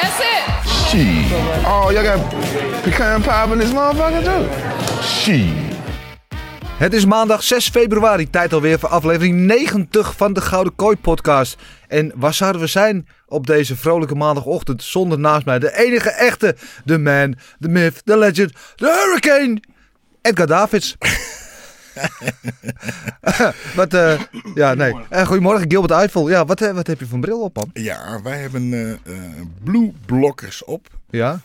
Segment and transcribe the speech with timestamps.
[0.00, 0.68] That's it.
[0.88, 1.32] Shit.
[1.64, 2.18] Oh, y'all got
[2.82, 5.02] pecan pie in this motherfucker too?
[5.02, 5.68] Shit.
[6.78, 11.56] Het is maandag 6 februari, tijd alweer voor aflevering 90 van de Gouden Kooi podcast.
[11.88, 16.56] En waar zouden we zijn op deze vrolijke maandagochtend zonder naast mij de enige echte,
[16.84, 19.62] de man, de myth, de legend, de hurricane,
[20.22, 20.96] Edgar Davids.
[23.76, 24.20] wat, eh,
[24.54, 24.94] ja, nee.
[25.12, 26.28] Uh, goedemorgen, Gilbert Eiffel.
[26.30, 27.70] Ja, wat, eh, wat heb je een bril op, man?
[27.72, 28.98] Ja, wij hebben eh, eh,
[29.64, 30.88] blue blokkers op.
[31.10, 31.40] Ja?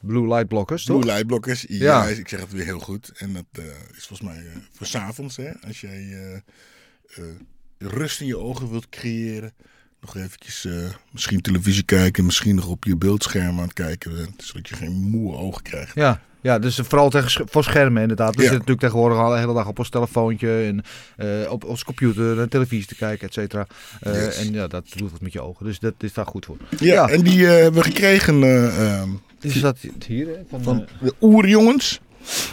[0.00, 0.98] Blue light blockers, toch?
[1.00, 1.64] Blue light blokkers.
[1.68, 2.16] Ja, Ja.
[2.16, 3.12] ik zeg het weer heel goed.
[3.16, 3.64] En dat eh,
[3.96, 5.50] is volgens mij eh, voor 's avonds, hè.
[5.66, 7.24] Als jij eh, eh,
[7.78, 9.52] rust in je ogen wilt creëren.
[10.00, 10.72] Nog eventjes eh,
[11.12, 12.24] misschien televisie kijken.
[12.24, 14.34] Misschien nog op je beeldscherm aan het kijken.
[14.36, 15.94] Zodat je geen moe ogen krijgt.
[15.94, 18.34] Ja, ja dus vooral tegen, voor schermen inderdaad.
[18.34, 18.48] We Ja.
[18.48, 20.82] zitten natuurlijk tegenwoordig al de hele dag op ons telefoontje en
[21.16, 23.66] eh, op ons computer naar televisie te kijken, et cetera.
[24.00, 24.36] Eh, Yes.
[24.46, 25.66] En ja, dat doet wat met je ogen.
[25.66, 26.56] Dus dat is daar goed voor.
[26.78, 29.08] Ja, en die eh, hebben we gekregen eh, ehm,
[29.40, 30.26] Is dat hier?
[30.26, 30.34] Hè?
[30.50, 32.00] Van, van eh, de Oerjongens.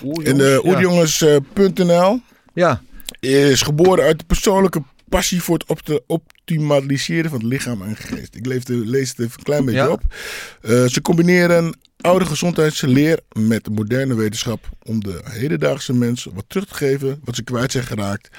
[0.03, 0.29] Oerjongens?
[0.29, 2.19] En de oerjongens.nl
[2.53, 2.81] Ja,
[3.19, 7.95] is geboren uit de persoonlijke passie voor het op te optimaliseren van het lichaam en
[7.95, 8.35] geest.
[8.35, 9.89] Ik lees, de, lees het even een klein beetje Ja.
[9.89, 10.01] op.
[10.62, 16.73] Eh, ze combineren oude gezondheidsleer met moderne wetenschap om de hedendaagse mens wat terug te
[16.73, 18.29] geven wat ze kwijt zijn geraakt.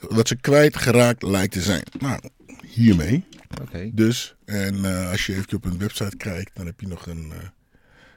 [0.00, 1.82] Wat ze kwijt geraakt lijkt te zijn.
[1.98, 2.20] Nou,
[2.66, 3.24] hiermee.
[3.62, 3.90] oké.
[3.92, 7.32] Dus, en eh, als je even op hun website kijkt, dan heb je nog een,
[7.32, 7.48] eh,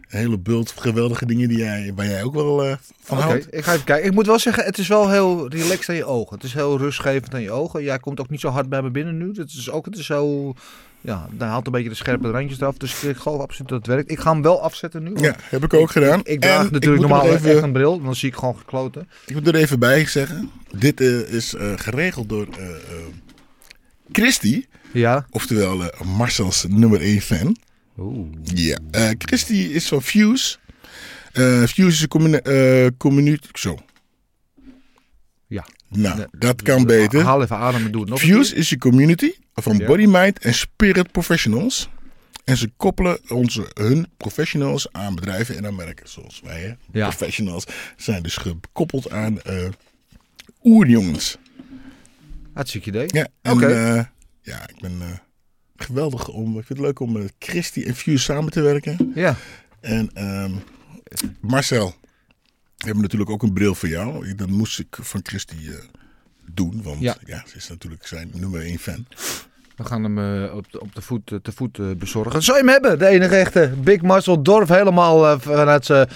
[0.09, 3.47] een hele bult geweldige dingen die jij, waar jij ook wel eh, van Oké, houdt.
[3.49, 4.07] ik ga even kijken.
[4.07, 6.35] Ik moet wel zeggen, het is wel heel relaxed aan je ogen.
[6.35, 7.83] Het is heel rustgevend aan je ogen.
[7.83, 9.31] Jij komt ook niet zo hard bij me binnen nu.
[9.33, 10.53] Het is ook, het is zo,
[11.01, 12.77] ja, daar haalt een beetje de scherpe randjes eraf.
[12.77, 14.11] Dus ik geloof absoluut dat het werkt.
[14.11, 15.11] Ik ga hem wel afzetten nu.
[15.15, 16.21] Ja, heb ik ook gedaan.
[16.23, 17.63] Ik draag En natuurlijk normaal even...
[17.63, 19.09] een bril, dan zie ik gewoon gekloten.
[19.25, 20.51] Ik moet er even bij zeggen.
[20.71, 22.47] Dit eh, is eh, geregeld door
[24.11, 24.65] Christy.
[24.91, 25.25] Ja.
[25.29, 25.81] Oftewel
[26.17, 27.55] Marcel's nummer 1 fan.
[27.99, 28.27] Oeh.
[28.43, 28.77] Ja.
[28.91, 30.57] eh Christy is van Fuse.
[31.31, 33.47] Eh, Fuse is een communi eh, community...
[33.53, 33.77] Zo.
[35.47, 35.65] Ja.
[35.89, 37.23] Nou, Nee, dat kan beter.
[37.23, 38.53] Haal even adem en doe het nog keer.
[38.57, 39.85] is een community van Ja.
[39.85, 41.89] body, mind en spirit professionals.
[42.43, 46.09] En ze koppelen onze, hun professionals aan bedrijven en aan merken.
[46.09, 46.73] Zoals wij, hè?
[46.99, 47.07] Ja.
[47.07, 47.63] Professionals
[47.97, 49.69] zijn dus gekoppeld aan eh
[50.63, 51.37] oerjongens.
[52.53, 53.05] Hartstikke idee.
[53.07, 53.59] Ja, en
[54.41, 55.01] ja, ik ben
[55.81, 56.47] geweldig om.
[56.47, 59.11] Ik vind het leuk om met Christy en Fuse samen te werken.
[59.15, 59.35] Ja.
[59.79, 60.51] En ehm,
[61.39, 61.95] Marcel,
[62.77, 64.35] we hebben natuurlijk ook een bril voor jou.
[64.35, 65.73] Dat moest ik van Christy eh,
[66.51, 67.15] doen, want Ja.
[67.25, 67.43] ja.
[67.47, 69.05] ze is natuurlijk zijn nummer één fan.
[69.75, 72.43] We gaan hem eh, op, de, op de voet, eh, te voet bezorgen.
[72.43, 72.99] Zou je hem hebben?
[72.99, 74.69] De enige echte Big Marcel Dorf.
[74.69, 76.07] Helemaal vanuit zijn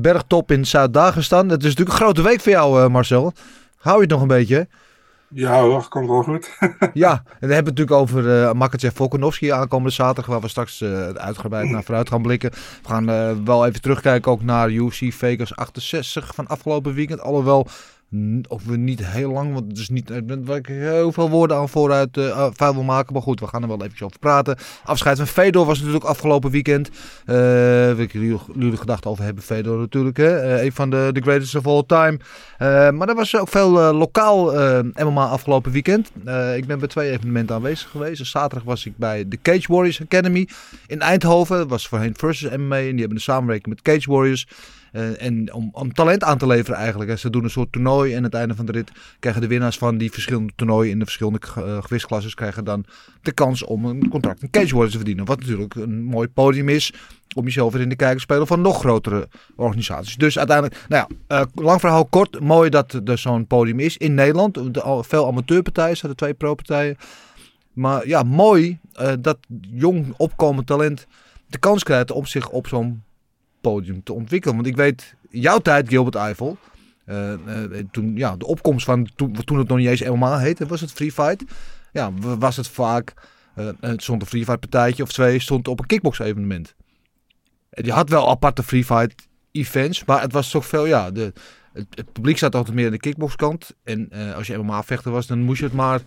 [0.00, 1.48] bergtop in Zuid-Dagestan.
[1.48, 3.32] Het is natuurlijk een grote week voor jou, Marcel.
[3.76, 4.68] Hou je het nog een beetje?
[5.34, 6.50] Ja hoor, komt wel goed.
[6.94, 10.48] Ja, en dan hebben we het natuurlijk over uh, Makachev Volkanovski aankomende zaterdag, waar we
[10.48, 12.50] straks uh, uitgebreid naar vooruit gaan blikken.
[12.50, 17.20] We gaan uh, wel even terugkijken ook naar UFC Vegas 68 van afgelopen weekend.
[17.20, 17.66] Alhoewel
[18.48, 21.56] Of we niet heel lang, want het is niet eh, waar ik heel veel woorden
[21.56, 23.12] aan vooruit eh vuil wil maken.
[23.12, 24.56] Maar goed, we gaan er wel eventjes over praten.
[24.84, 26.90] Afscheid van Fedor was natuurlijk afgelopen weekend.
[27.24, 27.34] Eh
[27.94, 29.44] wil ik jullie, gedachten over hebben.
[29.44, 30.38] Fedor natuurlijk, hè?
[30.38, 32.18] Eh, een van de, de greatest of all time.
[32.58, 36.10] Eh, maar er was ook veel eh, lokaal eh, MMA afgelopen weekend.
[36.24, 38.18] Eh, ik ben bij twee evenementen aanwezig geweest.
[38.18, 40.48] Dus zaterdag was ik bij de Cage Warriors Academy
[40.86, 41.56] in Eindhoven.
[41.56, 42.76] Dat was voorheen versus MMA.
[42.76, 44.46] En die hebben een samenwerking met Cage Warriors.
[44.92, 47.18] Eh, en om, om talent aan te leveren eigenlijk.
[47.18, 48.10] Ze doen een soort toernooi.
[48.10, 50.98] En aan het einde van de rit krijgen de winnaars van die verschillende toernooien in
[50.98, 52.84] de verschillende uh, gewichtsklasses krijgen dan
[53.22, 55.24] de kans om een contract in Cage te verdienen.
[55.24, 56.92] Wat natuurlijk een mooi podium is
[57.34, 60.16] om jezelf weer in de kijker te spelen van nog grotere organisaties.
[60.16, 62.40] Dus uiteindelijk, nou ja, uh, lang verhaal kort.
[62.40, 64.54] Mooi dat er zo'n podium is in Nederland.
[64.54, 66.96] De, veel amateurpartijen, er twee pro-partijen.
[67.72, 68.78] Maar ja, mooi
[69.20, 69.38] dat
[69.70, 71.06] jong opkomend talent
[71.46, 73.02] de kans krijgt om zich op zo'n
[73.62, 74.54] podium te ontwikkelen.
[74.54, 76.58] Want ik weet, jouw tijd, Gilbert Eiffel,
[77.06, 80.66] uh, uh, toen, ja, de opkomst van toen, toen het nog niet eens MMA heette,
[80.66, 81.44] was het Free Fight.
[81.92, 83.14] Ja, was het vaak,
[83.56, 86.74] uh, het stond een Free Fight partijtje of twee, stond op een kickbox evenement.
[87.70, 91.32] En je had wel aparte Free Fight events, maar het was toch veel, ja, de,
[91.72, 93.74] het, het publiek zat altijd meer aan de kickboxkant.
[93.84, 96.00] En als je MMA vechter was, dan moest je het maar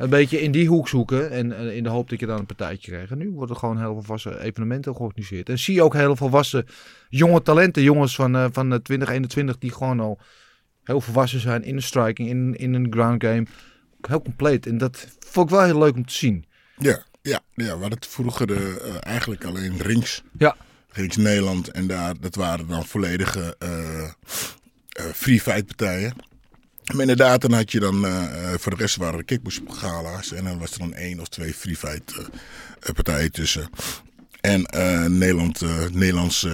[0.00, 1.30] een beetje in die hoek zoeken.
[1.30, 3.10] En uh, in de hoop dat je dan een partijtje krijgt.
[3.10, 5.48] En nu worden gewoon heel veel volwassen evenementen georganiseerd.
[5.48, 6.66] En zie je ook heel volwassen
[7.08, 7.82] jonge talenten.
[7.82, 10.18] Jongens van, uh, van 2021 die gewoon al
[10.84, 13.46] heel volwassen zijn in de striking, in, in een ground game.
[14.00, 14.66] Heel compleet.
[14.66, 16.44] En dat vond ik wel heel leuk om te zien.
[16.76, 18.58] Ja, ja, ja we hadden het vroeger uh,
[19.00, 20.22] eigenlijk alleen rings.
[20.38, 20.56] Ja.
[20.88, 21.68] Rings Nederland.
[21.68, 23.56] En daar, dat waren dan volledige
[25.14, 26.14] free fight partijen.
[26.92, 28.24] Maar inderdaad, dan had je dan, uh,
[28.58, 30.32] voor de rest waren er kickboxgala's.
[30.32, 33.70] En dan was er dan één of twee free fight uh, partijen tussen.
[34.40, 35.60] En uh, Nederland,
[35.92, 36.46] Nederlands,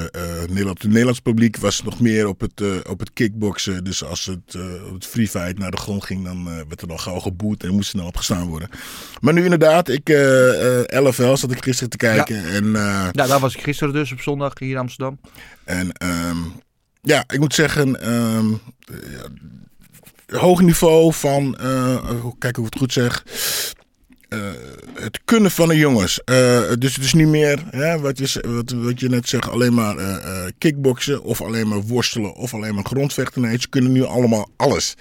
[0.48, 3.84] Nederland, het Nederlands publiek was nog meer op het, op het kickboksen.
[3.84, 4.56] Dus als het,
[4.92, 7.92] het free fight naar de grond ging, dan werd er nog gauw geboet en moest
[7.92, 8.68] er dan opgestaan worden.
[9.20, 10.08] Maar nu inderdaad, ik,
[10.86, 12.36] LFL zat ik gisteren te kijken.
[12.36, 12.48] Ja.
[12.48, 15.20] En, ja, daar was ik gisteren dus op zondag hier in Amsterdam.
[15.64, 15.92] En
[16.28, 16.52] um,
[17.06, 18.60] ja, ik moet zeggen, um,
[20.26, 23.24] hoog niveau van, uh, kijk hoe ik het goed zeg,
[24.28, 24.40] uh,
[24.94, 26.20] het kunnen van de jongens.
[26.24, 29.74] Uh, dus het is niet meer, hè, wat, je, wat, wat je net zegt, alleen
[29.74, 29.96] maar
[30.58, 33.42] kickboksen of alleen maar worstelen of alleen maar grondvechten.
[33.42, 34.96] Nee, ze kunnen nu allemaal alles.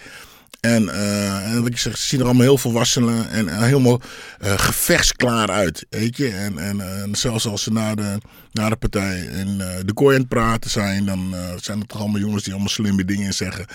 [0.66, 4.02] En, uh, en wat ik zeg, ze zien er allemaal heel volwassen en, en helemaal
[4.44, 5.86] uh, gevechtsklaar uit.
[5.90, 6.30] Weet je?
[6.30, 8.18] En, en, en zelfs als ze na de,
[8.52, 12.20] na de partij in de kooi aan het praten zijn, dan zijn het toch allemaal
[12.20, 13.66] jongens die allemaal slimme dingen zeggen.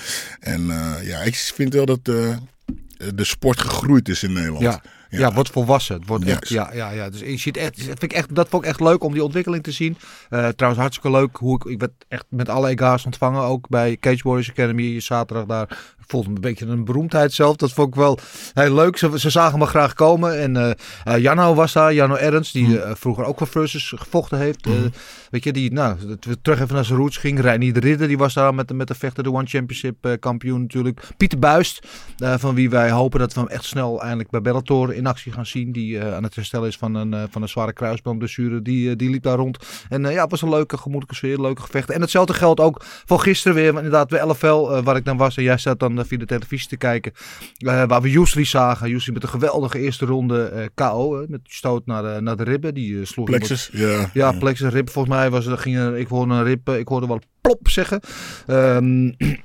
[0.41, 0.67] En
[1.03, 4.63] ja, ik vind wel dat de sport gegroeid is in Nederland.
[4.63, 4.83] Ja.
[5.11, 5.95] Ja, ja, wordt volwassen.
[5.95, 7.11] Het wordt echt, ja, ja, ja.
[7.11, 9.63] Dus je ziet echt, vind ik echt, dat vond ik echt leuk om die ontwikkeling
[9.63, 9.97] te zien.
[10.31, 13.43] Uh, trouwens, hartstikke leuk hoe ik, ik werd echt met alle EGA's ontvangen.
[13.43, 15.79] Ook bij Cage Warriors Academy zaterdag daar.
[16.11, 17.57] Voelde me een beetje een beroemdheid zelf.
[17.57, 18.19] Dat vond ik wel
[18.55, 18.97] heel leuk.
[18.97, 20.39] Ze, ze zagen me graag komen.
[20.39, 20.77] En
[21.07, 22.97] uh, Janno was daar, Janno Ernst, die mm.
[22.97, 24.67] vroeger ook voor Versus gevochten heeft.
[24.67, 24.91] Mm.
[25.31, 25.97] weet je, die, nou,
[26.43, 27.41] terug even naar zijn roots ging.
[27.41, 31.09] Reinier de Ridder, die was daar met, met de vechter, de One Championship kampioen natuurlijk.
[31.17, 31.87] Pieter Buist,
[32.17, 35.47] van wie wij hopen dat we hem echt snel eindelijk bij Bellator in actie gaan
[35.47, 35.73] zien.
[35.73, 38.63] Die aan het herstellen is van een, van een zware kruisbandblessure.
[38.63, 39.59] Die, die liep daar rond.
[39.89, 41.41] En ja, het was een leuke gemoedelijke sfeer.
[41.41, 41.95] Leuke gevechten.
[41.95, 43.69] En hetzelfde geldt ook voor gisteren weer.
[43.69, 45.37] Inderdaad, bij LFL, waar ik dan was.
[45.37, 47.13] En jij zat dan via de televisie te kijken.
[47.59, 48.89] waar we Yusri zagen.
[48.89, 51.25] Yusri met een geweldige eerste ronde KO.
[51.29, 52.75] met stoot naar de, naar de ribben.
[52.75, 53.89] Die sloeg Plexus, ja.
[53.89, 54.33] Ja, ja.
[54.33, 54.91] Plexus rib.
[54.91, 56.69] Volgens mij was er, ging ik hoorde een rib.
[56.69, 58.01] Ik hoorde wel plop zeggen.
[58.47, 59.15] Um,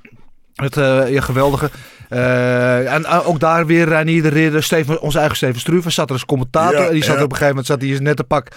[0.56, 1.70] het uh, ja, geweldige.
[2.10, 4.64] Uh, en uh, ook daar weer Reinier de Ridder.
[4.64, 6.80] Steven, onze eigen Steven Struve zat er als commentator.
[6.80, 7.24] Ja, en die zat ja.
[7.24, 8.48] op een gegeven moment zat hij net te pak.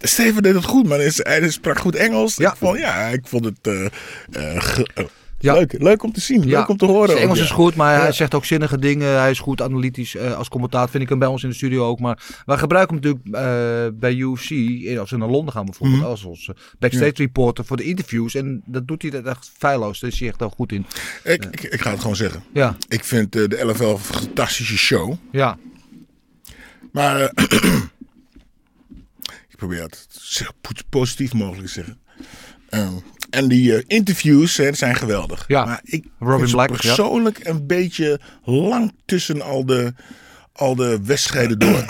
[0.00, 0.98] Steven deed het goed, man.
[0.98, 2.36] Hij sprak goed Engels.
[2.36, 3.90] Ja, ik vond, ja, ik vond het.
[4.32, 4.78] uh,
[5.44, 5.54] ja.
[5.54, 6.58] Leuk, leuk om te zien, ja.
[6.58, 7.08] leuk om te horen.
[7.08, 9.18] Zijn Engels is goed, maar hij zegt ook zinnige dingen.
[9.20, 10.88] Hij is goed analytisch uh, als commentator.
[10.88, 12.00] Vind ik hem bij ons in de studio ook.
[12.00, 14.50] Maar wij gebruiken hem natuurlijk uh, bij UFC.
[14.98, 15.98] Als we naar Londen gaan bijvoorbeeld.
[15.98, 16.10] Mm -hmm.
[16.10, 18.34] Als onze backstage reporter voor de interviews.
[18.34, 20.00] En dat doet hij dat echt feilloos.
[20.00, 20.86] Daar is hij echt goed in.
[21.24, 22.42] Ik, ik, ik, ga het gewoon zeggen.
[22.52, 22.76] Ja.
[22.88, 25.14] Ik vind de LFL een fantastische show.
[25.30, 25.58] Ja.
[26.92, 27.20] Maar
[29.50, 30.44] ik probeer het zo
[30.88, 31.98] positief mogelijk te zeggen.
[32.70, 33.02] Um,
[33.34, 35.44] en die uh, interviews hè, zijn geweldig.
[35.48, 37.50] Ja, maar ik Robin Black, persoonlijk ja.
[37.50, 39.92] een beetje lang tussen al de,
[40.52, 41.84] al de wedstrijden door.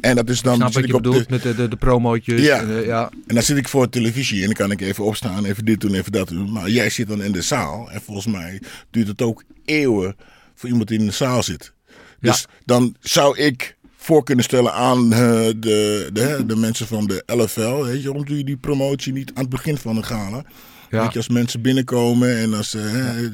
[0.00, 2.40] en dat is dan Snap wat je op bedoelt de, met de, de, de promootjes.
[2.40, 2.60] Ja.
[2.60, 3.10] En, uh, ja.
[3.26, 5.80] en dan zit ik voor de televisie en dan kan ik even opstaan, even dit
[5.80, 6.52] doen, even dat doen.
[6.52, 10.16] Maar jij zit dan in de zaal en volgens mij duurt het ook eeuwen
[10.54, 11.72] voor iemand die in de zaal zit.
[12.20, 12.56] Dus ja.
[12.64, 17.82] dan zou ik voor kunnen stellen aan uh, de, de, de mensen van de LFL.
[17.82, 20.44] Weet je, waarom doe je die promotie niet aan het begin van de gala?
[20.90, 21.02] Ja.
[21.02, 22.82] Weet je, als mensen binnenkomen en als uh,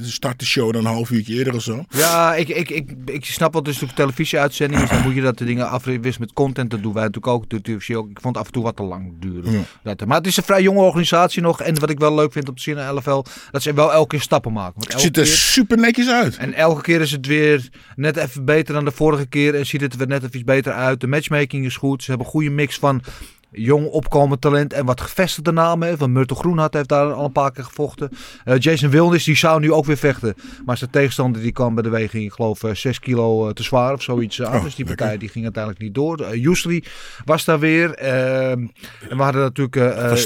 [0.02, 1.84] start de show dan een half uurtje eerder of zo.
[1.88, 5.20] Ja, ik, ik, ik, ik snap wel, het is natuurlijk televisieuitzending, dus dan moet je
[5.20, 6.70] dat de dingen afwisselen met content.
[6.70, 7.48] Dat doen wij natuurlijk ook.
[7.48, 7.60] De.
[7.72, 9.66] Ik vond het af en toe wat te lang duren.
[9.82, 9.94] Ja.
[10.06, 11.60] Maar het is een vrij jonge organisatie nog.
[11.60, 14.52] En wat ik wel leuk vind zien aan LFL, dat ze wel elke keer stappen
[14.52, 14.74] maken.
[14.76, 16.36] Want Het ziet er keer- super netjes uit.
[16.36, 19.54] En elke keer is het weer net even beter dan de vorige keer.
[19.54, 21.00] En ziet het er weer net even iets beter uit.
[21.00, 22.02] De matchmaking is goed.
[22.02, 23.02] Ze hebben een goede mix van
[23.52, 25.88] jong opkomend talent en wat gevestigde namen.
[25.88, 25.96] hè.
[25.96, 28.10] Van Myrtle Groenhart heeft daar al een paar keer gevochten.
[28.44, 30.34] Eh, Jason Wilnis die zou nu ook weer vechten.
[30.66, 33.62] Maar zijn tegenstander die kwam bij de weging, ik geloof, eh, 6 kilo eh, te
[33.62, 34.40] zwaar of zoiets.
[34.40, 36.34] Oh, dus die partij die ging uiteindelijk niet door.
[36.34, 36.80] Uh,
[37.24, 37.94] was daar weer.
[37.94, 38.70] Eh, en
[39.08, 39.76] we hadden natuurlijk...
[39.76, 40.16] eh, Van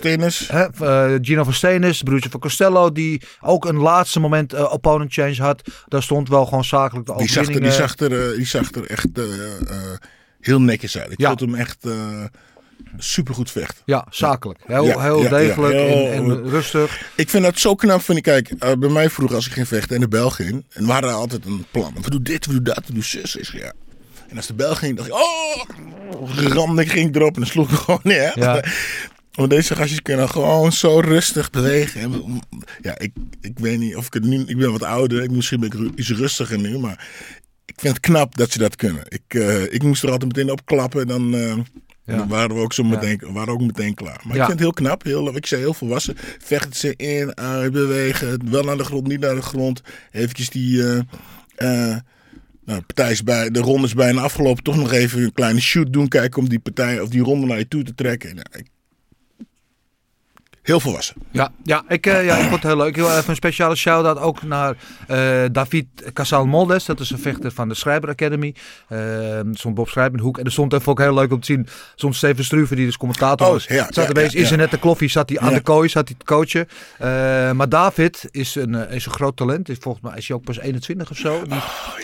[0.51, 5.13] eh, eh, Gino van Stenis, broertje van Costello, die ook een laatste moment eh, opponent
[5.13, 5.63] change had.
[5.89, 8.47] Daar stond wel gewoon zakelijk de Die zag, er, die, eh, zag er, eh, die
[8.47, 9.97] zag er echt eh, eh,
[10.41, 11.13] heel netjes uit.
[11.13, 11.29] Ik Ja.
[11.29, 11.87] vond hem echt
[12.99, 13.83] eh super goed vechten.
[13.85, 14.61] Ja, zakelijk.
[14.67, 17.11] Heel, Ja, heel ja, degelijk ja, heel- en, en rustig.
[17.17, 18.03] Ik vind dat zo knap.
[18.03, 20.65] Vind ik, kijk, eh, bij mij vroeger als ik ging vechten en de bel ging.
[20.73, 21.95] En we hadden altijd een plan.
[22.03, 23.37] We doen dit, we doen dat, we doen zus.
[23.37, 23.73] Is, ja.
[24.29, 27.71] En als de bel ging, dacht ik, oh, ramde ik ging erop en dan sloeg
[27.71, 28.33] ik gewoon neer.
[28.39, 28.65] Ja.
[29.37, 32.01] Want deze gastjes kunnen gewoon zo rustig bewegen.
[32.01, 32.41] En,
[32.83, 34.43] ja, ik, ik weet niet of ik het nu...
[34.47, 35.23] Ik ben wat ouder.
[35.23, 36.79] Ik, misschien ben ik iets rustiger nu.
[36.79, 37.07] Maar
[37.65, 39.03] ik vind het knap dat ze dat kunnen.
[39.09, 41.01] Ik, eh, ik moest er altijd meteen op klappen.
[41.01, 41.35] En dan,
[42.07, 44.21] eh, dan waren we ook zo meteen, waren ook meteen klaar.
[44.25, 44.41] Maar Ja.
[44.43, 45.03] ik vind het heel knap.
[45.05, 46.15] Heel, ik zei heel volwassen.
[46.39, 48.51] Vechten ze in, uit, bewegen.
[48.51, 49.81] Wel naar de grond, niet naar de grond.
[50.13, 50.83] Eventjes die...
[50.83, 50.99] eh,
[51.57, 51.97] eh,
[52.65, 54.63] nou, de, partij is bij, de ronde is bijna afgelopen.
[54.63, 56.09] Toch nog even een kleine shoot doen.
[56.09, 58.35] Kijken om die partij of die ronde naar je toe te trekken.
[58.35, 58.67] Nou, ik-
[60.67, 61.15] heel volwassen.
[61.31, 62.97] Ja, ja, ik, eh, ja, ik vond het heel leuk.
[62.97, 65.19] Heel even een speciale shout-out ook naar eh,
[65.53, 66.85] David Casal Moldes.
[66.85, 68.55] Dat is een vechter van de Schrijber Academy.
[68.89, 70.39] Er stond Bob Schrijber in de hoek.
[70.39, 71.67] En er stond even ook heel leuk om te zien.
[71.95, 73.65] Stond Steven Struve, die dus commentator Oh, was.
[73.67, 75.09] ja, zat ja, er ja, in zijn nette kloffie.
[75.09, 76.69] Zat hij aan de kooi, zat hij te coachen.
[76.99, 77.09] Eh,
[77.53, 79.69] maar David is een, is een groot talent.
[79.69, 81.43] Is volgens mij is hij ook pas 21 of zo.
[81.43, 81.61] Die,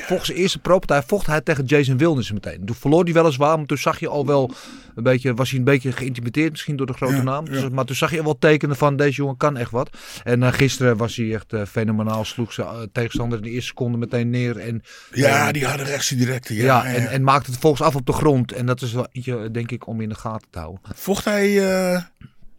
[0.07, 2.65] Volgens zijn eerste pro-partij vocht hij tegen Jason Wilnis meteen.
[2.65, 4.51] Toen verloor hij weliswaar, maar toen zag je al wel
[4.95, 7.45] een beetje, was hij een beetje geïntimideerd misschien door de grote naam.
[7.45, 9.91] Dus, maar toen zag je wel tekenen van deze jongen kan echt wat.
[10.25, 12.25] En eh, gisteren was hij echt eh, fenomenaal.
[12.25, 14.59] Sloeg zijn eh, tegenstander in de eerste seconde meteen neer.
[14.59, 14.83] En,
[15.13, 16.55] Ja, die hadden rechtse directe.
[16.55, 18.53] Ja, ja, ja, en, en maakte het volgens af op de grond.
[18.53, 19.07] En dat is wel
[19.53, 20.81] denk ik, om in de gaten te houden.
[20.95, 21.61] Vocht hij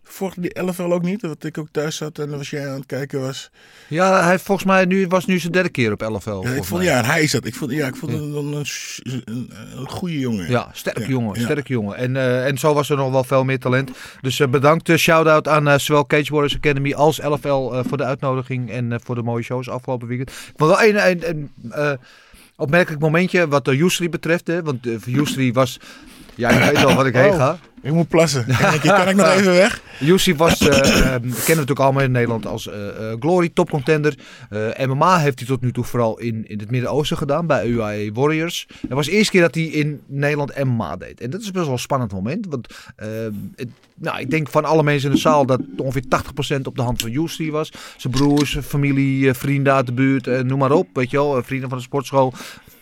[0.04, 1.22] vocht die LFL ook niet?
[1.22, 3.50] Dat ik ook thuis zat en was jij aan het kijken was.
[3.88, 6.30] Ja, hij volgens mij nu, was nu zijn derde keer op LFL.
[6.30, 6.92] Ja, ik vond, mij.
[6.92, 7.46] ja, en hij is dat.
[7.46, 10.50] Ik vond, ja, ik vond een, een, een goede jongen.
[10.50, 11.98] Ja, sterk Ja, jongen, sterk jongen.
[11.98, 13.92] En, eh, en zo was er nog wel veel meer talent.
[14.22, 18.72] Dus eh, bedankt, uh, shout-out aan zowel Cage Warriors Academy als LFL voor de uitnodiging
[18.72, 20.30] en voor de mooie shows afgelopen weekend.
[20.30, 21.52] Ik wel een, een,
[22.56, 24.48] opmerkelijk momentje wat de Yusri betreft.
[24.48, 25.80] Hè, want uh, Yusri was...
[26.36, 27.60] Ja, je weet al wat ik heen Oh, ga.
[27.84, 28.48] Ik moet plassen.
[28.48, 29.82] Ik, kan ik nog even weg?
[30.00, 32.74] Yusri was, uh, uh, we kennen natuurlijk allemaal in Nederland als uh,
[33.20, 34.18] Glory, top contender.
[34.86, 38.68] MMA heeft hij tot nu toe vooral in, in het Midden-Oosten gedaan, bij UAE Warriors.
[38.82, 41.22] Het was de eerste keer dat hij in Nederland MMA deed.
[41.22, 42.46] En dat is best wel een spannend moment.
[42.50, 42.68] Want
[43.56, 46.04] het, nou, ik denk van alle mensen in de zaal dat ongeveer
[46.58, 47.72] 80% op de hand van Yusri was.
[47.98, 50.88] Zijn broers, familie, vrienden uit de buurt, noem maar op.
[50.94, 52.34] Weet je wel, vrienden van de sportschool.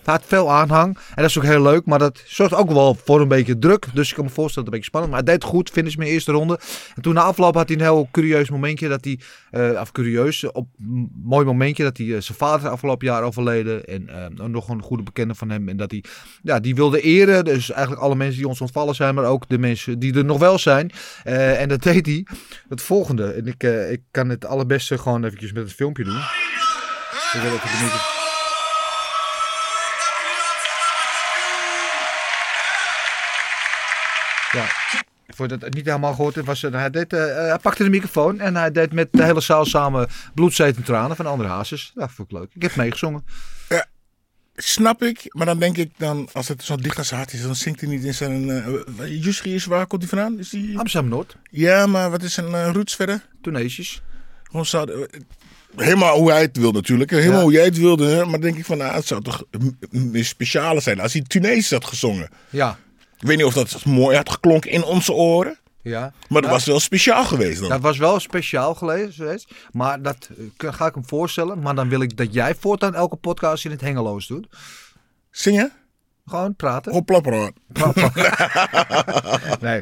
[0.03, 0.97] Hij had veel aanhang.
[0.97, 1.85] En dat is ook heel leuk.
[1.85, 3.85] Maar dat zorgt ook wel voor een beetje druk.
[3.93, 5.13] Dus ik kan me voorstellen dat het een beetje spannend.
[5.13, 5.69] Maar hij deed goed.
[5.69, 6.59] Finish mijn eerste ronde.
[6.95, 8.87] En toen na afloop had hij een heel curieus momentje.
[8.87, 9.19] Dat hij,
[9.51, 11.83] uh, of curieus, op een mooi momentje.
[11.83, 13.85] Dat hij uh, zijn vader afgelopen jaar overleden.
[13.85, 15.69] En uh, nog een goede bekende van hem.
[15.69, 16.03] En dat hij,
[16.43, 17.45] ja, die wilde eren.
[17.45, 19.15] Dus eigenlijk alle mensen die ons ontvallen zijn.
[19.15, 20.91] Maar ook de mensen die er nog wel zijn.
[21.23, 22.25] En dat deed hij.
[22.69, 23.31] Het volgende.
[23.31, 26.21] En ik, ik kan het allerbeste gewoon eventjes met het filmpje doen.
[27.33, 28.20] Ik wil.
[34.51, 34.65] Ja,
[35.27, 38.71] voordat het niet helemaal gehoord was, hij, deed, uh, hij pakte de microfoon en hij
[38.71, 41.91] deed met de hele zaal samen bloedzeten tranen van andere hazes.
[41.95, 42.49] Dat vond ik leuk.
[42.53, 43.25] Ik heb meegezongen.
[43.69, 43.85] Ja,
[44.55, 47.55] snap ik, maar dan denk ik dan, als het zo dicht als hart is, dan
[47.55, 48.47] zingt hij niet in zijn...
[48.47, 50.39] Uh, Jusri is, waar komt hij vandaan?
[50.39, 50.79] Is die...
[50.79, 51.37] Amsterdam-Noord.
[51.49, 53.27] Ja, maar wat is zijn uh, roots verder?
[53.41, 54.01] Tunesisch.
[54.43, 55.07] Gewoon zou,
[55.75, 57.09] helemaal hoe hij het wil natuurlijk.
[57.09, 57.43] Helemaal ja.
[57.43, 58.05] hoe jij het wilde.
[58.05, 58.25] Hè?
[58.25, 59.43] Maar denk ik van, nou, het zou toch
[59.91, 62.29] een speciale zijn als hij Tunesisch had gezongen.
[62.49, 62.77] Ja.
[63.21, 65.59] Ik weet niet of dat mooi had geklonken in onze oren.
[65.81, 66.13] Ja.
[66.29, 67.69] Maar dat was wel speciaal geweest dan.
[67.69, 69.53] Dat was wel speciaal geweest.
[69.71, 71.59] Maar dat uh, ga ik hem voorstellen.
[71.59, 74.47] Maar dan wil ik dat jij voortaan elke podcast in het hengeloos doet.
[75.31, 75.71] Zingen?
[76.25, 76.91] Gewoon praten.
[76.91, 77.51] Hopla praat.
[79.61, 79.81] nee.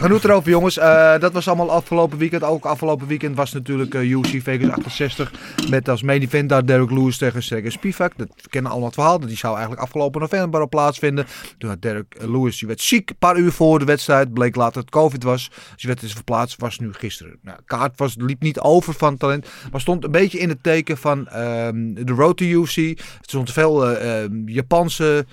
[0.00, 0.78] Genoeg erover, jongens.
[0.78, 2.42] Uh, dat was allemaal afgelopen weekend.
[2.42, 5.32] Ook afgelopen weekend was natuurlijk uh, UFC Vegas 68.
[5.70, 8.12] Met als main event daar Derek Lewis tegen Sergey Spivak.
[8.16, 9.20] Dat we kennen allemaal het verhaal.
[9.20, 11.26] Die zou eigenlijk afgelopen november op plaatsvinden.
[11.58, 14.32] Toen had Derek Lewis, die werd ziek een paar uur voor de wedstrijd.
[14.32, 15.48] Bleek later dat het COVID was.
[15.48, 16.60] Dus die werd dus verplaatst.
[16.60, 17.38] Was nu gisteren.
[17.42, 19.46] Nou, kaart was, liep niet over van talent.
[19.70, 22.76] Maar stond een beetje in het teken van um, de road to UFC.
[22.76, 25.26] Er stond veel uh, Japanse,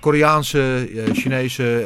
[0.00, 1.84] Koreaanse, Chinese,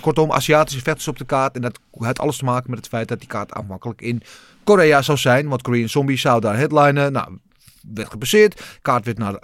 [0.00, 1.54] kortom Aziatische vechters op de kaart.
[1.54, 4.22] En dat had alles te maken met het feit dat die kaart aanvankelijk in
[4.64, 5.48] Korea zou zijn.
[5.48, 7.12] Want Korean Zombie zou daar headlinen.
[7.12, 7.38] Nou,
[7.94, 8.78] werd gepasseerd.
[8.82, 9.36] Kaart werd naar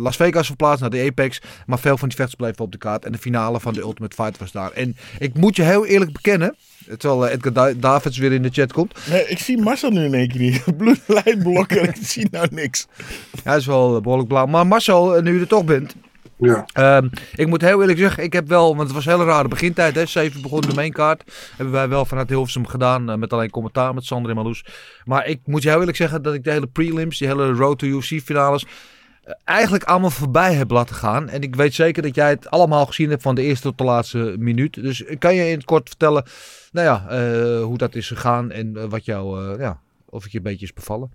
[0.00, 1.40] Las Vegas verplaatst, naar de Apex.
[1.66, 3.04] Maar veel van die vechters bleven op de kaart.
[3.04, 4.72] En de finale van de Ultimate Fight was daar.
[4.72, 6.56] En ik moet je heel eerlijk bekennen.
[6.98, 9.08] Terwijl Edgar Davids weer in de chat komt.
[9.08, 10.62] Nee, ik zie Marcel nu in één keer
[11.42, 11.88] blokken.
[11.88, 12.86] ik zie nou niks.
[13.42, 14.46] Hij is wel behoorlijk blauw.
[14.46, 15.94] Maar Marcel, nu je er toch bent.
[16.36, 16.96] Ja.
[16.96, 19.48] Um, ik moet heel eerlijk zeggen, ik heb wel, want het was een hele rare
[19.48, 19.94] begintijd.
[19.94, 21.50] Hè, 7 begon de mainkaart.
[21.56, 23.10] Hebben wij wel vanuit Hilversum gedaan.
[23.10, 24.64] Uh, met alleen commentaar met Sander en Marloes.
[25.04, 27.78] Maar ik moet je heel eerlijk zeggen dat ik de hele prelims, die hele Road
[27.78, 28.64] to UFC finales.
[28.64, 31.28] Uh, eigenlijk allemaal voorbij heb laten gaan.
[31.28, 33.84] En ik weet zeker dat jij het allemaal gezien hebt van de eerste tot de
[33.84, 34.74] laatste minuut.
[34.74, 36.24] Dus kan je in het kort vertellen
[36.72, 40.44] nou ja, uh, hoe dat is gegaan en wat jou, ja, of het je een
[40.44, 41.10] beetje is bevallen?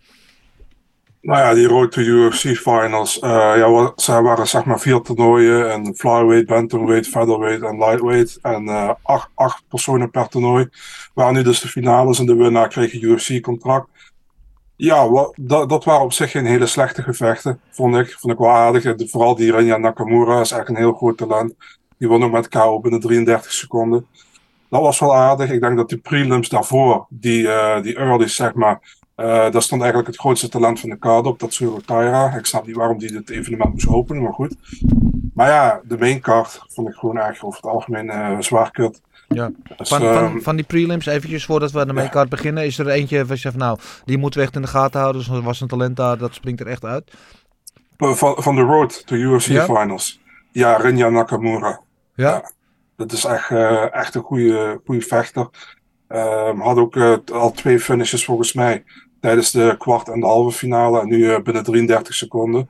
[1.21, 3.21] Nou ja, die Road to UFC finals.
[3.21, 5.71] Uh, ja, waren zeg maar vier toernooien.
[5.71, 8.39] En flyweight, bantamweight, featherweight en lightweight.
[8.41, 10.69] En uh, acht, acht personen per toernooi.
[11.13, 13.87] Waar nu dus de finales en de winnaar kreeg een UFC-contract.
[14.75, 18.15] Ja, wat, dat, dat waren op zich geen hele slechte gevechten, vond ik.
[18.19, 18.93] Vond ik wel aardig.
[19.11, 21.53] Vooral die Renya Nakamura is echt een heel groot talent.
[21.97, 24.07] Die won ook met KO binnen 33 seconden.
[24.69, 25.49] Dat was wel aardig.
[25.49, 29.81] Ik denk dat die prelims daarvoor, die, uh, die early zeg maar uh, daar stond
[29.81, 32.35] eigenlijk het grootste talent van de kaart op, dat Suro Taira.
[32.35, 34.55] Ik snap niet waarom die dit evenement moest openen, maar goed.
[35.33, 39.01] Maar ja, de main card vond ik gewoon eigenlijk over het algemeen uh, zwaar kut.
[39.27, 39.51] Ja.
[39.77, 42.77] Dus, van, van, van, die prelims, eventjes voordat we aan de main card beginnen, is
[42.77, 45.21] er eentje waar je zegt, nou, die moeten we echt in de gaten houden.
[45.21, 47.11] Dus er was een talent daar, dat springt er echt uit.
[47.97, 49.65] Van, van de road to UFC ja?
[49.65, 50.21] finals.
[50.51, 51.79] Ja, Rinya Nakamura.
[52.15, 52.29] Ja.
[52.29, 52.51] ja.
[52.95, 53.51] Dat is echt,
[53.91, 55.49] echt een goede, goede vechter.
[56.07, 56.97] Um, had ook
[57.31, 58.83] al twee finishes volgens mij
[59.21, 60.99] tijdens de kwart en de halve finale.
[60.99, 62.69] En nu uh, binnen 33 seconden.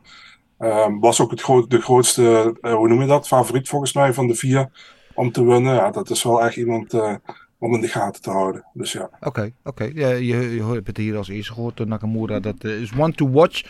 [0.60, 4.28] Um, was ook het de grootste, uh, hoe noem je dat, favoriet volgens mij van
[4.28, 4.70] de vier
[5.14, 5.74] om te winnen.
[5.74, 7.16] Ja, dat is wel echt iemand uh,
[7.60, 8.66] om in de gaten te houden.
[8.74, 9.04] Dus ja.
[9.04, 9.84] Oké, okay, oké.
[9.84, 9.92] Okay.
[9.96, 12.40] Ja, je, je hebt het hier als eerste gehoord door Nakamura.
[12.40, 13.64] Dat is one to watch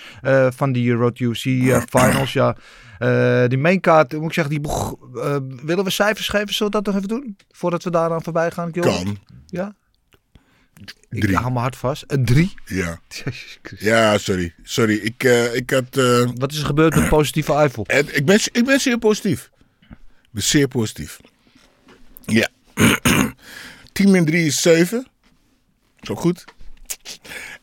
[0.50, 1.40] van die Road UC
[1.90, 2.34] finals.
[2.34, 2.56] ja.
[3.48, 4.72] die mainkaart, moet ik zeggen, die
[5.64, 6.54] willen we cijfers geven?
[6.54, 7.38] Zullen we dat nog even doen?
[7.52, 8.72] Voordat we daaraan voorbij gaan?
[8.72, 9.18] Kan.
[9.46, 9.76] Ja?
[11.10, 11.32] Drie.
[11.32, 12.04] Ik hou me hard vast.
[12.08, 12.54] Een drie?
[12.66, 13.00] Ja.
[13.80, 14.54] Ja, sorry.
[14.64, 14.96] Sorry.
[14.96, 15.98] Ik, uh, ik had...
[15.98, 17.86] Uh, Wat is er gebeurd met positieve Eiffel?
[18.12, 19.50] Ik ben, ik ben zeer positief.
[19.90, 19.98] Ik
[20.32, 21.20] ben zeer positief.
[22.26, 22.48] Ja.
[23.92, 25.08] 10 min 3 is 7.
[26.02, 26.44] Zo goed.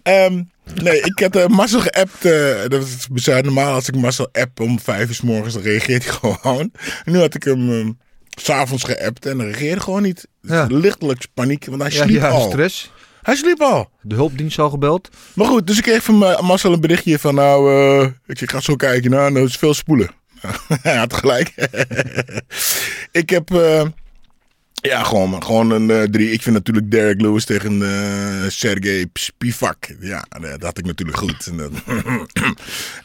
[0.02, 0.50] Um,
[0.82, 2.24] nee, ik had uh, Marcel geappt.
[2.24, 3.42] Uh, dat is bizar.
[3.42, 6.72] Normaal als ik Marcel app om 5 uur s morgens, dan reageert hij gewoon.
[7.04, 7.68] En nu had ik hem...
[7.70, 7.98] Um,
[8.40, 10.28] S'avonds geappt en hij reageerde gewoon niet.
[10.42, 10.66] Ja.
[10.70, 12.50] Lichtelijk paniek, want hij sliep ja, ja, al.
[12.50, 12.92] stress.
[13.26, 13.90] Hij sliep al.
[14.02, 15.08] De hulpdienst al gebeld.
[15.34, 18.76] Maar goed, dus ik kreeg van Marcel een berichtje van nou, uh, ik ga zo
[18.76, 19.10] kijken.
[19.10, 20.10] Nou, nou is veel spoelen.
[20.82, 21.54] Hij had gelijk.
[23.20, 23.84] ik heb, uh,
[24.72, 26.30] ja, gewoon, gewoon een uh, drie.
[26.30, 29.94] Ik vind natuurlijk Derek Lewis tegen uh, Sergey Spivak.
[30.00, 31.50] Ja, dat had ik natuurlijk goed.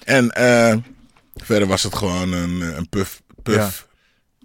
[0.06, 0.32] en
[1.48, 3.22] verder was het gewoon een, een puff.
[3.44, 3.58] puff.
[3.86, 3.91] Ja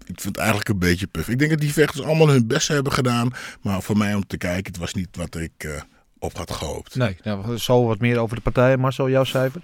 [0.08, 1.28] ik vind het eigenlijk een beetje puff.
[1.28, 3.30] Ik denk dat die vechters allemaal hun best hebben gedaan.
[3.62, 5.80] Maar voor mij om te kijken, het was niet wat ik uh,
[6.18, 6.96] op had gehoopt.
[6.96, 8.80] Nee, nou, zo wat meer over de partijen.
[8.80, 9.60] Marcel, jouw cijfer?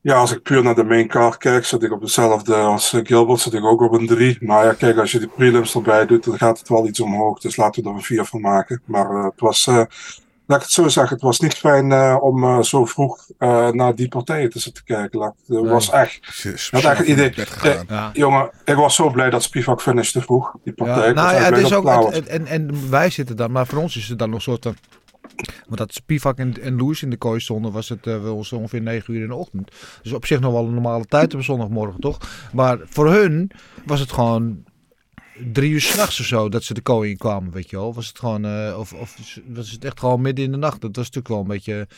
[0.00, 3.40] Ja, als ik puur naar de main card kijk, zit ik op hetzelfde als Gilbert,
[3.40, 4.36] zit ik ook op een 3.
[4.40, 7.40] Maar ja, kijk, als je de prelims erbij doet, dan gaat het wel iets omhoog.
[7.40, 8.82] Dus laten we er een 4 van maken.
[8.84, 9.84] Maar uh, het was uh,
[10.46, 13.68] laat ik het zo zeggen, het was niet fijn uh, om uh, zo vroeg uh,
[13.68, 15.20] naar die partijen te zitten kijken.
[15.20, 15.62] Het nee.
[15.62, 16.44] was echt.
[16.70, 17.34] Echt idee.
[17.88, 18.10] Ja.
[18.12, 20.54] Jongen, ik was zo blij dat Spivak finishte vroeg.
[20.64, 21.08] Die partij.
[21.08, 22.12] Ja, nou ja, het is ook.
[22.12, 24.64] En, en, en, wij zitten dan, maar voor ons is het dan nog soort.
[24.64, 28.56] Want dat Spivak en, en Louis in de kooi stonden, was het uh, wel zo
[28.56, 29.70] ongeveer 9 uur in de ochtend.
[30.02, 32.18] Dus op zich nog wel een normale tijd op zondagmorgen, toch?
[32.52, 33.50] Maar voor hun
[33.84, 34.64] was het gewoon
[35.52, 37.94] drie uur s'nachts of zo dat ze de kooi in kwamen, weet je wel.
[37.94, 39.16] Was het gewoon, uh, of, of
[39.46, 40.80] was het echt gewoon midden in de nacht?
[40.80, 41.88] Dat was natuurlijk wel een beetje...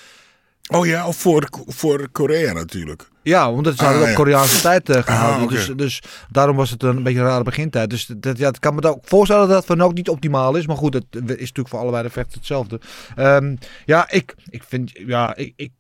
[0.69, 3.09] Oh ja, of voor, voor Korea natuurlijk.
[3.23, 5.39] Ja, omdat ze hadden ah, op Koreaanse tijd uh, gehouden.
[5.39, 5.57] Ah, okay.
[5.57, 7.91] dus, dus daarom was het een beetje een rare begintijd.
[7.91, 10.67] Dus dat, ja, het kan me ook voorstellen dat het ook niet optimaal is.
[10.67, 12.81] Maar goed, het is natuurlijk voor allebei de vechten hetzelfde.
[13.19, 14.91] Um, ja, ik, ik vind...
[15.07, 15.71] Ja, ik, ik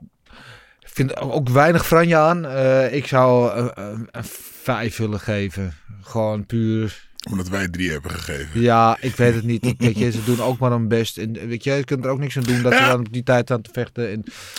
[0.96, 2.46] vind ook weinig franje aan.
[2.46, 4.24] Eh, ik zou eh, eh, een
[4.62, 5.74] vijf willen geven.
[6.00, 7.08] Gewoon puur.
[7.30, 8.60] Omdat wij drie hebben gegeven.
[8.60, 9.74] Ja, ik weet het niet.
[9.78, 11.18] Weet je, ze doen ook maar hun best.
[11.18, 12.88] En weet je, je kunt er ook niks aan doen dat ze Ja.
[12.88, 14.10] dan op die tijd aan te vechten.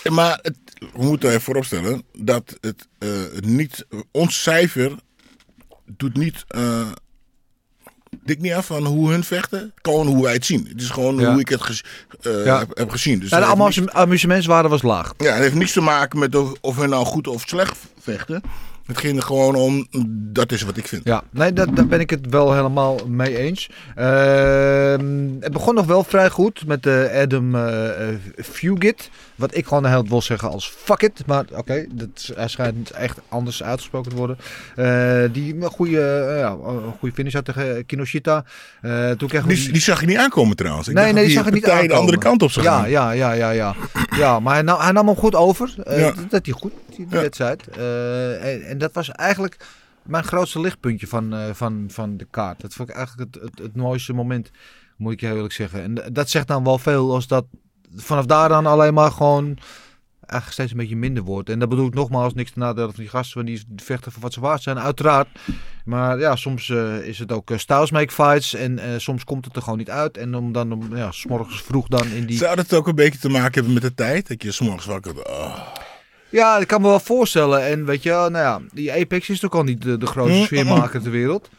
[0.02, 0.56] En, Maar het,
[0.92, 3.08] we moeten even vooropstellen dat het, eh,
[3.40, 3.86] niet.
[4.10, 4.92] Ons cijfer
[5.86, 6.44] doet niet.
[6.48, 6.86] eh
[8.24, 9.72] dik niet af van hoe hun vechten.
[9.82, 10.66] Gewoon hoe wij het zien.
[10.68, 11.30] Het is gewoon Ja.
[11.30, 11.82] hoe ik het
[12.20, 12.58] eh, Ja.
[12.58, 13.18] heb, heb gezien.
[13.18, 15.14] Dus nou, de amus- amusementswaarde was laag.
[15.18, 18.42] Ja, het heeft niks te maken met of, of hun nou goed of slecht vechten.
[18.88, 19.86] Het ging er gewoon om,
[20.32, 21.04] dat is wat ik vind.
[21.04, 23.70] Ja, nee, dat, daar ben ik het wel helemaal mee eens.
[23.94, 29.10] Ehm, het begon nog wel vrij goed met de Adam eh, eh, Fugit.
[29.34, 31.26] Wat ik gewoon heel wil zeggen als fuck it.
[31.26, 34.38] Maar oké, dat hij schijnt echt anders uitgesproken te worden.
[34.76, 38.44] Eh, die een goede, eh, ja, een goede finish had tegen Kinoshita.
[38.80, 40.88] Eh toen kregen we Die, die zag je niet aankomen trouwens.
[40.88, 42.12] Ik nee, nee, die zag het niet partij de aankomen.
[42.12, 42.90] andere kant op zou ja, gaan.
[42.90, 43.74] Ja, ja, ja, ja.
[44.16, 45.74] ja, maar hij nam, hij nam hem goed over.
[45.84, 46.14] Eh, Ja.
[46.28, 47.68] Dat hij goed, die, wedstrijd.
[47.68, 49.56] Eh, en, en dat was eigenlijk
[50.02, 52.60] mijn grootste lichtpuntje van, eh, van, van de kaart.
[52.60, 54.50] Dat vond ik eigenlijk het, het, het mooiste moment,
[54.98, 55.82] moet ik je eerlijk zeggen.
[55.82, 57.44] En dat zegt dan wel veel als dat
[57.96, 59.58] vanaf daar dan alleen maar gewoon
[60.28, 61.50] eigenlijk steeds een beetje minder wordt.
[61.50, 64.22] En dat bedoel ik nogmaals niks te nadelen van die gasten, want die vechten voor
[64.22, 65.28] wat ze waard zijn, uiteraard.
[65.84, 69.44] Maar ja, soms eh, is het ook uh, styles make fights en eh, soms komt
[69.44, 70.16] het er gewoon niet uit.
[70.16, 72.36] En om dan, om, ja, s morgens vroeg dan in die...
[72.36, 74.28] Zou dat ook een beetje te maken hebben met de tijd?
[74.28, 75.28] Dat je s'morgens wakker wordt.
[75.28, 75.58] Oh.
[76.30, 77.66] Ja, ik kan me wel voorstellen.
[77.66, 80.44] En weet je, nou ja, die Apex is toch al niet de, de grootste Mm,
[80.44, 81.50] sfeermaker ter wereld.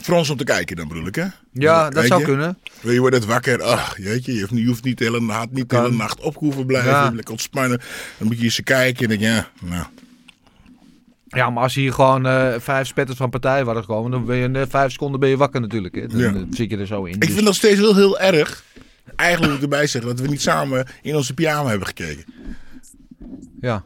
[0.00, 1.26] Frans om te kijken dan bedoel ik hè?
[1.52, 2.26] Ja, dat zou je?
[2.26, 2.58] kunnen.
[2.80, 3.62] Je wordt het wakker.
[3.62, 6.20] Ach, jeetje, je hoeft niet, je hoeft niet de hele nacht, niet de hele nacht
[6.20, 6.90] op hoeven blijven.
[6.90, 7.10] Ja.
[7.14, 7.80] Lekker ontspannen.
[8.18, 9.84] Dan moet je eens kijken en denk ja, nou.
[11.28, 14.42] Ja, maar als hier gewoon eh, vijf spetters van partij waren gekomen, dan ben je
[14.44, 15.94] in eh, vijf seconden ben je wakker natuurlijk.
[15.94, 16.06] Hè.
[16.06, 16.32] Dan Ja.
[16.34, 17.14] eh, zit je er zo in.
[17.14, 18.64] Ik Dus- vind dat steeds heel, heel erg.
[19.16, 22.24] Eigenlijk moet ik erbij zeggen dat we niet samen in onze pyjama hebben gekeken.
[23.60, 23.84] Ja.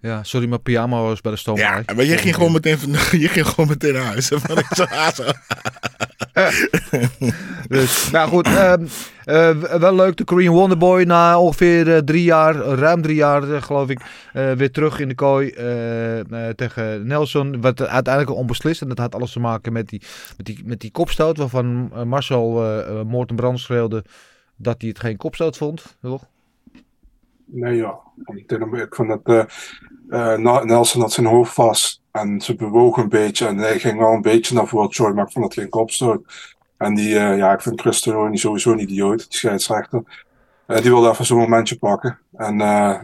[0.00, 1.82] Ja, sorry, mijn pyjama was bij de stoomrij.
[1.86, 2.78] Ja, maar je ging gewoon meteen,
[3.24, 4.28] je ging gewoon meteen naar huis.
[4.34, 4.84] Van, ik zo.
[7.68, 8.86] Dus, nou goed, ehm,
[9.24, 10.16] eh, wel leuk.
[10.16, 14.00] De Korean Wonderboy na ongeveer eh, drie jaar, ruim drie jaar eh, geloof ik,
[14.32, 15.50] weer terug in de kooi
[16.54, 17.60] tegen Nelson.
[17.60, 18.82] Wat uiteindelijk onbeslist.
[18.82, 20.02] En dat had alles te maken met die,
[20.36, 22.50] met die, met die kopstoot waarvan Marcel
[23.04, 24.04] Moorten Brand schreeuwde
[24.56, 25.96] dat hij het geen kopstoot vond.
[26.02, 26.22] Toch?
[27.50, 27.98] Nee, ja.
[28.34, 28.60] Ik denk
[28.96, 29.48] dat- dat
[30.08, 33.98] eh, eh, Nelson had zijn hoofd vast en ze bewoog een beetje en hij ging
[33.98, 36.54] wel een beetje naar voren sorry, maar ik vond het geen kopstoot.
[36.76, 40.02] En die, eh, ja, ik vind Christopher sowieso een idioot, die scheidsrechter.
[40.66, 42.58] Eh, die wilde even zo'n momentje pakken en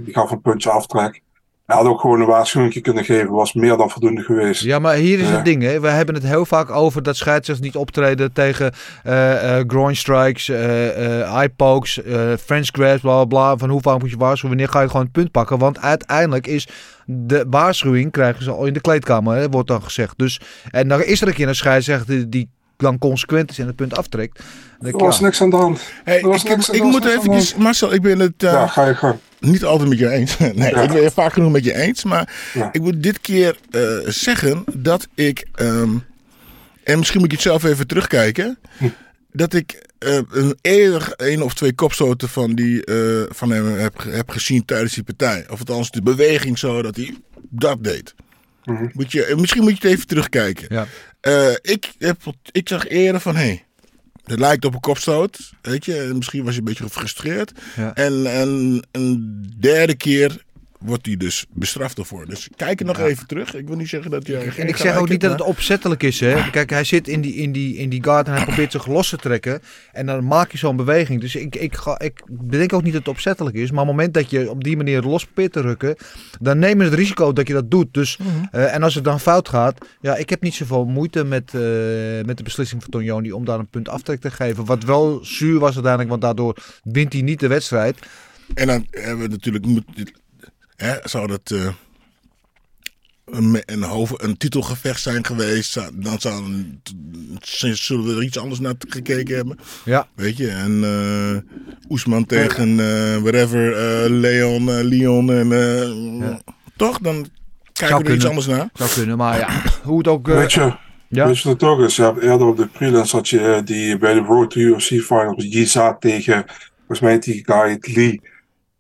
[0.05, 1.23] die gaf een puntje aftrek.
[1.67, 4.63] Hij had ook gewoon een waarschuwing kunnen geven, was meer dan voldoende geweest.
[4.63, 5.35] Ja, maar hier is Ja.
[5.35, 5.63] het ding.
[5.63, 5.81] Hè.
[5.81, 8.73] We hebben het heel vaak over dat scheidsrechters niet optreden tegen
[9.03, 10.89] eh eh groin strikes, eh
[11.21, 13.57] eh eye pokes, eh French grabs, bla bla bla.
[13.57, 14.57] Van hoe vaak moet je waarschuwen?
[14.57, 15.59] Wanneer ga je gewoon het punt pakken?
[15.59, 16.69] Want uiteindelijk is
[17.07, 20.19] de waarschuwing krijgen ze al in de kleedkamer, hè, wordt dan gezegd.
[20.19, 23.77] Dus, en dan is er een keer een scheidsrechter die dan consequent is en het
[23.77, 24.43] punt aftrekt.
[24.79, 25.25] Dan Er was ja.
[25.25, 25.81] niks aan de hand.
[26.05, 27.63] Hey, was ik, niks- ik was moet even.
[27.63, 29.15] Marcel, ik ben het eh, Ja, ga je gang.
[29.45, 30.39] Niet altijd met je eens.
[30.39, 30.83] nee, Ja.
[30.83, 32.05] ik ben het vaak genoeg met je eens.
[32.05, 32.69] Maar Ja.
[32.73, 35.91] ik moet dit keer eh, zeggen dat ik, ehm,
[36.85, 38.89] en misschien moet je het zelf even terugkijken, Hm.
[39.33, 44.05] dat ik eh, een eerder één of twee kopstoten van, die, eh, van hem heb,
[44.09, 45.45] heb gezien tijdens die partij.
[45.51, 47.15] Of althans de beweging zo dat hij
[47.51, 48.15] dat deed.
[48.65, 48.87] Mhm.
[48.93, 50.67] Moet je, misschien moet je het even terugkijken.
[50.69, 50.87] Ja.
[51.21, 52.17] Eh, ik, heb,
[52.53, 53.65] ik zag eerder van, hé, hey,
[54.25, 55.53] het lijkt op een kopstoot.
[55.63, 57.53] Weet je, En misschien was je een beetje gefrustreerd.
[57.77, 57.95] Ja.
[57.95, 60.44] En, en een derde keer
[60.85, 62.27] wordt hij dus bestraft ervoor.
[62.27, 63.55] Dus kijk er nog even terug.
[63.55, 64.37] Ik wil niet zeggen dat je.
[64.37, 66.21] En ik zeg ook niet dat het opzettelijk is.
[66.21, 66.51] Hè.
[66.51, 69.09] Kijk, hij zit in die, in, die, in die guard en hij probeert zich los
[69.09, 69.63] te trekken.
[69.93, 71.21] En dan maak je zo'n beweging.
[71.21, 73.71] Dus ik, ik, ga, ik bedenk ook niet dat het opzettelijk is.
[73.71, 75.97] Maar op het moment dat je op die manier los probeert te rukken.
[76.41, 77.95] Dan neem je het risico dat je dat doet.
[77.95, 78.19] Dus,
[78.51, 79.87] eh, en als het dan fout gaat.
[80.01, 81.61] Ja, ik heb niet zoveel moeite met, eh,
[82.27, 84.65] met de beslissing van Tonjoni om daar een punt aftrek te geven.
[84.65, 86.11] Wat wel zuur was uiteindelijk.
[86.11, 87.99] Want daardoor wint hij niet de wedstrijd.
[88.55, 89.65] En dan hebben we natuurlijk.
[90.85, 91.51] Hè, zou dat.
[91.51, 91.69] eh,
[93.25, 96.45] een, een, hoofd, een titelgevecht zijn geweest, dan zou,
[97.73, 99.59] zullen we er iets anders naar gekeken hebben.
[99.85, 100.09] Ja.
[100.15, 106.41] Weet je, en eh Oesman tegen eh whatever, eh, Leon, Leon en eh, Ja.
[106.77, 106.99] toch?
[106.99, 107.27] Dan
[107.73, 108.69] kijken Zou we er iets anders naar.
[108.75, 109.17] Zou kunnen.
[109.17, 110.27] Maar ja, hoe het ook...
[110.27, 110.75] Weet je,
[111.09, 111.27] ja.
[111.27, 111.97] weet je wat het ook is?
[111.97, 115.45] Je hebt eerder op de prelims had je die bij de Road to UFC Finals,
[115.45, 116.45] Yiza tegen,
[116.77, 118.21] volgens mij die guy Lee.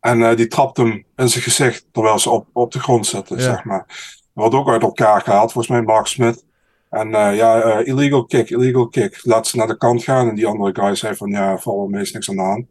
[0.04, 3.36] En eh, die trapt hem in zijn gezicht terwijl ze op, op de grond zitten,
[3.36, 3.42] Ja.
[3.42, 3.86] zeg maar.
[4.32, 6.44] Wordt ook uit elkaar gehaald, volgens mij Mark Smith.
[6.90, 9.20] En eh, ja, eh, illegal kick, illegal kick.
[9.22, 10.28] Laat ze naar de kant gaan.
[10.28, 12.66] En die andere guy zei van, ja, val me is niks aan de hand.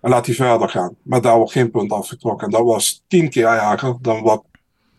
[0.00, 0.94] En laat hij verder gaan.
[1.02, 2.46] Maar daar wordt geen punt afgetrokken.
[2.46, 4.44] En dat was tien keer erger dan wat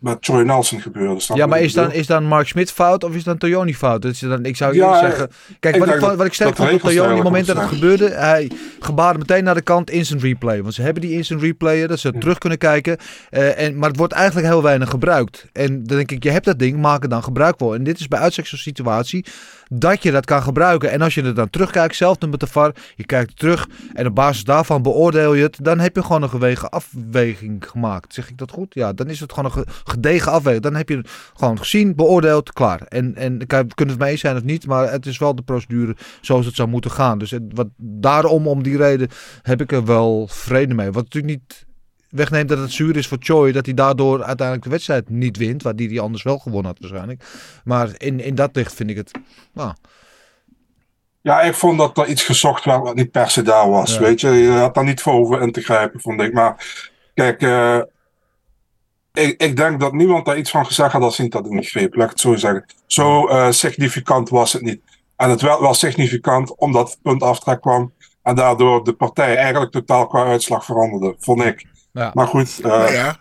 [0.02, 1.20] met Troy Nelson gebeurde.
[1.20, 4.02] snap Ja, maar is dan, is dan Mark Smit fout of is dan Toyoni fout?
[4.02, 5.30] Dat is dan, ik zou Ja, zeggen...
[5.60, 7.58] Kijk, ik wat, ik, vond- wat ik sterk vond op Toyoni, op het moment dat
[7.58, 10.62] het gebeurde, hij gebaarde meteen naar de kant instant replay.
[10.62, 12.98] Want ze hebben die instant replay, dat ze terug kunnen kijken.
[13.30, 15.46] Eh, en, maar het wordt eigenlijk heel weinig gebruikt.
[15.54, 17.74] En dan denk ik, je hebt dat ding, maak er dan gebruik van.
[17.74, 19.26] En dit is bij uitstek zo'n situatie
[19.74, 20.92] dat je dat kan gebruiken.
[20.92, 24.16] En als je er dan terugkijkt, zelf met de VAR, je kijkt terug en op
[24.16, 28.14] basis daarvan beoordeel je het, dan heb je gewoon een gewegen afweging gemaakt.
[28.14, 28.74] Zeg ik dat goed?
[28.74, 30.64] Ja, dan is het gewoon een ge- gedegen afweging.
[30.64, 32.82] Dan heb je het gewoon gezien, beoordeeld, klaar.
[32.82, 36.46] En, en kunnen het mee zijn of niet, maar het is wel de procedure zoals
[36.46, 37.18] het zou moeten gaan.
[37.18, 39.10] Dus het, wat, daarom, om die reden,
[39.42, 40.92] heb ik er wel vrede mee.
[40.92, 41.66] Wat natuurlijk niet
[42.12, 43.52] wegneemt dat het zuur is voor Choi.
[43.52, 45.64] Dat hij daardoor uiteindelijk de wedstrijd niet wint.
[45.64, 47.24] Waar die hij anders wel gewonnen had waarschijnlijk.
[47.64, 49.12] Maar in, in dat licht vind ik het...
[49.54, 49.74] Nou,
[51.22, 53.94] Ja, ik vond dat er iets gezocht werd wat niet per se daar was.
[53.94, 54.00] Ja.
[54.00, 56.34] Weet je, je had daar niet voor over in te grijpen, vond ik.
[56.34, 56.66] Maar
[57.14, 57.80] kijk, eh,
[59.14, 61.98] ik, ik denk dat niemand daar iets van gezegd had als hij niet had ingegrepen.
[61.98, 62.66] Laat ik het zo zeggen.
[62.86, 64.82] Zo eh, significant was het niet.
[65.16, 67.94] En het werd wel significant omdat het punt aftrek kwam.
[68.24, 71.66] En daardoor de partij eigenlijk totaal qua uitslag veranderde, vond ik.
[71.94, 72.12] Ja.
[72.14, 73.18] Maar goed, eh, Nou ja,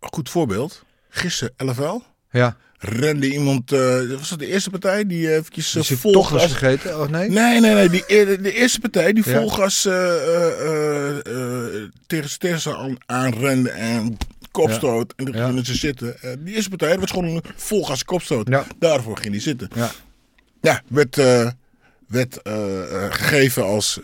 [0.00, 0.84] goed voorbeeld.
[1.08, 1.98] Gisteren, LFL.
[2.30, 2.56] ja.
[2.82, 6.46] Rende iemand, eh, was dat de eerste partij die eventjes Is uh, vol toch gas-
[6.46, 7.00] vergeten?
[7.00, 7.28] Oh nee?
[7.30, 7.88] Nee, nee, nee.
[7.88, 8.04] Die,
[8.40, 9.38] de eerste partij die Ja.
[9.40, 14.16] vol gas eh, eh, eh, tegen aan, aanrende en
[14.50, 15.12] kopstoot.
[15.16, 15.46] En toen Ja.
[15.46, 16.20] gingen ze zitten.
[16.22, 18.48] Eh, die eerste partij dat was gewoon een vol gas kopstoot.
[18.48, 18.64] Ja.
[18.78, 19.68] Daarvoor ging hij zitten.
[19.74, 19.90] Ja.
[20.60, 21.50] Ja, werd, eh,
[22.08, 24.00] werd eh, eh, gegeven als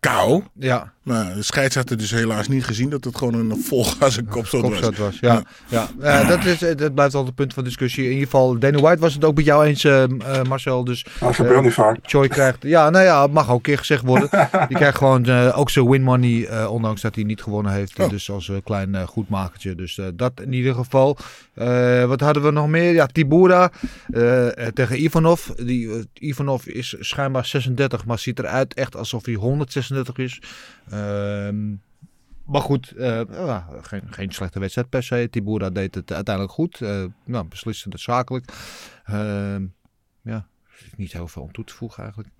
[0.00, 0.42] kou.
[0.54, 0.92] Ja.
[1.02, 4.62] Maar de scheidsrechter dus helaas niet gezien dat het gewoon een vol gas en kopstoot
[4.62, 4.70] was.
[4.70, 5.18] Kopstoot was.
[5.20, 5.88] Ja, ja.
[6.00, 8.04] Eh, dat, is, eh, dat blijft altijd een punt van discussie.
[8.04, 10.04] In ieder geval, Danny White was het ook met jou eens, eh,
[10.48, 10.84] Marcel.
[10.84, 11.98] Dus, dat gebeurt niet vaak.
[12.02, 14.28] Choi krijgt, ja, nou ja, het mag ook een keer gezegd worden.
[14.68, 17.98] Die krijgt gewoon eh, ook zijn win money, eh, ondanks dat hij niet gewonnen heeft.
[17.98, 18.08] Oh.
[18.08, 19.74] Dus als een klein goedmakertje.
[19.74, 21.16] Dus eh, dat in ieder geval.
[21.54, 22.92] Eh, wat hadden we nog meer?
[22.92, 23.70] Ja, Tibura
[24.74, 25.48] tegen Ivanov.
[25.48, 30.40] Die, Ivanov is schijnbaar 36, maar ziet eruit echt alsof hij 136 is.
[30.92, 31.70] Ehm,
[32.44, 35.28] maar goed, eh, ja, geen, geen slechte wedstrijd per se.
[35.30, 36.80] Tibura deed het uiteindelijk goed.
[36.80, 38.52] Eh nou, beslissend zakelijk.
[39.04, 39.64] Ehm,
[40.22, 40.46] ja,
[40.96, 42.32] niet heel veel om toe te voegen eigenlijk.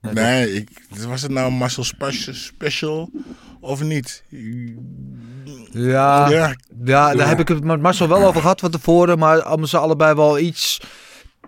[0.00, 1.84] Nee, Nee, ik, was het nou Marcel
[2.32, 3.10] Special
[3.60, 4.24] of niet?
[5.70, 6.56] Ja, ja.
[6.84, 7.14] Ja.
[7.14, 9.18] daar heb ik het met Marcel wel over gehad van tevoren.
[9.18, 10.80] Maar ze allebei wel iets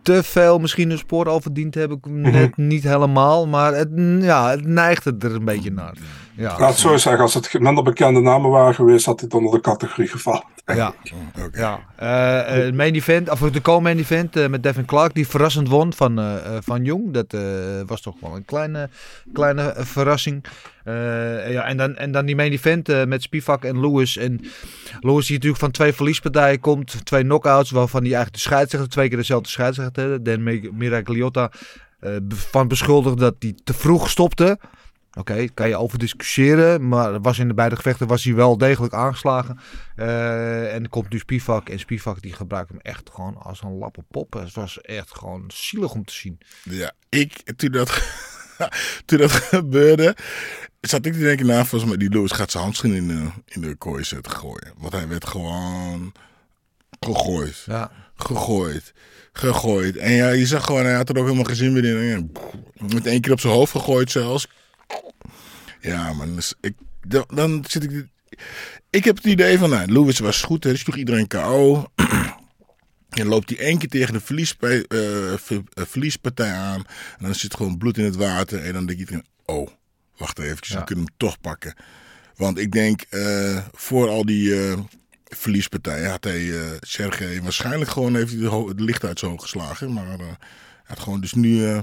[0.02, 2.00] te veel misschien een spoor al verdiend hebben.
[2.04, 3.46] Net niet helemaal.
[3.46, 3.88] Maar het,
[4.20, 5.94] ja, het neigt het er een beetje naar.
[6.36, 9.52] Ja, Laat het zo zeggen, als het minder bekende namen waren geweest, had dit onder
[9.52, 10.44] de categorie gevallen.
[10.76, 10.94] Ja.
[11.44, 11.59] Oké.
[11.59, 15.68] Ja, eh, eh, main event, of de co-main event eh, met Devin Clark, die verrassend
[15.68, 17.12] won van, van Jong.
[17.12, 17.35] Dat
[17.87, 18.88] was toch wel een kleine,
[19.33, 20.44] kleine verrassing.
[20.85, 24.16] Ja, en, dan, en dan die main event met Spivak en Lewis.
[24.16, 24.40] En
[25.00, 29.09] Lewis die natuurlijk van twee verliespartijen komt, twee knockouts, waarvan hij eigenlijk de scheidsrechter, twee
[29.09, 31.50] keer dezelfde scheidsrechter, Dan Miragliotta,
[32.28, 34.59] van beschuldigd dat hij te vroeg stopte.
[35.18, 38.94] Oké, kan je over discussiëren, maar was in de beide gevechten was hij wel degelijk
[38.94, 39.58] aangeslagen.
[39.96, 43.78] Eh, en er komt nu Spivak en Spivak die gebruikt hem echt gewoon als een
[43.78, 44.32] lappe pop.
[44.32, 46.38] Het was echt gewoon zielig om te zien.
[46.62, 48.02] Ja, ik, toen dat,
[49.06, 50.16] toen dat gebeurde,
[50.80, 53.60] zat ik te denken, nou, volgens mij, die Lewis gaat zijn handschoen in de, in
[53.60, 54.72] de kooi zetten gooien.
[54.78, 56.12] Want hij werd gewoon
[57.00, 57.62] gegooid.
[57.66, 57.90] Ja,
[58.22, 58.92] Gegooid.
[59.32, 59.96] Gegooid.
[59.96, 62.32] En ja, je zag gewoon, hij had er ook helemaal geen zin meer in.
[62.94, 64.48] Met één keer op zijn hoofd gegooid zelfs.
[65.80, 66.34] Ja, man.
[66.34, 66.74] Dus ik,
[67.06, 68.06] dan, dan zit ik...
[68.90, 70.64] Ik heb het idee van, nou, Lewis was goed.
[70.64, 71.86] Hij sloeg iedereen KO.
[73.08, 75.38] En loopt hij één keer tegen de verliespa- eh, eh,
[75.74, 76.84] verliespartij aan.
[77.18, 78.64] En dan zit gewoon bloed in het water.
[78.64, 79.68] En dan denk iedereen, oh,
[80.16, 80.78] wacht even, Ja.
[80.78, 81.74] we kunnen hem toch pakken.
[82.36, 84.54] Want ik denk, eh, voor al die
[85.24, 89.42] verliespartijen had hij uh, Sergej waarschijnlijk gewoon heeft hij de, het licht uit zijn oog
[89.42, 89.92] geslagen.
[89.92, 90.36] Maar hij
[90.84, 91.82] had gewoon dus nu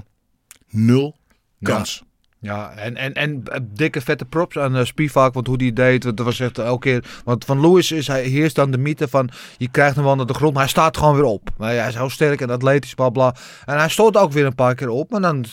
[0.68, 1.16] nul
[1.62, 2.02] kans.
[2.02, 2.06] ja
[2.42, 6.18] en, en, en eh, dikke vette props aan eh, Spivak, want hoe die deed, dat
[6.18, 7.20] was echt elke keer.
[7.24, 10.26] Want van Lewis is hij heerst dan de mythe van je krijgt hem wel naar
[10.26, 11.50] de grond, maar hij staat gewoon weer op.
[11.58, 13.34] Ja, hij is heel sterk en atletisch, bla bla.
[13.64, 15.44] En hij stoot ook weer een paar keer op, maar dan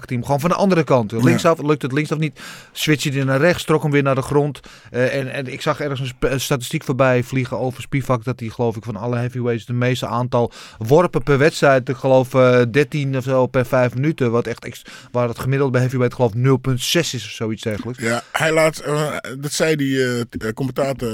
[0.00, 1.12] hij hem gewoon van de andere kant.
[1.12, 2.40] Linksaf lukt het linksaf niet.
[2.72, 4.60] Switcht hij naar rechts, trok hem weer naar de grond.
[4.90, 8.24] Eh, en, en ik zag ergens een, statistiek voorbij vliegen over Spivak.
[8.24, 11.88] Dat hij geloof ik van alle heavyweights de meeste aantal worpen per wedstrijd.
[11.88, 14.30] Ik geloof eh 13 of zo per 5 minuten.
[14.30, 18.02] Wat echt, waar het gemiddeld bij heavyweight geloof 0,6 is of zoiets dergelijks.
[18.02, 21.12] Ja, hij laat, eh, dat zei die commentator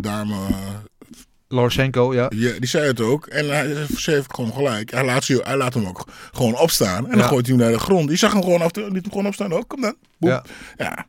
[0.00, 0.34] dame,
[1.52, 2.30] Lorsenko, ja.
[2.34, 3.26] ja, die zei het ook.
[3.26, 4.90] En hij ze heeft gewoon gelijk.
[4.90, 7.10] Hij laat, ze, hij laat hem ook gewoon opstaan.
[7.10, 8.08] En dan gooit hij hem naar de grond.
[8.08, 9.68] Die zag hem gewoon af, liet hem gewoon opstaan ook.
[9.68, 9.94] Kom dan.
[10.18, 10.30] Boep.
[10.30, 10.44] Ja.
[10.76, 11.06] Ja.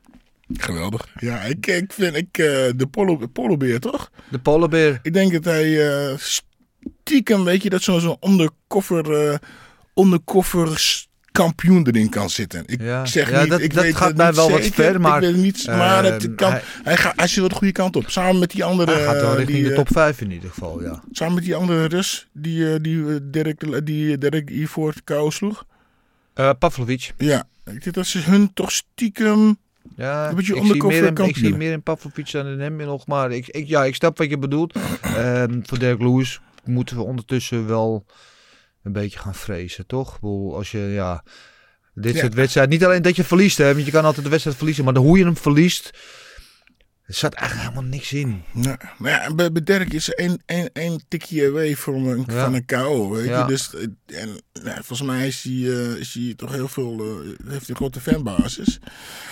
[0.54, 1.08] Geweldig.
[1.20, 4.12] Ja, ik, ik vind ik, uh, de polo, polobeer, toch?
[4.30, 5.00] De polobeer.
[5.02, 9.36] Ik denk dat hij uh, stiekem, weet je, dat zo'n zo undercover, uh,
[9.96, 12.64] undercover kampioen erin kan zitten.
[12.66, 14.64] Ik ja, zeg ja, niet, dat, ik dat weet gaat het mij niet wel zeker,
[14.64, 15.24] wat ver, maar...
[15.24, 17.74] Ik weet niet, maar het uh, kan, hij, hij, gaat, hij zit wel de goede
[17.74, 18.10] kant op.
[18.10, 18.92] Samen met die andere...
[18.92, 21.04] Hij gaat wel richting die, de top 5 in ieder geval, ja.
[21.12, 25.66] Samen met die andere Rus die, die Dirk, die Dirk hiervoor kou sloeg.
[26.36, 27.14] Uh, Pavlovic.
[27.18, 29.58] Ja, ik denk dat ze hun toch stiekem...
[29.96, 32.76] Ja, een beetje ik, zie meer in, ik zie meer in Pavlovic dan in hem
[32.76, 33.08] nog.
[33.08, 34.76] Maar ik, ik, ja, ik snap wat je bedoelt.
[35.06, 38.06] uh, voor Dirk Lewis moeten we ondertussen wel
[38.84, 40.20] een beetje gaan vrezen, toch?
[40.54, 41.24] Als je, ja...
[41.96, 42.20] Dit Ja.
[42.20, 42.70] soort wedstrijd.
[42.70, 44.84] Niet alleen dat je verliest, hè, want je kan altijd de wedstrijd verliezen.
[44.84, 45.92] Maar de, hoe je hem verliest,
[47.06, 48.44] er zat eigenlijk helemaal niks in.
[48.52, 52.24] Nee, maar ja, bij, bij Dirk is er één, één, één tikje away van een,
[52.28, 52.44] Ja.
[52.44, 53.10] van een KO.
[53.10, 53.40] Weet Ja.
[53.42, 53.48] je?
[53.48, 54.30] Dus, eh, en,
[54.64, 56.92] nou, volgens mij is hij, eh, is hij toch heel veel.
[57.00, 58.80] eh, heeft hij een grote fanbasis.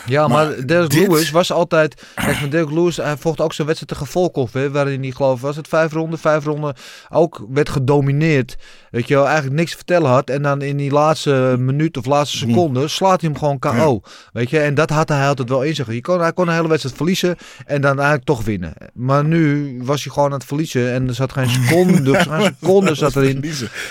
[0.06, 2.04] Ja, maar, Maar Dirk dit- Lewis was altijd...
[2.16, 5.42] Kijk, van Dirk Lewis, hij vocht ook zo'n wedstrijd tegen Volkov, hè, waarin hij geloof
[5.42, 6.76] was het vijf ronden, vijf ronden
[7.10, 8.56] ook werd gedomineerd.
[8.92, 10.30] Weet je wel, eigenlijk niks te vertellen had.
[10.30, 14.02] En dan in die laatste minuut of laatste seconde slaat hij hem gewoon KO.
[14.34, 15.92] Weet je, en dat had hij altijd wel in zich.
[15.94, 18.74] Je kon, hij kon een hele wedstrijd verliezen en dan eigenlijk toch winnen.
[18.94, 22.96] Maar nu was hij gewoon aan het verliezen en er zat geen seconde, geen seconde
[22.96, 23.44] zat erin.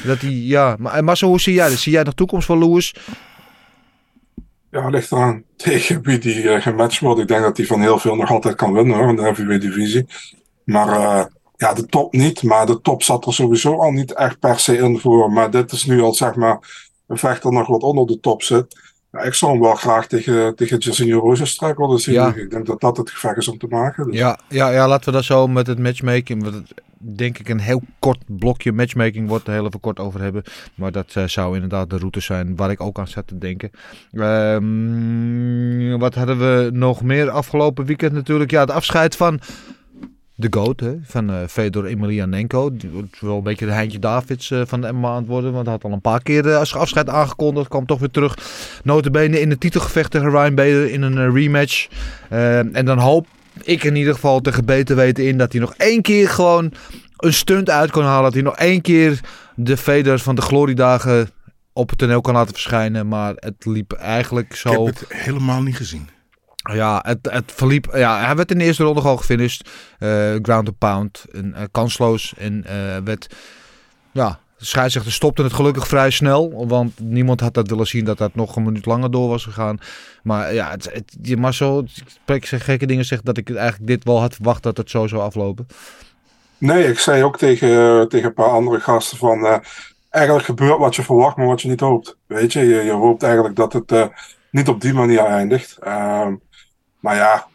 [0.05, 1.79] Dat hij, ja, maar, maar zo, hoe zie jij dat?
[1.79, 2.95] Zie jij nog toekomst voor Lewis?
[4.71, 7.21] Ja, ligt eraan tegen wie die eh, gematcht wordt.
[7.21, 9.63] Ik denk dat hij van heel veel nog altijd kan winnen hoor, in de heavyweight
[9.63, 10.07] divisie.
[10.65, 11.25] Maar eh,
[11.57, 12.43] ja, de top niet.
[12.43, 15.33] Maar de top zat er sowieso al niet echt per se in voor.
[15.33, 16.59] Maar dit is nu al zeg maar
[17.07, 18.90] een vechter nog wat onder de top zit.
[19.13, 22.15] Ja, ik zou hem wel graag tegen, tegen Jairzinho Rozenstruik willen zien.
[22.15, 22.35] Ja.
[22.35, 24.07] Ik denk dat dat het gevecht is om te maken.
[24.07, 24.17] Dus.
[24.17, 26.43] Ja, ja, ja, laten we dat zo met het matchmaking.
[26.43, 29.47] Wat het, denk ik een heel kort blokje matchmaking wordt.
[29.47, 30.43] Er heel even kort over hebben.
[30.75, 33.71] Maar dat eh, zou inderdaad de route zijn waar ik ook aan zat te denken.
[34.13, 38.51] Ehm, wat hadden we nog meer afgelopen weekend natuurlijk?
[38.51, 39.41] Ja, het afscheid van
[40.41, 42.77] de GOAT, hè, van eh Fedor Emelianenko.
[42.77, 45.53] Die wordt wel een beetje de Heintje Davids eh, van de MMA aan het worden.
[45.53, 47.69] Want hij had al een paar keer eh, als afscheid aangekondigd.
[47.69, 48.39] Kwam toch weer terug.
[48.85, 51.89] Notabene in het titelgevecht tegen Ryan Bader in een rematch.
[52.29, 53.27] En dan hoop
[53.63, 56.73] ik in ieder geval tegen beter weten in dat hij nog één keer gewoon
[57.17, 58.23] een stunt uit kan halen.
[58.23, 59.21] Dat hij nog één keer
[59.55, 61.31] de Fedor van de gloriedagen
[61.73, 63.09] op het toneel kan laten verschijnen.
[63.09, 64.71] Maar het liep eigenlijk zo...
[64.71, 66.09] Ik heb het helemaal niet gezien.
[66.63, 67.89] Ja, het, het verliep.
[67.93, 69.69] Ja, hij werd in de eerste ronde gewoon gefinished.
[69.99, 71.25] Eh, ground and pound.
[71.33, 72.35] En, eh, kansloos.
[72.37, 73.35] En eh, werd.
[74.13, 76.67] Ja, de scheidsrechter stopte het gelukkig vrij snel.
[76.67, 79.79] Want niemand had dat willen zien dat dat nog een minuut langer door was gegaan.
[80.23, 81.85] Maar ja, het, het, zo.
[82.27, 85.07] Ik zeg gekke dingen zeg dat ik eigenlijk dit wel had verwacht dat het zo
[85.07, 85.67] zou aflopen.
[86.59, 89.63] Nee, ik zei ook tegen, tegen een paar andere gasten van...
[90.11, 92.17] eigenlijk gebeurt wat je verwacht, maar wat je niet hoopt.
[92.27, 94.11] Weet je, je, hoopt eigenlijk dat het
[94.51, 95.79] niet op die manier eindigt.
[95.79, 96.35] Ehm,
[97.01, 97.49] maar ja,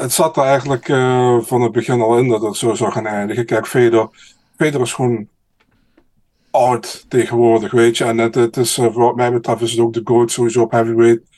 [0.00, 3.06] het zat er eigenlijk eh, van het begin al in dat het zo zou gaan
[3.06, 3.46] eindigen.
[3.46, 4.10] Kijk, Fedor,
[4.56, 5.28] Fedor is gewoon
[6.50, 8.04] oud tegenwoordig, weet je.
[8.04, 10.70] En het, het is, eh, wat mij betreft is het ook de GOAT sowieso op
[10.70, 11.28] heavyweight.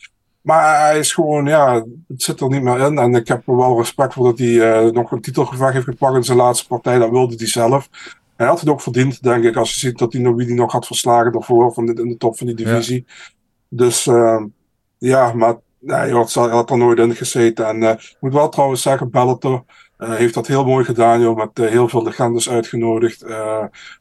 [0.41, 1.75] Maar hij is gewoon, ja,
[2.09, 2.99] het zit er niet meer in.
[2.99, 6.17] En ik heb er wel respect voor dat hij eh, nog een titelgevecht heeft gepakt
[6.17, 6.99] in zijn laatste partij.
[6.99, 7.88] Dat wilde hij zelf.
[8.37, 10.55] Hij had het ook verdiend, denk ik, als je ziet dat hij nog wie hij
[10.55, 13.07] nog had verslagen daarvoor van de, in de top van die divisie.
[13.69, 14.05] Dus
[14.99, 17.66] ja, maar nee, had, hij had er nooit in gezeten.
[17.66, 19.64] En eh, ik moet wel trouwens zeggen, Bellator
[19.97, 23.25] eh, heeft dat heel mooi gedaan, joh, met eh, heel veel legendes uitgenodigd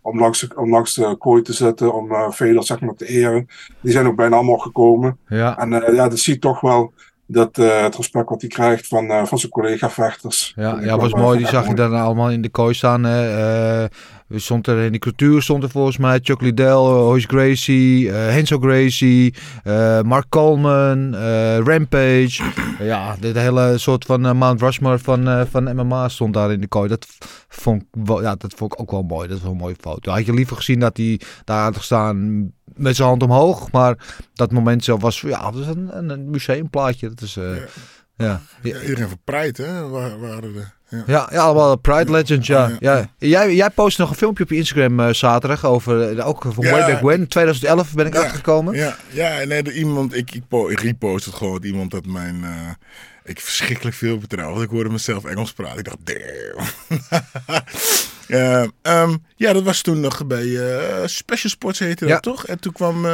[0.02, 3.48] om, langs de, om langs de kooi te zitten, om Fedor zeg maar te eren.
[3.82, 5.18] Die zijn ook bijna allemaal gekomen.
[5.28, 5.58] Ja.
[5.58, 6.94] En ja, dat zie je toch wel
[7.26, 10.54] dat het respect wat hij krijgt van, van zijn collega-vechters.
[10.56, 11.38] Ja, ja was mooi.
[11.38, 13.04] Die zag je dan allemaal in de kooi staan.
[13.04, 13.88] Hè.
[14.36, 18.60] Stond er in die cultuur stond er volgens mij Chuck Liddell, Hoyce Gracie, eh Henzo
[18.60, 22.44] Gracie, eh, Mark Coleman, eh, Rampage.
[22.80, 26.62] ja, dit hele soort van eh, Mount Rushmore van, eh, van MMA stond daar in
[26.62, 26.90] de kooi.
[26.90, 27.08] Dat
[27.48, 29.28] vond, ik wel, ja, dat vond ik ook wel mooi.
[29.28, 30.12] Dat is wel een mooie foto.
[30.12, 33.72] Had je liever gezien dat hij daar had gestaan met zijn hand omhoog.
[33.72, 33.98] Maar
[34.34, 37.10] dat moment zelf was, ja, dat is een, een, museumplaatje.
[37.10, 37.44] Dat is, eh,
[38.22, 38.42] ja.
[38.62, 39.90] Ja, iedereen verpreid, hè?
[39.90, 41.04] Waar, waren de, ja.
[41.08, 42.72] Ja, ja, allemaal Pride Legends, ja.
[42.80, 43.10] ja.
[43.18, 46.64] Jij, jij postte nog een filmpje op je Instagram eh, zaterdag over, eh, ook van
[46.64, 48.76] way back when, 2011 ben ik Ja, achtergekomen.
[48.76, 51.64] Ja, ja nee, er iemand, ik, ik, ik repost het gewoon.
[51.64, 52.44] Iemand dat mijn.
[52.44, 52.70] eh,
[53.24, 54.56] ik verschrikkelijk veel vertrouwen.
[54.58, 55.78] Want ik hoorde mezelf Engels praten.
[55.78, 56.68] Ik dacht, damn.
[58.28, 60.60] Ja, ehm, ja, dat was toen nog bij
[61.06, 62.46] Special Sports heette dat toch?
[62.46, 63.06] En toen kwam.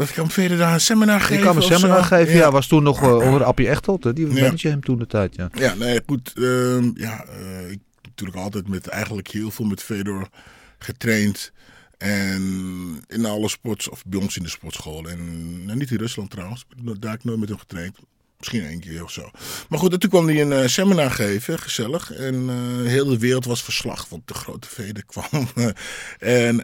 [0.00, 1.34] Dat kwam verder daar een seminar geven.
[1.34, 2.50] Die kwam een seminar geven, ja.
[2.50, 4.42] was toen nog eh, onder Appie Echtelt, hè, die Ja.
[4.42, 5.48] manage hem toen de tijd, ja.
[5.54, 6.32] Ja, nee, goed.
[6.36, 10.28] ehm, ja, eh, ik heb natuurlijk altijd met eigenlijk heel veel met Fedor
[10.78, 11.52] getraind.
[11.98, 12.42] En
[13.08, 15.04] in alle sports, of bij ons in de sportschool.
[15.08, 15.18] En
[15.64, 16.66] nou, niet in Rusland trouwens.
[16.98, 17.96] Daar heb ik nooit met hem getraind.
[18.38, 19.30] Misschien één keer of zo.
[19.68, 22.12] Maar goed, en toen kwam hij een eh, seminar geven, gezellig.
[22.12, 25.48] En eh, heel de wereld was verslag, want de grote veder kwam.
[26.18, 26.56] en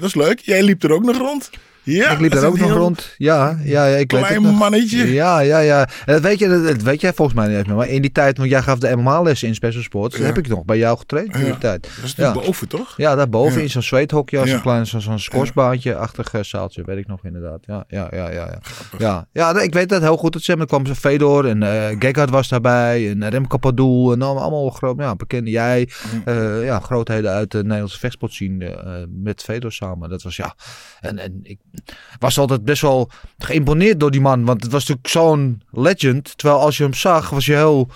[0.00, 0.38] dat is leuk.
[0.40, 1.50] Jij liep er ook nog rond.
[1.82, 3.14] Ja, ik liep dat daar ook nog rond.
[3.16, 5.12] Ja, ja, ja ik weet Klein mannetje.
[5.12, 5.88] Ja, ja, ja.
[6.04, 7.76] En Dat weet, je, dat, dat weet jij volgens mij niet eens meer.
[7.76, 10.24] Maar in die tijd, want jij gaf de MMA-lessen in Special Sports, Ja.
[10.24, 11.82] heb ik nog bij jou getraind in die tijd.
[11.96, 12.32] Dat is ja.
[12.32, 12.94] boven, toch?
[12.96, 17.24] Ja, daarboven in zo'n zweethokje, als een klein zo'n squashbaantje-achtig eh, zaaltje, weet ik nog
[17.24, 17.58] inderdaad.
[17.66, 18.58] Ja, ja, ja, ja.
[18.98, 19.60] Ja, ja.
[19.60, 20.34] ik weet dat heel goed.
[20.34, 21.62] Het er kwam Fedor en
[21.98, 25.88] Gegard was daarbij en Remco Padoel en allemaal, allemaal groot, ja, bekende jij.
[26.24, 28.64] eh, ja, grootheden uit de Nederlandse vechtsport zien
[29.22, 30.08] met Fedor samen.
[30.08, 30.54] Dat was ja.
[31.00, 31.58] En, en ik
[32.18, 36.38] was altijd best wel geïmponeerd door die man, want het was natuurlijk zo'n legend.
[36.38, 37.90] Terwijl als je hem zag, was je heel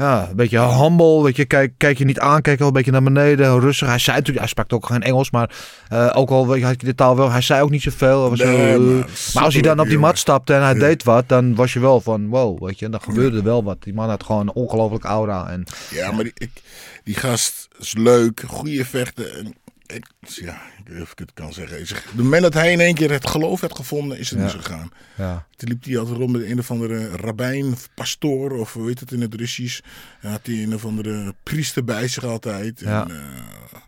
[0.00, 1.22] ja, een beetje humble.
[1.22, 3.88] Weet je, kijk, kijk je niet aan, kijk wel een beetje naar beneden, rustig.
[3.88, 5.50] Hij zei natuurlijk, hij sprak ook geen Engels, maar
[5.88, 7.30] eh, ook al had je de taal wel.
[7.30, 8.30] Hij zei ook niet zoveel.
[8.30, 10.74] Was Nee, heel, maar eh, maar als hij dan op die mat stapte en hij
[10.74, 13.82] deed wat, dan was je wel van wow, weet je, dan gebeurde wel wat.
[13.82, 15.50] Die man had gewoon een ongelooflijk aura.
[15.50, 16.62] En, Ja, maar die, ik,
[17.04, 19.34] die gast is leuk, goede vechten.
[19.38, 19.54] En
[19.94, 21.84] ik, ja, ik weet of ik het kan zeggen.
[22.16, 24.48] De moment dat hij in één keer het geloof had gevonden, is het Ja.
[24.48, 24.90] gegaan.
[25.16, 25.46] Ja.
[25.56, 29.00] Toen liep hij altijd rond met een of andere rabbijn of pastoor, of hoe heet
[29.00, 29.80] het in het Russisch.
[30.20, 32.80] En had hij een of andere priester bij zich altijd.
[32.80, 33.02] Ja.
[33.08, 33.78] En, eh,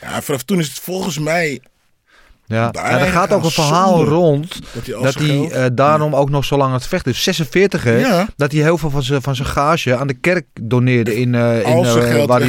[0.00, 1.60] ja, vanaf toen is het volgens mij
[2.46, 6.14] Ja, Daar ja, er gaat ook een verhaal zonde rond dat hij dat eh, daarom
[6.14, 7.22] ook nog zo lang aan het vechten is.
[7.22, 7.98] 46 hè?
[7.98, 8.26] Ja.
[8.36, 11.66] Dat hij heel veel van zijn, van zijn gage aan de kerk doneerde in, eh,
[11.66, 12.40] in geld waar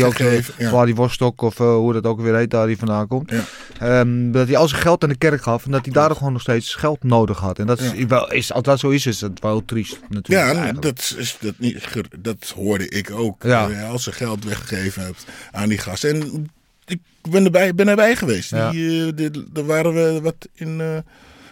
[0.88, 3.32] hij ook of hoe dat ook weer heet daar hij vandaan komt.
[3.80, 6.34] Ehm, dat hij al zijn geld aan de kerk gaf en dat hij daardoor gewoon
[6.34, 7.60] nog steeds geld nodig had.
[7.60, 10.48] En dat is, wel, is als dat zo is, is het wel triest natuurlijk.
[10.48, 10.82] Ja, eigenlijk.
[10.82, 11.88] dat, is, dat, niet,
[12.20, 13.46] dat hoorde ik ook.
[13.92, 16.04] Als ze geld weggegeven hebt aan die gast.
[16.04, 16.50] En
[16.86, 18.50] ik ben erbij, ben erbij geweest.
[18.50, 18.72] Ja.
[18.72, 20.98] Die, eh, daar waren we wat in eh,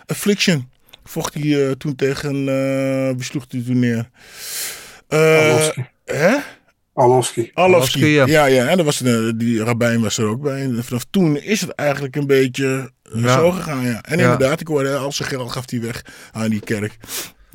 [0.06, 0.70] Affliction.
[1.04, 4.10] Vocht hij eh, toen tegen, eh wie sloeg hij toen neer?
[5.08, 5.20] Eh,
[5.50, 5.86] Arlovski.
[6.06, 6.36] hè?
[6.94, 8.26] Arlovski, Arlovski, ja.
[8.26, 8.46] ja.
[8.46, 8.98] ja, En er was
[9.36, 10.62] die rabbijn was er ook bij.
[10.62, 13.34] En vanaf toen is het eigenlijk een beetje Ja.
[13.34, 14.02] zo gegaan, ja.
[14.04, 14.24] En Ja.
[14.24, 16.98] inderdaad, ik hoorde, al zijn geld gaf hij weg aan die kerk.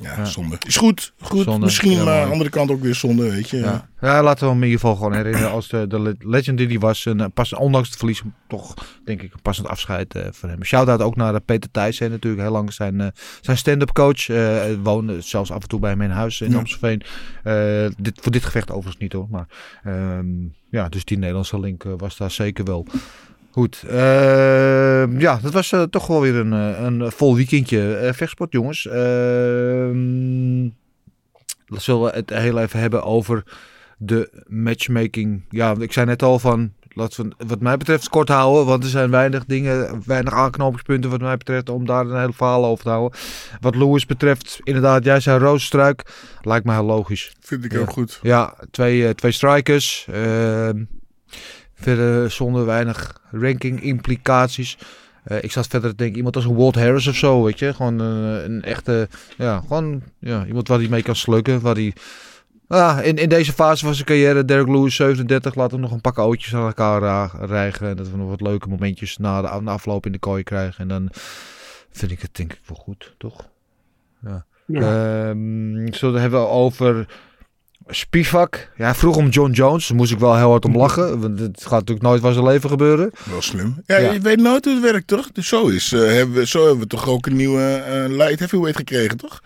[0.01, 0.25] Ja, Ja.
[0.25, 0.57] zonde.
[0.67, 1.43] Is goed, goed.
[1.43, 3.57] Zonde, Misschien, ja, maar aan de andere kant ook weer zonde, weet je.
[3.57, 3.89] Ja.
[4.01, 6.67] ja, laten we hem in ieder geval gewoon herinneren als de, de le- legend die
[6.67, 7.05] hij was.
[7.05, 8.73] En, eh, pas, ondanks het verlies toch,
[9.05, 10.63] denk ik, een passend afscheid eh, voor hem.
[10.63, 13.07] Shout-out ook naar eh, Peter Thijs, hè, natuurlijk heel lang zijn, eh,
[13.41, 14.29] zijn stand-up coach.
[14.29, 16.57] eh woonde zelfs af en toe bij hem in huis in Ja.
[16.57, 17.01] Amstelveen.
[17.43, 19.27] Eh, dit, voor dit gevecht overigens niet hoor.
[19.29, 19.47] Maar
[19.83, 20.27] ehm,
[20.69, 22.85] ja, dus die Nederlandse link eh, was daar zeker wel.
[23.59, 28.13] Goed, ehm, ja, dat was eh, toch wel weer een, eh, een vol weekendje eh,
[28.13, 28.87] vechtsport, jongens.
[28.87, 30.67] Ehm
[31.67, 33.43] zullen we het heel even hebben over
[33.97, 35.41] de matchmaking.
[35.49, 38.89] Ja, ik zei net al van, laten we wat mij betreft kort houden, want er
[38.89, 42.89] zijn weinig dingen, weinig aanknopingspunten wat mij betreft om daar een heel verhaal over te
[42.89, 43.19] houden.
[43.59, 46.03] Wat Lewis betreft, inderdaad, jij zei Roosstruik,
[46.41, 47.33] lijkt me heel logisch.
[47.39, 47.79] Vind ik Ja.
[47.79, 48.19] ook goed.
[48.21, 50.07] Ja, twee, twee strikers.
[51.79, 54.77] Ehm, verder zonder weinig ranking implicaties.
[55.23, 57.73] Eh, ik zat verder te denken, iemand als een Walt Harris of zo, weet je.
[57.73, 59.07] Gewoon een, een echte,
[59.37, 61.61] ja, gewoon ja, iemand waar hij mee kan slukken.
[61.61, 61.93] Waar hij,
[62.67, 66.01] ah, in, in deze fase van zijn carrière, Derek Lewis 37, laten we nog een
[66.01, 67.87] pak ootjes aan elkaar rijgen.
[67.87, 70.81] En dat we nog wat leuke momentjes na de, na afloop in de kooi krijgen.
[70.81, 71.09] En dan
[71.91, 73.49] vind ik het denk ik wel goed, toch?
[74.21, 74.45] Ja.
[74.73, 77.07] Ehm, zullen we het hebben over
[77.89, 78.69] Spivak.
[78.75, 79.87] Ja, hij vroeg om John Jones.
[79.87, 81.19] Daar moest ik wel heel hard om lachen.
[81.21, 83.11] Want het gaat natuurlijk nooit van zijn leven gebeuren.
[83.29, 83.81] Wel slim.
[83.85, 84.11] Ja, Ja.
[84.11, 85.31] je weet nooit hoe het werkt, toch?
[85.31, 85.93] Dus zo is.
[85.93, 89.39] eh, hebben we, zo hebben we toch ook een nieuwe eh, light heavyweight gekregen, toch?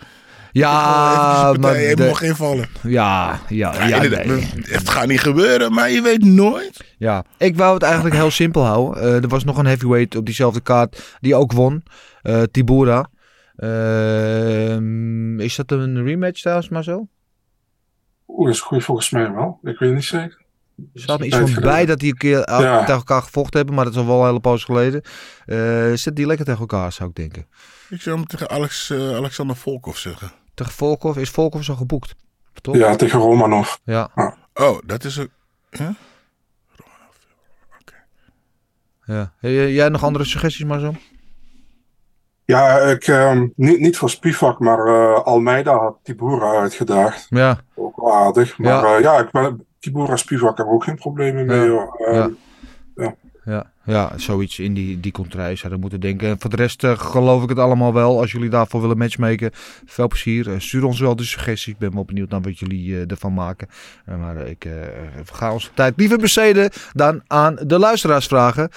[0.52, 2.66] Ja, maar de- mag invallen.
[2.84, 4.04] Ja, ja, ja.
[4.04, 4.50] Ja, nee.
[4.62, 6.84] Het gaat niet gebeuren, maar je weet nooit.
[6.98, 9.02] Ja, ik wou het eigenlijk heel simpel houden.
[9.04, 11.84] Eh, er was nog een heavyweight op diezelfde kaart die ook won.
[12.22, 13.10] Eh Tibura.
[13.56, 17.08] Ehm, is dat een rematch trouwens maar zo?
[18.28, 19.60] Oeh, dat is goed volgens mij wel.
[19.64, 20.42] Ik weet het niet zeker.
[20.94, 21.70] Er staat me iets van geleden.
[21.70, 22.80] bij dat die een keer Ja.
[22.80, 25.02] tegen elkaar gevochten hebben, maar dat is al wel een hele poos geleden.
[25.46, 27.48] Eh zit die lekker tegen elkaar, zou ik denken.
[27.90, 30.32] Ik zou hem tegen Alex, eh, Alexander Volkov zeggen.
[30.54, 32.16] Tegen Volkov, is Volkov zo geboekt?
[32.62, 32.76] Toch?
[32.76, 33.76] Ja, tegen Romanov.
[33.84, 34.12] Ja.
[34.54, 35.30] Oh, dat is een...
[35.70, 35.90] Huh?
[39.06, 39.34] ja.
[39.38, 40.96] Hey, Jij nog andere suggesties maar zo?
[42.46, 47.26] Ja, ik, ehm, niet, niet voor Spivak, maar eh, Almeida had Tibura uitgedaagd.
[47.30, 47.58] Ja.
[47.76, 48.58] Ook wel aardig.
[48.58, 48.88] Maar Ja.
[48.90, 51.60] ja, ja ik ben, Tibura Spivak heb ook geen problemen mee.
[51.64, 51.70] Ja.
[51.70, 51.96] Hoor.
[52.06, 52.30] Ehm,
[52.96, 53.16] Ja.
[53.46, 53.72] ja.
[53.86, 56.30] Ja, zoiets in die, die contraille zouden moeten denken.
[56.30, 58.20] En voor de rest eh, geloof ik het allemaal wel.
[58.20, 59.52] Als jullie daarvoor willen matchmaken,
[59.86, 60.52] veel plezier.
[60.52, 61.74] Eh, stuur ons wel de suggesties.
[61.74, 63.68] Ik ben wel benieuwd naar wat jullie eh, ervan maken.
[64.06, 64.68] Maar ik
[65.32, 68.70] ga onze tijd liever besteden dan aan de luisteraarsvragen.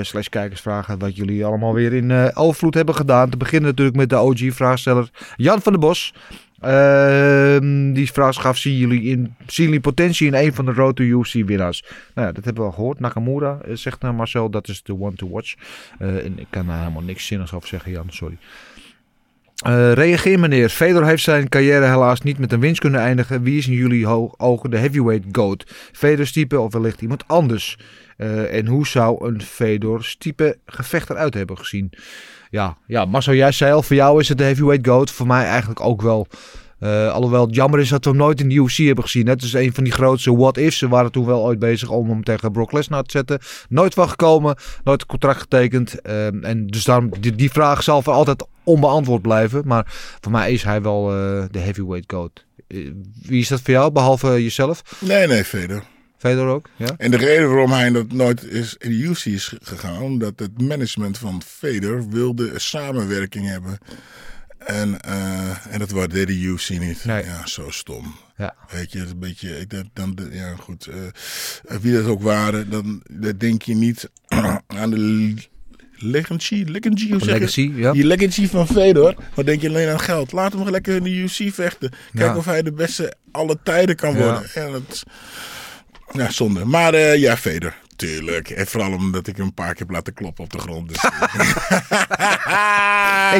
[0.00, 0.98] slash kijkersvragen.
[0.98, 3.30] Wat jullie allemaal weer in overvloed hebben gedaan.
[3.30, 6.14] Te beginnen natuurlijk met de OG-vraagsteller Jan van der Bos.
[6.60, 10.96] Ehm, die vraag gaf, zien jullie, in, zien jullie potentie in een van de Road
[10.96, 11.84] to UFC winnaars?
[12.14, 13.00] Nou ja, dat hebben we al gehoord.
[13.00, 15.54] Nakamura eh, zegt uh, Marcel, dat is de one to watch.
[15.98, 18.38] Uh, en ik kan daar helemaal niks zinnigs over zeggen, Jan, sorry.
[19.94, 20.68] Reageer meneer.
[20.68, 23.42] Fedor heeft zijn carrière helaas niet met een winst kunnen eindigen.
[23.42, 25.64] Wie is in jullie ogen de heavyweight goat?
[25.92, 27.78] Fedor Stiepe of wellicht iemand anders?
[28.50, 31.92] En hoe zou een Fedor Stiepe gevecht eruit hebben gezien?
[32.50, 35.10] Ja, ja, Marcel, jij zei al, voor jou is het de heavyweight goat.
[35.10, 36.26] Voor mij eigenlijk ook wel.
[36.80, 39.26] Uh, alhoewel het jammer is dat we hem nooit in de UFC hebben gezien.
[39.26, 40.78] Het is een van die grootste what-ifs.
[40.78, 43.38] Ze waren toen wel ooit bezig om hem tegen Brock Lesnar te zetten.
[43.68, 44.56] Nooit van gekomen.
[44.84, 45.94] Nooit een contract getekend.
[46.02, 49.62] Uh, en dus daarom, die, die vraag zal voor altijd onbeantwoord blijven.
[49.66, 49.84] Maar
[50.20, 52.44] voor mij is hij wel uh, de heavyweight goat.
[53.22, 54.82] wie is dat voor jou, behalve jezelf?
[55.00, 55.82] Nee, nee, Feder.
[56.18, 56.94] Fedor ook, ja?
[56.96, 60.60] En de reden waarom hij dat nooit is in de UFC is gegaan, dat het
[60.60, 63.78] management van Feder wilde samenwerking hebben.
[64.58, 67.04] En, uh, en dat waardeerde de UFC niet.
[67.04, 67.24] Nee.
[67.24, 68.14] Ja, zo stom.
[68.36, 68.54] Ja.
[68.70, 70.94] Weet je, een beetje, ik denk, dan, ja goed, uh,
[71.80, 74.10] wie dat ook waren, dan, dan denk je niet
[74.80, 75.34] aan de
[75.98, 77.92] legacy, legacy, hoe legacy, ja.
[77.92, 79.14] Die legacy van Fedor.
[79.34, 80.32] Maar denk je alleen aan geld.
[80.32, 81.90] Laat hem lekker in de UFC vechten.
[81.90, 82.36] Kijk Ja.
[82.36, 84.42] of hij de beste alle tijden kan worden.
[84.54, 85.02] Ja, dat,
[86.18, 86.64] ja zonde.
[86.64, 87.74] Maar eh, ja, Feder.
[87.96, 88.50] Tuurlijk.
[88.50, 90.88] En vooral omdat ik hem een paar keer heb laten kloppen op de grond.
[90.88, 91.02] Dus.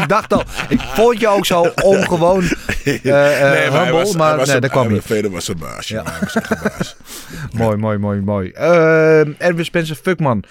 [0.03, 2.43] Ik dacht al, ik vond je ook zo ongewoon
[2.85, 5.03] eh eh, hij humble, was- maar nee, een- dat kwam niet.
[5.03, 5.89] Feder was een baas.
[5.89, 6.03] Ja.
[6.05, 6.11] Ja.
[6.11, 6.97] Hij was echt een baas.
[7.59, 8.51] Mooi, mooi, mooi, mooi.
[8.51, 10.45] Ehm Erwin Spencer Fuckman.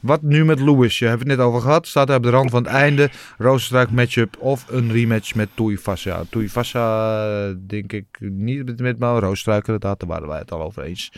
[0.00, 0.98] Wat nu met Lewis?
[0.98, 1.86] Je hebt het net over gehad.
[1.86, 3.10] Staat hij op de rand van het einde.
[3.38, 6.22] Rozenstruik matchup of een rematch met Tuivasa.
[6.30, 10.00] Tuivasa denk ik niet met, met maar Rozenstruik inderdaad.
[10.00, 11.12] Daar waren wij het al over eens.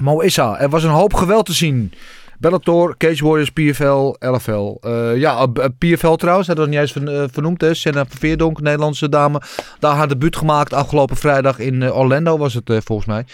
[0.00, 0.60] Mo Issa.
[0.60, 1.92] Er was een hoop geweld te zien.
[2.38, 4.76] Bellator, Cage Warriors, PFL, LFL.
[4.80, 7.60] Eh, ja, eh, PFL trouwens, dat was niet eens eh, vernoemd.
[7.60, 7.74] Hè.
[7.74, 9.40] Senna Veerdonk, Nederlandse dame.
[9.78, 13.24] Daar haar debuut gemaakt afgelopen vrijdag in eh, Orlando was het eh, volgens mij.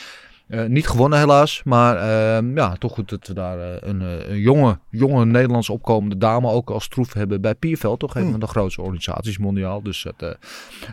[0.48, 4.30] Eh, niet gewonnen helaas, maar ehm, ja, toch goed dat we daar eh, een, eh,
[4.30, 7.92] een jonge, jonge Nederlands opkomende dame ook als troef hebben bij PFL.
[7.94, 9.82] Toch een van de grootste organisaties mondiaal.
[9.82, 10.28] Dus eh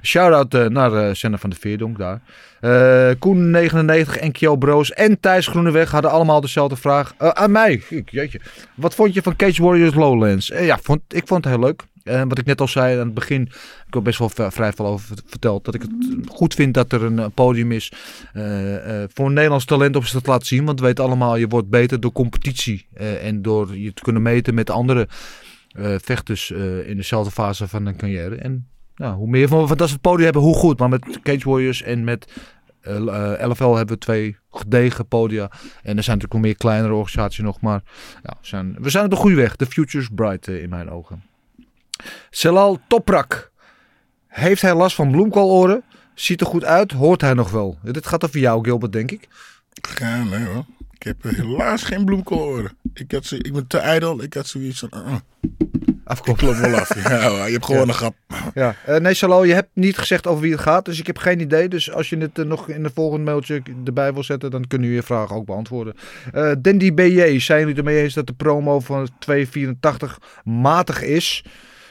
[0.01, 2.21] shout-out eh, naar eh Senna van de Veerdonk daar.
[2.65, 7.51] Eh, Koen 99 en Kjell Broos en Thijs Groeneweg hadden allemaal dezelfde vraag eh, aan
[7.51, 7.81] mij.
[8.05, 8.39] Jeetje.
[8.75, 10.51] Wat vond je van Cage Warriors Lowlands?
[10.51, 11.83] Eh, ja, vond, ik vond het heel leuk.
[12.03, 13.41] Eh, wat ik net al zei aan het begin,
[13.87, 15.65] ik heb best wel vrij veel over vert- verteld.
[15.65, 15.91] Dat ik het
[16.27, 17.91] goed vind dat er een eh, podium is
[18.33, 20.65] eh, eh, voor een Nederlands talent om ze te laten zien.
[20.65, 22.87] Want we weten allemaal, je wordt beter door competitie.
[22.93, 25.07] eh, en door je te kunnen meten met andere
[25.71, 28.35] eh, vechters eh, in dezelfde fase van een carrière.
[28.35, 30.79] En nou, hoe meer van, van dat het podium hebben, hoe goed.
[30.79, 32.31] Maar met Cage Warriors en met
[32.85, 35.49] eh, eh, LFL hebben we twee gedegen podia.
[35.83, 37.61] En er zijn natuurlijk nog meer kleinere organisaties nog.
[37.61, 37.81] Maar
[38.23, 39.55] ja, we, zijn, we zijn op de goede weg.
[39.55, 41.23] The future's bright eh, in mijn ogen.
[42.29, 43.51] Celal Toprak.
[44.27, 45.83] Heeft hij last van bloemkooloren?
[46.13, 46.91] Ziet er goed uit?
[46.91, 47.77] Hoort hij nog wel?
[47.83, 49.27] Dit gaat over jou, Gilbert, denk ik.
[49.99, 50.65] Ja, nee hoor.
[50.93, 52.77] Ik heb eh, helaas geen bloemkooloren.
[52.93, 54.23] Ik, ik ben te ijdel.
[54.23, 54.89] Ik had zoiets van...
[54.93, 55.15] Uh,
[56.05, 56.47] Afkloppen.
[56.47, 57.03] klop wel af.
[57.09, 57.87] Ja, je hebt gewoon Ja.
[57.87, 58.15] een grap.
[58.53, 61.17] Ja, eh, nee, Salal, je hebt niet gezegd over wie het gaat, dus ik heb
[61.17, 61.67] geen idee.
[61.67, 64.89] Dus als je het eh, nog in de volgende mailtje erbij wil zetten, dan kunnen
[64.89, 65.93] we je vraag ook beantwoorden.
[66.33, 71.43] Eh Dandy BJ, zijn jullie ermee eens dat de promo van 284 matig is?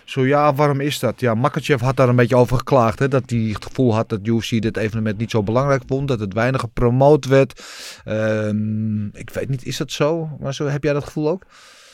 [0.05, 1.21] Zo ja, waarom is dat?
[1.21, 2.99] Ja, Makachev had daar een beetje over geklaagd.
[2.99, 3.09] Hè?
[3.09, 6.09] Dat hij het gevoel had dat UFC dit evenement niet zo belangrijk vond.
[6.09, 7.63] Dat het weinig gepromoot werd.
[8.05, 10.29] Ehm, ik weet niet, is dat zo?
[10.41, 11.43] Maar zo, heb jij dat gevoel ook?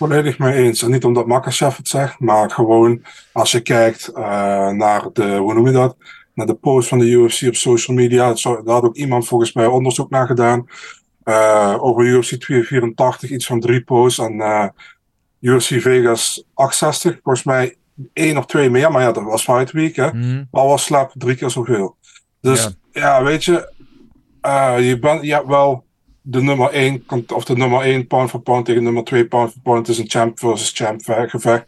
[0.00, 0.82] Volledig mee eens.
[0.82, 4.22] En niet omdat Makachev het zegt, maar gewoon als je kijkt eh,
[4.70, 5.96] naar de, hoe noem je dat?
[6.34, 8.32] Naar de post van de UFC op social media.
[8.42, 10.66] Daar had ook iemand volgens mij onderzoek naar gedaan.
[11.22, 14.18] eh, over UFC 284, iets van drie posts.
[14.18, 14.66] En eh,
[15.40, 17.76] UFC Vegas 860, volgens mij
[18.12, 18.92] één of twee meer.
[18.92, 20.12] Maar ja, dat was Fight Week, hè.
[20.12, 20.44] Mhm.
[20.50, 21.96] Maar was slap drie keer zoveel.
[22.40, 22.70] Dus Ja.
[22.92, 23.72] ja, weet je,
[24.80, 25.84] je, bent, je hebt wel
[26.30, 27.04] de nummer 1,
[27.34, 29.86] of de nummer 1 pound for pound tegen nummer 2 pound for pound.
[29.86, 31.64] Het is een champ versus champ ve- gevecht.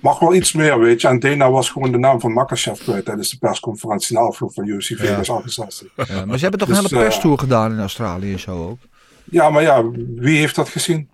[0.00, 1.08] Mag wel iets meer, weet je.
[1.08, 4.66] En Dana was gewoon de naam van Makachev kwijt tijdens de persconferentie na afloop van
[4.66, 5.88] UFC Vegas 68.
[6.08, 8.68] Ja, maar ze hebben toch Dus, een hele eh, perstour gedaan in Australië en zo
[8.68, 8.78] ook?
[9.30, 9.84] Ja, maar ja,
[10.16, 11.08] wie heeft dat gezien?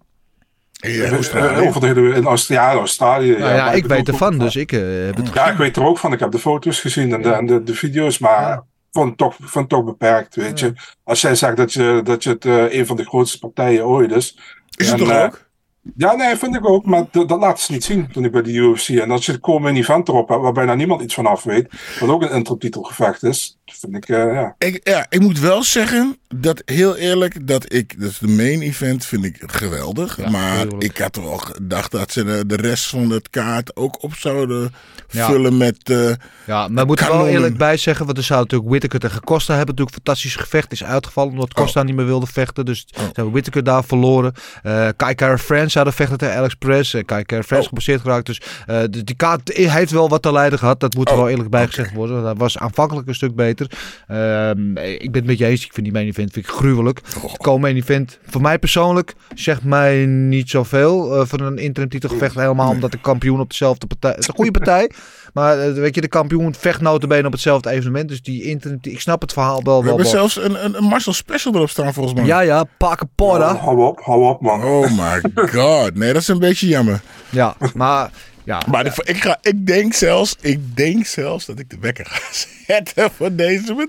[0.73, 1.55] Ja, Eh, Australië.
[1.61, 3.31] eh, over de hele in Australië, ja, Australië.
[3.31, 5.85] Nou ja, maar ik weet ervan, van- dus ik heb het Ja, ik weet er
[5.85, 6.13] ook van.
[6.13, 8.63] Ik heb de foto's gezien en de, en de, de video's, maar
[8.93, 10.73] vond toch, vond het toch beperkt, weet je.
[11.05, 14.13] Als jij zegt dat je, dat je het eh, een van de grootste partijen ooit
[14.13, 14.39] is.
[14.77, 15.51] Is het toch eh, ook?
[15.97, 18.53] Ja, nee, vind ik ook, maar dat, laten ze niet zien toen ik bij de
[18.53, 18.89] UFC.
[18.89, 21.69] En als je komen event erop hebt, waar bijna niemand iets van af weet,
[22.01, 24.55] wat ook een intertitelgevecht is, vind ik, eh, ja.
[24.59, 28.61] Ik, ja, ik moet wel zeggen dat heel eerlijk, dat ik, dat is de main
[28.63, 30.31] event vind ik geweldig.
[30.31, 34.15] maar ik had wel gedacht dat ze de, de rest van het kaart ook op
[34.15, 34.75] zouden
[35.09, 35.27] Ja.
[35.27, 35.91] vullen met.
[35.91, 36.11] eh,
[36.47, 39.21] Ja, maar we moeten er wel eerlijk bij zeggen, want er zou natuurlijk Whittaker tegen
[39.25, 40.73] Costa hebben natuurlijk een fantastisch gevecht.
[40.73, 42.65] Is uitgevallen omdat Costa niet meer wilde vechten.
[42.65, 44.33] Dus ze hebben Whittaker daar verloren.
[44.63, 46.95] Eh Kai Kara France zouden vechten tegen Alex Perez.
[46.95, 48.27] Uh, Kai Kara France gebaseerd geraakt.
[48.27, 50.81] Dus eh, die kaart heeft wel wat te lijden gehad.
[50.81, 52.23] Dat moet er wel eerlijk bij gezegd worden.
[52.23, 53.62] Dat was aanvankelijk een stuk beter.
[54.07, 55.65] Ehm, ik ben het met je eens.
[55.65, 57.01] Ik vind die main event vind ik gruwelijk.
[57.05, 61.17] De komende main event, voor mij persoonlijk, zegt mij niet zoveel.
[61.21, 64.11] eh voor een interim titelgevecht helemaal omdat de kampioen op dezelfde partij...
[64.11, 64.91] Het is een goede partij.
[65.33, 68.09] Maar eh, weet je, de kampioen vecht notabene op hetzelfde evenement.
[68.09, 68.79] Dus die interim...
[68.83, 69.81] Ik snap het verhaal wel.
[69.83, 70.15] we hebben wel.
[70.15, 72.25] zelfs een, een, een Marcel Special erop staan volgens mij.
[72.25, 72.65] Ja, ja.
[72.79, 73.47] Parker Porter.
[73.47, 74.65] Hou op, hou op, man.
[74.65, 75.21] Oh my
[75.55, 75.95] god.
[75.95, 77.01] Nee, dat is een beetje jammer.
[77.31, 78.11] Ja, maar...
[78.45, 82.07] Ja, Maar ik, ik, ga, ik, denk zelfs, ik denk zelfs dat ik de wekker
[82.07, 82.21] ga
[82.67, 83.89] zetten voor deze.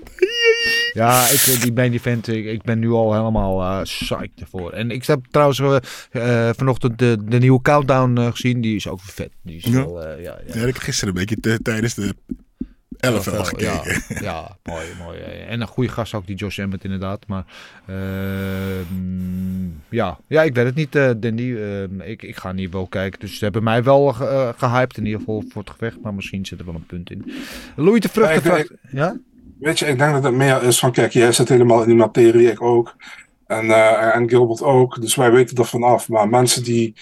[0.92, 4.72] Ja, ik, eh, die main event, ik, ik ben nu al helemaal eh psyched ervoor.
[4.72, 5.60] En ik heb trouwens
[6.10, 8.60] eh, vanochtend de, de nieuwe countdown gezien.
[8.60, 9.30] Die is ook vet.
[9.42, 9.70] Die is Ja.
[9.72, 10.60] wel, ja, ja.
[10.60, 12.14] Ja, ik gisteren een beetje tijdens de
[12.98, 13.64] 11 Ja, gekeken.
[14.08, 15.18] Ja, ja, mooi, mooi.
[15.48, 17.26] En een goede gast ook, die Josh Emmett inderdaad.
[17.26, 17.44] Maar
[17.86, 20.18] ehm, ja.
[20.26, 21.54] ja, ik weet het niet, eh Dandy.
[21.56, 23.20] Ehm, ik, ik ga niet wel kijken.
[23.20, 26.00] Dus ze hebben mij wel eh, gehyped in ieder geval voor het gevecht.
[26.00, 27.32] Maar misschien zit er wel een punt in.
[27.76, 28.50] Louis de Vruchten.
[28.52, 29.16] Ja, ik- vraagt- Ja?
[29.60, 31.96] Weet je, ik denk dat het meer is van, kijk, jij zit helemaal in die
[31.96, 32.96] materie, ik ook.
[33.46, 35.00] En, eh, en Gilbert ook.
[35.00, 36.08] Dus wij weten er vanaf.
[36.08, 36.94] Maar mensen die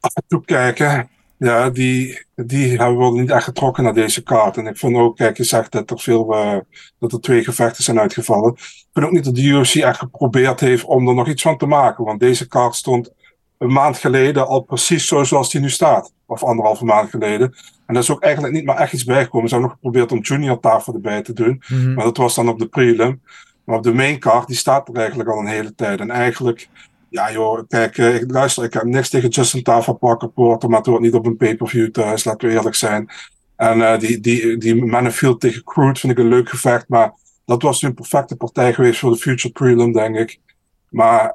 [0.00, 1.08] af en toe kijken,
[1.38, 4.56] ja, die, die hebben wel niet echt getrokken naar deze kaart.
[4.56, 6.56] En ik vind ook, kijk, je zegt dat er veel, eh,
[6.98, 8.52] dat er twee gevechten zijn uitgevallen.
[8.52, 11.56] Ik vind ook niet dat de UFC echt geprobeerd heeft om er nog iets van
[11.56, 12.04] te maken.
[12.04, 13.10] Want deze kaart stond
[13.58, 16.12] een maand geleden al precies zo zoals die nu staat.
[16.26, 17.54] Of anderhalve maand geleden.
[17.86, 19.48] En daar is ook eigenlijk niet maar echt iets bijgekomen.
[19.48, 21.62] Ze hebben nog geprobeerd om junior tafel erbij te doen.
[21.68, 21.94] Mhm.
[21.94, 23.20] Maar dat was dan op de prelim.
[23.64, 26.00] Maar op de main card, die staat er eigenlijk al een hele tijd.
[26.00, 26.68] En eigenlijk,
[27.16, 30.78] ja joh, kijk, eh, ik, luister, ik heb niks tegen Justin Tafel, Parker Porter, maar
[30.78, 33.10] het hoort niet op een pay-per-view thuis, laten we eerlijk zijn.
[33.56, 37.12] En eh, die, die, die Manifield tegen Crude vind ik een leuk gevecht, maar
[37.44, 40.40] dat was een perfecte partij geweest voor de future prelim, denk ik.
[40.88, 41.34] Maar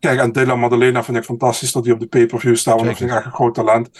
[0.00, 2.96] kijk, en Dylan Maddalena vind ik fantastisch dat hij op de pay-per-view staat, want dat
[2.96, 3.90] vind ik echt een groot talent.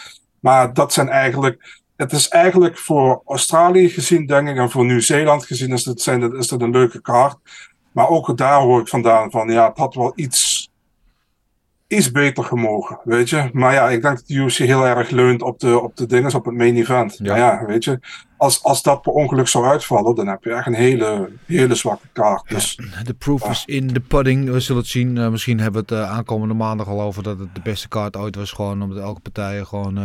[0.41, 5.45] Maar dat zijn eigenlijk, het is eigenlijk voor Australië gezien, denk ik, en voor Nieuw-Zeeland
[5.45, 7.37] gezien, is het, zijn, is het een leuke kaart.
[7.97, 10.56] Maar ook daar hoor ik vandaan van, ja, het had wel iets,
[11.89, 13.51] iets beter gemogen, weet je.
[13.53, 16.35] Maar ja, ik denk dat de UFC heel erg leunt op de, op de dingen,
[16.35, 17.19] op het main event.
[17.19, 17.31] Ja.
[17.31, 18.01] Maar ja, weet je,
[18.37, 22.07] als, als dat per ongeluk zou uitvallen, dan heb je echt een hele, hele zwakke
[22.13, 22.49] kaart.
[22.49, 24.51] Dus De proof is in de pudding.
[24.51, 25.19] We zullen het zien.
[25.19, 28.17] Eh, misschien hebben we het eh, aankomende maandag al over dat het de beste kaart
[28.17, 28.53] ooit was.
[28.53, 30.03] Gewoon omdat elke partij gewoon eh,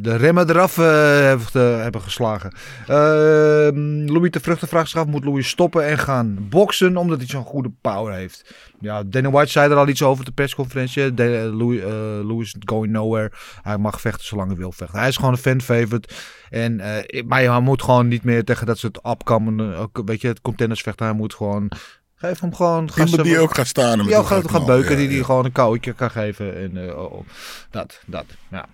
[0.00, 2.54] de remmen eraf heeft, hebben geslagen.
[2.86, 7.26] Ehm, Louis de Vruchten vraagt zich af, moet Louis stoppen en gaan boksen omdat hij
[7.26, 8.54] zo'n goede power heeft?
[8.80, 11.14] Ja, Dana White zei er al iets over op de persconferentie.
[11.14, 11.88] De, eh, Louis, eh,
[12.28, 13.32] Louis is going nowhere.
[13.62, 14.98] Hij mag vechten zolang hij wil vechten.
[14.98, 16.08] Hij is gewoon een fan favorite.
[16.50, 20.28] En, eh, maar hij moet gewoon niet meer tegen dat soort upcoming, ook, weet je,
[20.28, 21.06] het contenders vechten.
[21.06, 21.70] Hij moet gewoon,
[22.14, 25.24] geef hem gewoon Iemand die ook gaat staan Die ook gaat, beuken, die ja, die
[25.24, 26.56] gewoon een kouwtje kan geven.
[26.56, 27.26] En, oh, oh.
[27.70, 28.66] Dat, dat, ja.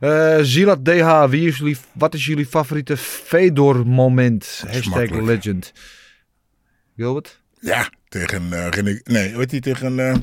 [0.00, 4.64] Eh Zilat DH, wie is jullie, wat is jullie favoriete Fedor moment?
[4.66, 5.72] Hashtag legend.
[6.96, 7.40] Gilbert?
[7.60, 7.88] Ja,
[8.18, 10.14] tegen eh, René, nee, weet je, tegen eh,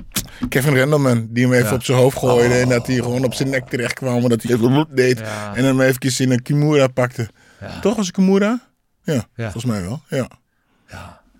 [0.49, 1.73] Kevin Rendelman, die hem even Ja.
[1.75, 4.41] op zijn hoofd gooide en dat hij gewoon op zijn nek terecht kwam en dat
[4.43, 5.55] hij even bloed deed Ja.
[5.55, 7.29] en hem eventjes in een Kimura pakte.
[7.59, 7.79] Ja.
[7.79, 8.59] Toch was het Kimura?
[9.03, 9.51] Ja, Ja.
[9.51, 10.01] volgens mij wel.
[10.09, 10.27] Ja.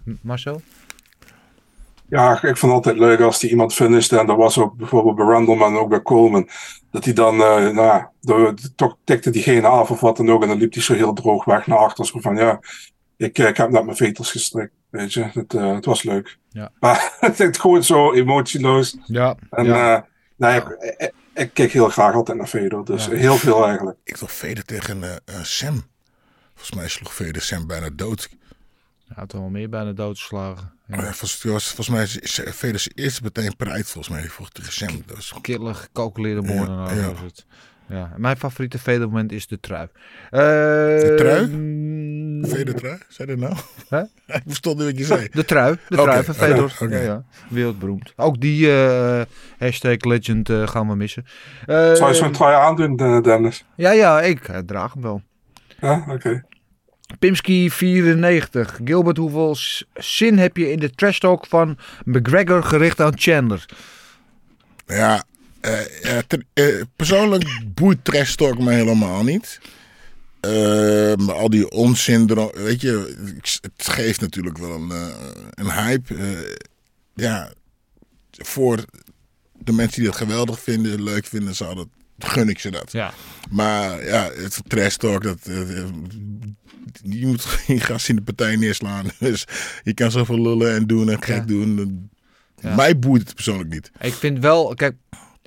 [0.06, 0.62] M- Marcel?
[2.10, 4.20] Ja, ik vond het altijd leuk als die iemand finishte.
[4.20, 6.50] En dat was ook bijvoorbeeld bij Randleman en ook bij Coleman.
[6.92, 10.30] Dat hij dan, eh, nou ja, de- de- toch tikte diegene af of wat dan
[10.32, 10.42] ook.
[10.42, 12.06] En dan liep hij zo heel droog weg naar achter.
[12.06, 12.60] Zo van, ja,
[13.18, 14.74] ik, ik heb net mijn veters gestrikt.
[14.90, 16.38] Weet je, het, eh, het was leuk.
[16.54, 16.72] Ja.
[16.80, 18.98] Maar het is gewoon zo emotieloos.
[19.06, 19.36] Ja.
[19.50, 19.96] En ja.
[19.96, 20.02] eh,
[20.36, 22.86] nee, ik, ik, ik kijk heel graag altijd naar Fedor.
[22.86, 23.98] Dus heel veel eigenlijk.
[24.04, 25.84] Ik zag Veder tegen eh, eh, Sam.
[26.54, 28.30] Volgens mij sloeg Veder Sam bijna dood.
[29.08, 30.72] Hij had er wel meer bijna doodgeslagen.
[30.88, 31.02] Ja.
[31.02, 34.28] Volgens, het was, volgens mij is zijn eerste meteen prijs volgens mij.
[34.28, 35.04] Volgens tegen Sam.
[35.06, 37.12] Dat was Killer, gecalculeerde moordenaar ja.
[37.12, 37.46] was het.
[37.88, 38.12] Ja.
[38.14, 39.88] en Mijn favoriete Fedor moment is de trui.
[40.30, 41.48] De trui?
[42.48, 42.98] Veder trui?
[43.08, 43.56] Zei dat nou?
[43.90, 44.00] Hè?
[44.38, 45.28] Ik verstond niet wat je zei.
[45.32, 46.78] De trui, de trui van Fedor.
[46.82, 46.96] oké.
[46.98, 47.24] Ja, ja.
[47.50, 48.14] Wereldberoemd.
[48.16, 49.22] Ook die eh,
[49.58, 51.26] hashtag legend eh, gaan we missen.
[51.66, 53.66] Eh, Zou je zo'n trui aandoen, Dennis?
[53.76, 55.22] Ja, ja, ik draag hem wel.
[55.82, 56.44] Ja, oké.
[57.20, 58.80] Pimski 94.
[58.84, 59.56] Gilbert, hoeveel
[59.94, 63.66] zin heb je in de trash talk van McGregor gericht aan Chandler?
[64.86, 65.24] Ja,
[65.62, 69.60] eh, eh, ter- eh, persoonlijk boeit trash talk me helemaal niet.
[71.18, 73.16] Maar al die onzin, weet je,
[73.62, 75.08] het geeft natuurlijk wel een, eh,
[75.50, 76.16] een hype.
[76.16, 76.56] Eh,
[77.14, 77.52] ja,
[78.32, 78.86] voor
[79.60, 81.88] de mensen die dat geweldig vinden, leuk vinden, zou dat,
[82.20, 82.92] gun ik ze dat.
[82.92, 83.14] Ja.
[83.50, 85.86] Maar ja, het trash talk, dat, eh,
[87.04, 89.06] je moet geen gas in de partij neerslaan.
[89.20, 89.46] Dus
[89.84, 91.46] je kan zoveel lullen en doen en gek Ja.
[91.46, 92.10] doen.
[92.62, 92.76] Ja.
[92.76, 93.92] Mij boeit het persoonlijk niet.
[94.02, 94.96] Ik vind wel, kijk,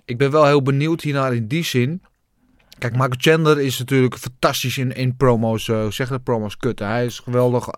[0.05, 2.03] ik ben wel heel benieuwd hiernaar in die zin.
[2.79, 6.87] Kijk, Michael Chandler is natuurlijk fantastisch in, in promo's, hoe zeg je dat, promo's kutten.
[6.87, 7.69] Hij is geweldig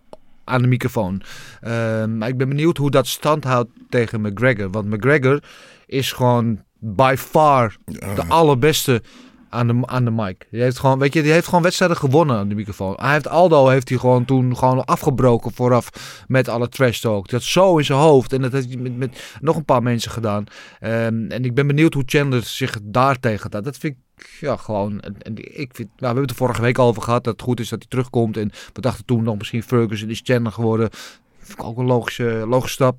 [0.45, 1.23] aan de microfoon.
[1.61, 4.71] Ehm, maar ik ben benieuwd hoe dat stand houdt tegen McGregor.
[4.71, 5.43] Want McGregor
[5.87, 9.03] is gewoon by far de allerbeste
[9.49, 10.47] aan de, aan de mic.
[10.51, 12.95] Die heeft gewoon, weet je, die heeft gewoon wedstrijden gewonnen aan de microfoon.
[12.97, 15.91] Hij heeft Aldo heeft hij gewoon toen gewoon afgebroken vooraf
[16.27, 17.29] met alle trash talk.
[17.29, 20.11] Dat zo in zijn hoofd en dat heeft hij met, met nog een paar mensen
[20.11, 20.45] gedaan.
[20.81, 23.65] Ehm, en ik ben benieuwd hoe Chandler zich daar tegen gaat.
[23.65, 23.99] Dat vind ik
[24.41, 25.01] ja gewoon.
[25.01, 27.33] En, en ik vind, nou, we hebben het er vorige week al over gehad dat
[27.33, 28.37] het goed is dat hij terugkomt.
[28.37, 30.89] En we dachten toen nog misschien Ferguson is Chandler geworden.
[31.39, 32.99] Vind ik ook een logische, logische stap.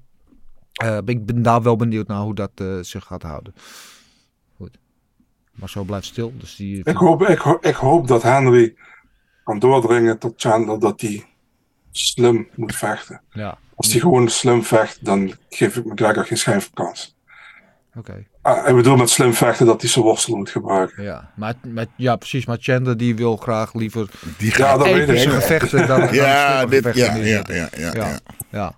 [0.74, 3.54] Eh, ik ben daar wel benieuwd naar hoe dat eh, zich gaat houden.
[4.58, 4.78] Goed.
[5.52, 6.34] Maar zo blijft stil.
[6.38, 8.76] Dus die, Ik hoop, ik, ho- ik hoop dat Henry
[9.44, 11.26] kan doordringen tot Chandler dat hij
[11.92, 13.22] slim moet vechten.
[13.32, 13.58] Ja.
[13.76, 17.18] Als hij gewoon slim vecht, dan geef ik McGregor geen schijf kans.
[17.96, 18.26] Oké.
[18.44, 21.04] Ik bedoel met slim vechten dat hij zijn worstelen moet gebruiken.
[21.04, 22.46] Ja, maar, maar, ja, precies.
[22.46, 25.08] Maar Chandler die wil graag liever Die Ja, dat weet ik.
[25.08, 28.20] epische gevechten dan, dan Ja, dit- gevechten ja, ja, ja, ja, ja.
[28.50, 28.74] ja.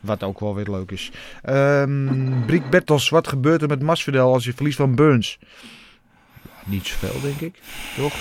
[0.00, 1.10] Wat ook wel weer leuk is.
[1.42, 5.38] Ehm Briek Bertels, wat gebeurt er met Masvidal als je verliest van Burns?
[6.64, 7.58] Niet zoveel, denk ik.
[7.96, 8.12] Toch?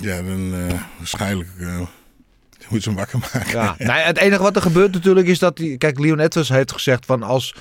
[0.00, 1.80] Ja, dan eh, waarschijnlijk eh,
[2.68, 3.50] moet ze hem wakker maken.
[3.50, 3.74] Ja.
[3.92, 5.56] nee, het enige wat er gebeurt natuurlijk is dat...
[5.56, 7.54] Die, kijk, Leon Edwards heeft gezegd van als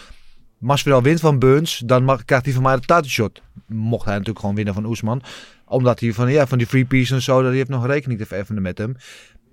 [0.63, 1.81] Masvidal wint van Burns...
[1.85, 3.41] dan mag, krijgt hij van mij de title shot.
[3.67, 5.23] Mocht hij natuurlijk gewoon winnen van Oesman.
[5.65, 7.35] Omdat hij van, ja, van die free piece en zo...
[7.35, 8.95] dat hij heeft nog rekening te vereffenen met hem.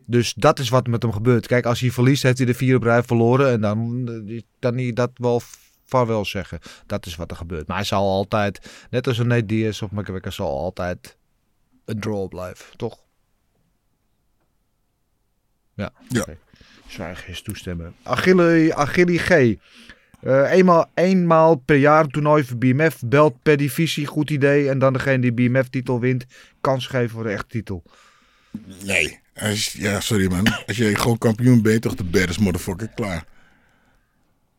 [0.07, 1.47] Dus dat is wat met hem gebeurt.
[1.47, 3.51] Kijk, als hij verliest, heeft hij de vier op rij verloren.
[3.51, 5.41] En dan eh, kan hij dat wel
[5.87, 6.59] vaarwel zeggen.
[6.87, 7.67] Dat is wat er gebeurt.
[7.67, 11.17] Maar hij zal altijd, net als een Nate Diaz of McGregor, zal altijd
[11.85, 12.77] een draw blijven.
[12.77, 12.99] Toch?
[15.75, 15.93] Ja.
[16.09, 16.27] Ja.
[16.87, 17.95] Zwijgen is toestemmen.
[18.03, 19.57] Achille, Achille G.
[20.23, 23.03] Eh, eenmaal, eenmaal per jaar een toernooi voor BMF.
[23.05, 24.07] Belt per divisie.
[24.07, 24.69] Goed idee.
[24.69, 26.27] En dan degene die BMF-titel wint.
[26.61, 27.83] Kans geven voor de echte titel.
[28.85, 29.19] Nee.
[29.73, 30.47] Ja, sorry man.
[30.67, 32.89] Als je gewoon kampioen bent, toch de baddest motherfucker.
[32.95, 33.25] Klaar.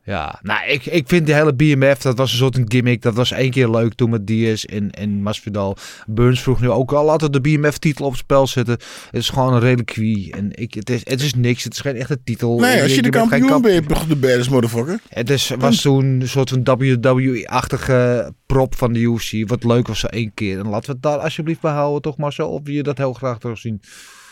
[0.03, 3.01] Ja, nou, ik, ik vind die hele BMF, dat was een soort een gimmick.
[3.01, 5.77] Dat was één keer leuk toen met Diaz en, en Masvidal.
[6.07, 8.73] Burns vroeg nu ook al, laten we de BMF-titel op het spel zetten.
[8.73, 10.33] Het is gewoon een reliquie.
[10.33, 12.59] En ik, het, is, het is niks, het is geen echte titel.
[12.59, 14.99] Nee, als je de bent geen kampioen kamp- bent, ben je de baddest motherfucker.
[15.09, 19.49] Het is, was toen een soort van WWE-achtige prop van de UFC.
[19.49, 20.59] Wat leuk was zo één keer.
[20.59, 22.49] En laten we het daar alsjeblieft bij houden, toch Marcel?
[22.49, 23.81] Of wil je dat heel graag terugzien?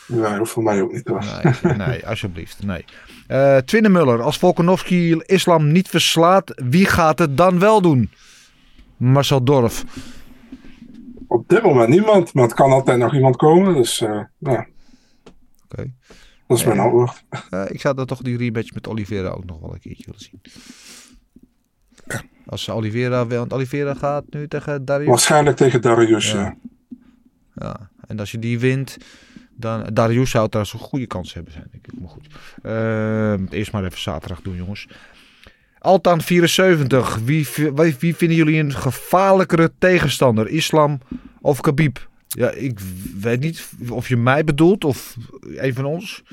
[0.10, 1.08] Nee, hoeft voor mij ook niet.
[1.08, 1.24] Hoor.
[1.64, 2.64] Nee, nee alsjeblieft.
[2.64, 2.86] Nee.
[3.28, 8.10] Eh Twinne Muller, als Volkanovski islam niet verslaat, wie gaat het dan wel doen?
[8.98, 9.84] Marcel Dorf.
[11.28, 13.74] Op dit moment niemand, maar het kan altijd nog iemand komen.
[13.76, 14.68] Dus eh, ja,
[15.72, 15.92] Oké.
[16.48, 16.84] dat is mijn Ja.
[16.84, 17.24] antwoord.
[17.50, 20.20] Eh, ik zou dan toch die rematch met Oliveira ook nog wel een keertje willen
[20.22, 20.42] zien.
[22.46, 25.10] Als Oliveira wel, want Oliveira gaat nu tegen Darius.
[25.10, 26.32] Waarschijnlijk tegen Darius.
[26.32, 26.40] Ja.
[26.42, 26.56] Ja.
[27.56, 28.98] Ja, en als je die wint,
[29.60, 29.90] dan...
[29.94, 32.00] Darius zou trouwens een goede kans hebben zijn, denk ik.
[32.00, 32.28] Maar goed.
[32.64, 34.88] Ehm, eerst maar even zaterdag doen, jongens.
[35.80, 37.16] Altan 74.
[37.24, 40.48] Wie, wie, wie vinden jullie een gevaarlijkere tegenstander?
[40.48, 41.00] Islam
[41.42, 42.08] of Khabib?
[42.28, 42.80] Ja, ik
[43.20, 46.24] weet niet of je mij bedoelt of een van ons.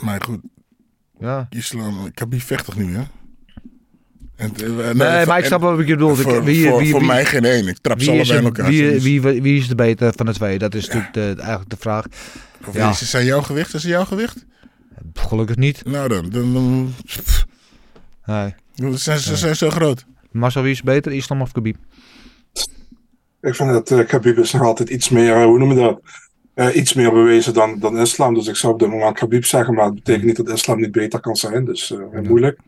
[0.00, 0.40] Maar goed,
[1.18, 1.46] Ja.
[1.50, 3.02] islam, Khabib vecht toch nu, hè?
[4.40, 6.10] En, eh, Nee, maar ik snap wat ik bedoel.
[6.10, 7.68] Ik- Voor, wie- voor, wie- voor wie- mij geen één.
[7.68, 8.70] Ik trap ze Wie is, allebei in elkaar.
[8.72, 10.58] wie, wie, wie, wie is de beter van de twee?
[10.58, 12.04] Dat is natuurlijk de, eigenlijk de vraag.
[12.66, 12.90] Of Ja.
[12.90, 13.74] is, zijn jouw gewicht?
[13.74, 14.44] Is het jouw gewicht?
[15.14, 15.84] Gelukkig niet.
[15.84, 16.94] Nou dan, dan,
[18.24, 18.54] Nee.
[18.74, 20.04] ze zijn, ze zijn zo groot.
[20.30, 21.12] Marcel, wie is beter?
[21.12, 21.76] Islam of Khabib?
[23.40, 26.00] Ik vind dat eh Khabib is nog altijd iets meer, eh, hoe noem je dat?
[26.54, 28.34] Eh, iets meer bewezen dan, dan islam.
[28.34, 30.92] Dus ik zou op dit moment Khabib zeggen, maar het betekent niet dat islam niet
[30.92, 31.64] beter kan zijn.
[31.64, 32.58] Dus eh, moeilijk.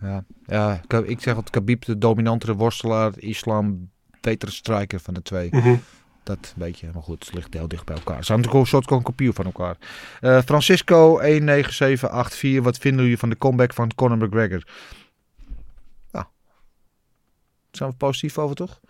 [0.00, 3.90] Ja, ja ik zeg dat Khabib de dominantere worstelaar, Islam
[4.20, 5.48] betere striker van de twee.
[5.50, 5.76] Mhm.
[6.22, 8.18] Dat weet je, maar goed, het ligt heel dicht bij elkaar.
[8.18, 9.76] Ze zijn natuurlijk een soort van kopie van elkaar.
[10.20, 14.62] Eh, Francisco 19784, wat vinden jullie van de comeback van Conor McGregor?
[16.10, 16.26] Nou,
[17.70, 18.80] zijn we positief over, toch?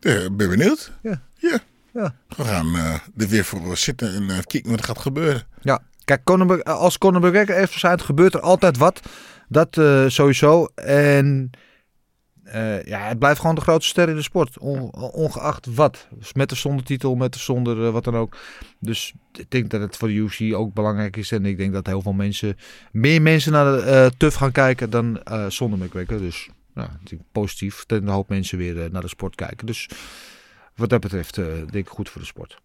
[0.00, 0.92] Ja, ben benieuwd.
[1.02, 1.22] Ja.
[1.34, 1.58] Ja.
[1.92, 2.14] Ja.
[2.36, 5.42] We gaan eh, er weer voor zitten en eh, kijken wat er gaat gebeuren.
[5.60, 9.00] Ja, kijk, Conor, als Conor McGregor heeft verschijnt, gebeurt er altijd wat.
[9.48, 10.68] Dat eh, sowieso.
[10.74, 11.50] En
[12.42, 14.58] eh, ja, hij blijft gewoon de grootste ster in de sport.
[14.58, 16.08] On- ongeacht wat.
[16.18, 18.36] Dus met of zonder titel, met of zonder eh, wat dan ook.
[18.80, 21.32] Dus ik denk dat het voor de UFC ook belangrijk is.
[21.32, 22.56] En ik denk dat heel veel mensen,
[22.92, 26.18] meer mensen naar de TUF gaan kijken dan zonder McGregor.
[26.18, 26.88] Dus nou,
[27.32, 27.84] positief.
[27.86, 29.66] Dat een hoop mensen weer naar de sport kijken.
[29.66, 29.88] Dus
[30.74, 32.58] wat dat betreft, denk ik goed voor de sport.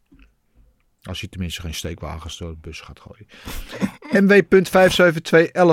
[1.04, 3.28] Als je tenminste geen steekwagens door de bus gaat gooien.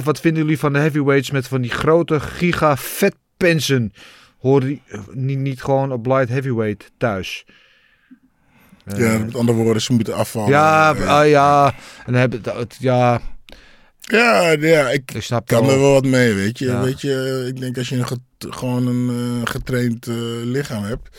[0.01, 0.05] MW.57211.
[0.05, 3.93] Wat vinden jullie van de heavyweights met van die grote giga vetpensen?
[4.39, 7.45] Horen die eh, niet, niet gewoon op light heavyweight thuis?
[8.85, 10.51] Eh, Ja, met andere woorden, ze moeten afvallen.
[10.51, 11.75] ja, Eh, ah, ja.
[12.07, 13.21] En dan hebben het, ja,
[14.01, 15.75] Ja, ja ik ik snap kan wel.
[15.75, 16.65] er wel wat mee, weet je.
[16.67, 16.83] Ja.
[16.83, 21.19] Weet je, ik denk als je een get- gewoon een eh, getraind eh, lichaam hebt.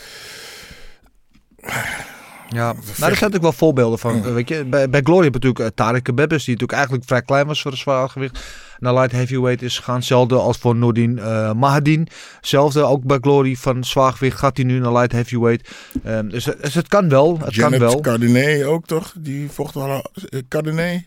[2.50, 4.26] Ja, nou, er zijn natuurlijk wel voorbeelden van.
[4.26, 7.22] eh, Weet je, bij, bij Glory heb je natuurlijk uh, Tarek die natuurlijk eigenlijk vrij
[7.22, 8.39] klein was voor de zwaargewicht.
[8.80, 9.95] Naar light heavyweight is gegaan.
[9.95, 12.08] Hetzelfde als voor Nordin eh Mahadin.
[12.36, 15.70] Hetzelfde ook bij Glory van zwaargewicht gaat hij nu naar light heavyweight.
[16.04, 17.39] Ehm, dus, het- dus het kan wel.
[17.43, 18.02] Het Janet kan wel.
[18.02, 19.14] Cardinet ook toch?
[19.18, 20.12] Die vocht wel.
[20.30, 21.04] Uh, Cardinet?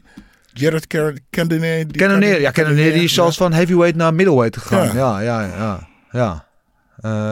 [0.53, 1.97] Jared Car Cardinet?
[2.41, 3.15] ja, Cannoneer die is ja.
[3.23, 4.87] zelfs van heavyweight naar middleweight gegaan.
[4.87, 5.21] Ja.
[5.21, 5.57] Ja, ja, ja.
[5.57, 6.47] Ja, ja.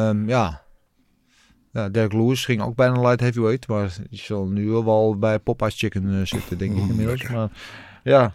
[0.09, 0.60] Ehm, ja.
[1.73, 3.69] Ja Derek Lewis ging ook bijna light heavyweight.
[3.69, 7.29] Maar die zal nu wel bij Popeye's Chicken eh, zitten, denk ik inmiddels.
[7.29, 7.49] Maar
[8.05, 8.35] ja.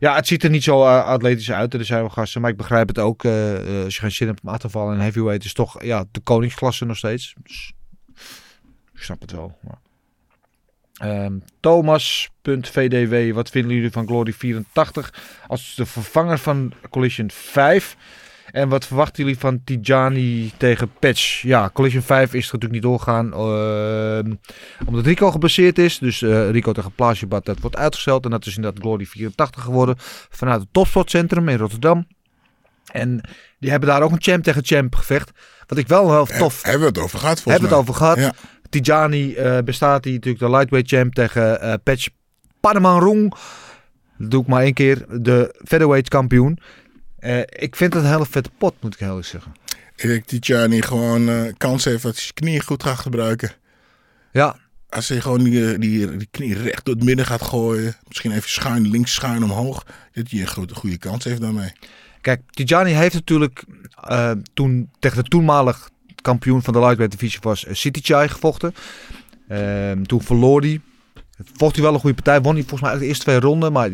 [0.00, 1.74] Ja, het ziet er niet zo eh, atletisch uit.
[1.74, 3.24] Er zijn wel gasten, maar ik begrijp het ook.
[3.24, 4.94] eh, als je geen zin hebt om af te vallen.
[4.94, 7.34] En heavyweight is toch ja, de koningsklasse nog steeds.
[7.42, 7.72] Dus,
[8.94, 9.58] ik snap het wel.
[9.60, 9.78] Maar.
[11.02, 15.14] Ehm, Thomas.vdw, wat vinden jullie van Glory 84
[15.46, 17.96] als de vervanger van Collision 5?
[18.52, 21.42] En wat verwachten jullie van Tijani tegen Patch?
[21.42, 24.34] Ja, Collision 5 is er natuurlijk niet doorgaan ehm,
[24.86, 25.98] omdat Rico geblesseerd is.
[25.98, 28.24] Dus eh, Rico tegen Plaasjebat, dat wordt uitgesteld.
[28.24, 29.94] En dat is inderdaad Glory 84 geworden
[30.30, 32.06] vanuit het Topsportcentrum in Rotterdam.
[32.92, 33.20] En
[33.58, 35.30] die hebben daar ook een champ tegen champ gevecht.
[35.66, 36.62] Wat ik wel heel tof...
[36.62, 38.18] Hebben we het over gehad volgens Hebben we het over gehad.
[38.18, 38.32] Ja.
[38.68, 42.08] Tijani eh, bestaat die natuurlijk de lightweight champ tegen eh Patch
[42.60, 43.34] Panamanrong.
[44.18, 45.04] Dat doe ik maar één keer.
[45.20, 46.58] De featherweight kampioen.
[47.22, 49.52] Eh, ik vind het een hele vette pot, moet ik heel eerlijk zeggen.
[49.96, 53.50] Ik denk dat Tijani gewoon eh, kans heeft dat hij zijn knieën goed gaat gebruiken.
[54.32, 54.56] Ja,
[54.88, 57.94] Als hij gewoon die, die, die knie recht door het midden gaat gooien.
[58.08, 59.86] Misschien even schuin links, schuin omhoog.
[60.12, 61.72] Dat hij een goede, goede kans heeft daarmee.
[62.20, 63.64] Kijk, Tijani heeft natuurlijk
[64.00, 65.90] eh, toen tegen de toenmalig
[66.22, 68.74] kampioen van de lightweight divisie was City Chai gevochten.
[69.48, 70.80] Ehm, toen verloor hij.
[71.54, 72.40] Vocht hij wel een goede partij.
[72.40, 73.72] Won hij volgens mij de eerste twee ronden.
[73.72, 73.90] Maar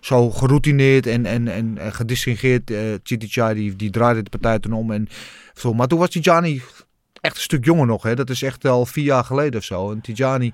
[0.00, 2.70] zo geroutineerd en, en, en, en gedistingeerd.
[2.70, 4.90] Uh, Chai die, die draaide de partij toen om.
[4.92, 5.08] En
[5.54, 5.72] zo.
[5.74, 6.62] Maar toen was Tijani
[7.20, 8.02] echt een stuk jonger nog.
[8.02, 8.14] Hè.
[8.14, 9.90] Dat is echt al vier jaar geleden of zo.
[9.90, 10.52] En Tijani,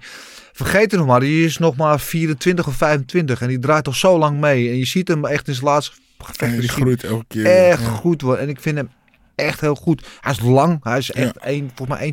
[0.52, 1.20] vergeet het nog maar.
[1.20, 3.40] Die is nog maar 24 of 25.
[3.40, 4.68] En die draait al zo lang mee.
[4.70, 5.92] En je ziet hem echt in zijn laatste
[6.36, 7.46] Hij is groeit elke keer.
[7.46, 7.88] echt Ja.
[7.88, 8.22] goed.
[8.22, 8.88] En ik vind hem
[9.34, 10.06] echt heel goed.
[10.20, 10.84] Hij is lang.
[10.84, 11.46] Hij is echt Ja.
[11.46, 12.06] 1, volgens mij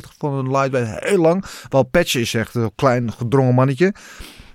[0.00, 1.04] 1,92 voor een lightweight.
[1.04, 1.44] Heel lang.
[1.68, 3.94] Wel Patch is echt een klein gedrongen mannetje.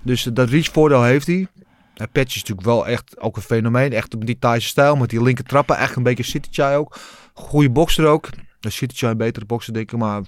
[0.02, 1.46] Dus dat reach voordeel heeft hij.
[1.94, 3.92] Patch is natuurlijk wel echt ook een fenomeen.
[3.92, 4.96] Echt op die Thaise stijl.
[4.96, 5.76] Met die linker trappen.
[5.76, 6.98] Echt een beetje City Chai ook.
[7.34, 8.28] Goede bokser ook.
[8.60, 9.98] City Chai een betere bokser denk ik.
[9.98, 10.22] Maar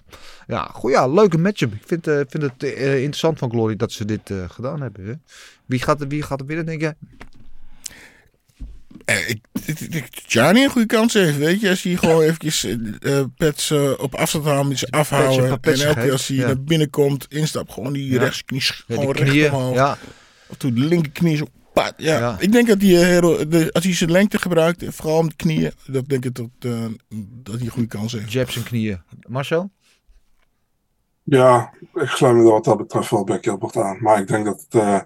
[0.46, 1.72] ja, goeie, ja leuke matchup.
[1.74, 5.06] Ik vind, eh, vind het eh, interessant van Glory dat ze dit eh, gedaan hebben.
[5.06, 5.12] Hè.
[5.66, 6.94] Wie, gaat er, wie gaat er winnen denk je?
[9.04, 9.40] Eh, ik
[10.34, 11.36] een goede kans heeft.
[11.36, 15.58] Weet je, als hij gewoon eventjes eh, pets op afstand iets een afhouden.
[15.60, 16.46] En elke keer als hij ja.
[16.46, 18.18] naar binnen komt, instapt, gewoon die Ja.
[18.18, 19.74] rechtsknie Ja, gewoon recht omhoog.
[19.74, 19.98] Ja,
[20.54, 21.44] Af en toe de linkerknie zo.
[21.72, 22.18] pat, ja.
[22.18, 22.36] Ja.
[22.38, 25.72] Ik denk dat hij, eh, de, als hij zijn lengte gebruikt, vooral om de knieën,
[25.86, 26.84] dat denk ik dat, eh,
[27.42, 28.32] dat hij een goede kans heeft.
[28.32, 29.02] jabs en knieën.
[29.28, 29.70] Marcel?
[31.22, 33.96] Ja, ik sluit me er wat dat betreft wel bij Gilbert aan.
[34.00, 35.00] Maar ik denk dat het, eh,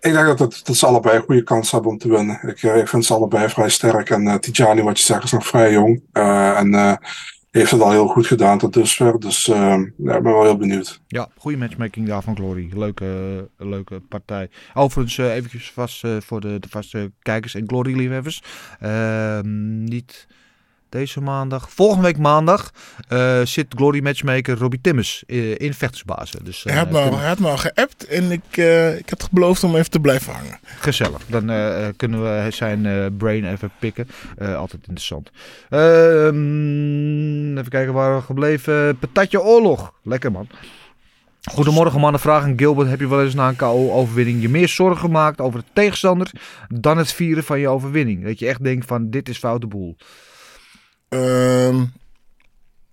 [0.00, 2.40] ik denk dat, het, dat ze allebei een goede kans hebben om te winnen.
[2.42, 4.10] Ik, ik vind ze allebei vrij sterk.
[4.10, 6.02] En Tijani, wat je zegt, is nog vrij jong.
[6.12, 6.96] Eh, en eh,
[7.50, 9.20] heeft het al heel goed gedaan tot dusver.
[9.20, 9.56] Dus eh,
[9.96, 11.00] ja, ik ben wel heel benieuwd.
[11.06, 12.70] Ja, goede matchmaking daar van Glory.
[12.74, 14.50] Leuke, leuke partij.
[14.74, 18.42] Overigens, eh eventjes vast eh, voor de, de vaste kijkers en Glory-liefhebbers.
[18.80, 20.26] Ehm, niet
[20.90, 21.70] deze maandag.
[21.70, 22.70] Volgende week maandag
[23.08, 26.44] eh, zit Glory matchmaker Robbie Timmers eh, in vechtersbazen.
[26.44, 29.08] Dus, Hij had, me al, kunnen- hij had me al geappt en ik, eh, ik
[29.10, 30.58] had beloofd om even te blijven hangen.
[30.62, 31.20] Gezellig.
[31.26, 31.44] Dan
[31.96, 34.08] kunnen we zijn brain even pikken.
[34.38, 35.30] Altijd interessant.
[35.68, 38.98] Ehm, even kijken waar we gebleven.
[38.98, 39.92] Patatje oorlog.
[40.02, 40.46] Lekker man.
[41.50, 42.20] Goedemorgen mannen.
[42.20, 42.88] Vraag aan Gilbert.
[42.88, 46.30] Heb je wel eens na een KO-overwinning je meer zorgen gemaakt over de tegenstander
[46.68, 48.24] dan het vieren van je overwinning?
[48.24, 49.96] Dat je echt denkt van dit is foute boel.
[51.10, 51.82] Ehm,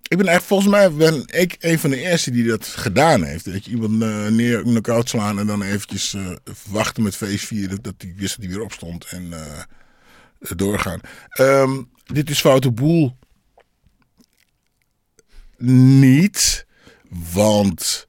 [0.08, 3.52] ik ben echt, volgens mij ben ik een van de eerste die dat gedaan heeft.
[3.52, 6.30] Dat je iemand eh, neer, knock-out slaan en dan eventjes eh,
[6.66, 9.62] wachten met feest vieren dat hij wist dat hij weer opstond en eh,
[10.56, 11.00] doorgaan.
[11.28, 13.16] Ehm, dit is foute boel.
[15.58, 16.66] niet.
[17.32, 18.08] Want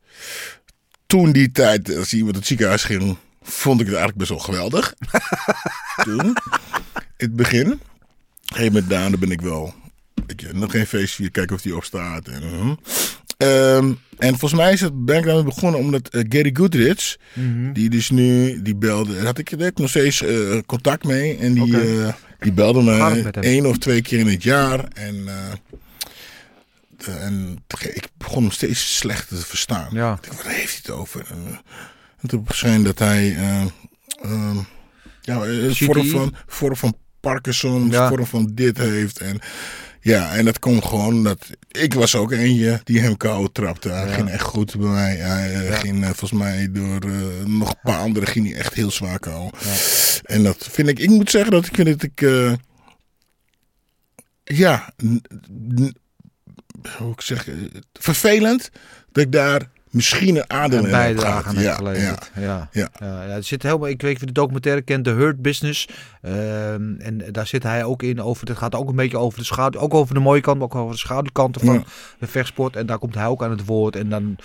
[1.08, 4.94] toen die tijd, als iemand het ziekenhuis ging, vond ik het eigenlijk best wel geweldig.
[6.04, 6.36] toen, in
[7.18, 7.72] het begin.
[7.72, 9.74] Op een gegeven moment daarna ben ik wel,
[10.30, 12.28] weet je, nog geen feestje, kijken of die opstaat.
[12.28, 12.74] En, mhm.
[13.38, 17.72] Ehm, en volgens mij is het, ben ik daarmee begonnen omdat eh, Gary Goodrich, Mhm.
[17.74, 21.38] die dus nu, die belde, daar had ik, ik nog steeds eh, contact mee.
[21.38, 23.26] En die, eh, die belde me hem?
[23.30, 24.84] één of twee keer in het jaar.
[24.94, 25.52] En, eh,
[26.98, 29.88] de- en ik begon hem steeds slechter te verstaan.
[29.92, 30.14] Ja.
[30.22, 31.26] Ik dacht, waar heeft hij het over?
[31.30, 31.58] En, eh,
[32.22, 33.62] en toen verscheen dat hij eh,
[34.22, 34.58] ehm,
[35.22, 38.10] ja, een vorm van, vorm van Parkinson, Ja.
[38.10, 39.20] vorm van dit heeft.
[39.20, 39.40] En
[40.02, 43.90] ja, en dat komt gewoon dat ik was ook eentje die hem kou trapte.
[43.90, 44.14] Hij Ja.
[44.14, 45.16] ging echt goed bij mij.
[45.16, 45.76] Hij eh, Ja.
[45.76, 49.20] ging eh, volgens mij door eh, nog een paar anderen ging hij echt heel zwaar
[49.20, 49.50] kou.
[50.24, 52.22] En dat vind ik, ik moet zeggen dat ik vind dat ik,
[54.44, 54.94] ja,
[56.98, 57.48] hoe ik zeg,
[57.94, 58.70] vervelend
[59.12, 62.32] dat ik daar misschien een aandeel Een in bijdrage aan Ja, geleverd.
[62.36, 62.42] Ja.
[62.42, 62.70] ja.
[62.72, 62.90] Ja.
[63.00, 65.88] Ja, het zit helemaal, ik weet of je de documentaire kent, The Hurt Business.
[66.22, 68.22] Ehm, en daar zit hij ook in.
[68.22, 69.80] Over, het gaat ook een beetje over de schaduw.
[69.80, 71.84] Ook over de mooie kant, maar ook over de schaduwkanten van Ja.
[72.20, 72.76] de vechtsport.
[72.76, 73.96] En daar komt hij ook aan het woord.
[73.96, 74.36] En dan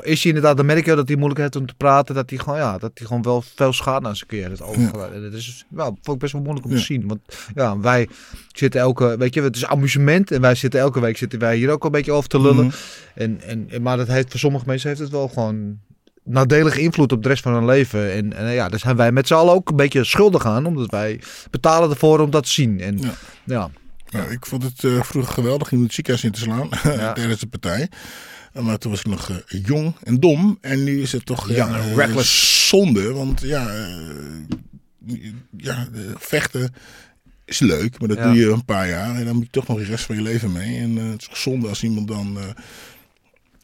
[0.00, 2.14] is hij inderdaad, dan merk je dat hij moeilijk heeft om te praten.
[2.14, 4.60] Dat hij gewoon, ja, dat hij gewoon wel veel schade aan zijn keer heeft.
[4.60, 7.06] En dat is wel, vond ik best wel moeilijk om te zien.
[7.06, 7.20] Want
[7.54, 8.08] ja, wij
[8.52, 10.30] zitten elke, weet je, het is amusement.
[10.30, 12.64] En wij zitten elke week zitten wij hier ook een beetje over te lullen.
[12.66, 12.74] Mhm.
[13.14, 15.78] En, en, maar dat heeft voor sommige mensen heeft het wel gewoon
[16.26, 18.12] nadelige invloed op de rest van hun leven.
[18.12, 20.66] En, en ja, daar zijn wij met z'n allen ook een beetje schuldig aan.
[20.66, 21.20] Omdat wij
[21.50, 22.80] betalen ervoor om dat te zien.
[22.80, 23.00] En
[23.44, 23.70] Ja.
[24.06, 27.12] ja, ik vond het eh, vroeger geweldig om het ziekenhuis in te slaan Ja.
[27.18, 27.88] tijdens de partij.
[28.62, 30.58] Maar toen was ik nog eh, jong en dom.
[30.60, 32.68] En nu is het toch Ja, ja, eh, reckless.
[32.68, 33.12] zonde.
[33.12, 35.16] Want ja, eh,
[35.56, 35.88] ja
[36.18, 36.74] vechten
[37.44, 37.98] is leuk.
[37.98, 38.24] Maar dat Ja.
[38.24, 39.14] doe je een paar jaar.
[39.16, 40.78] En dan moet je toch nog de rest van je leven mee.
[40.78, 42.38] En het is zonde als iemand dan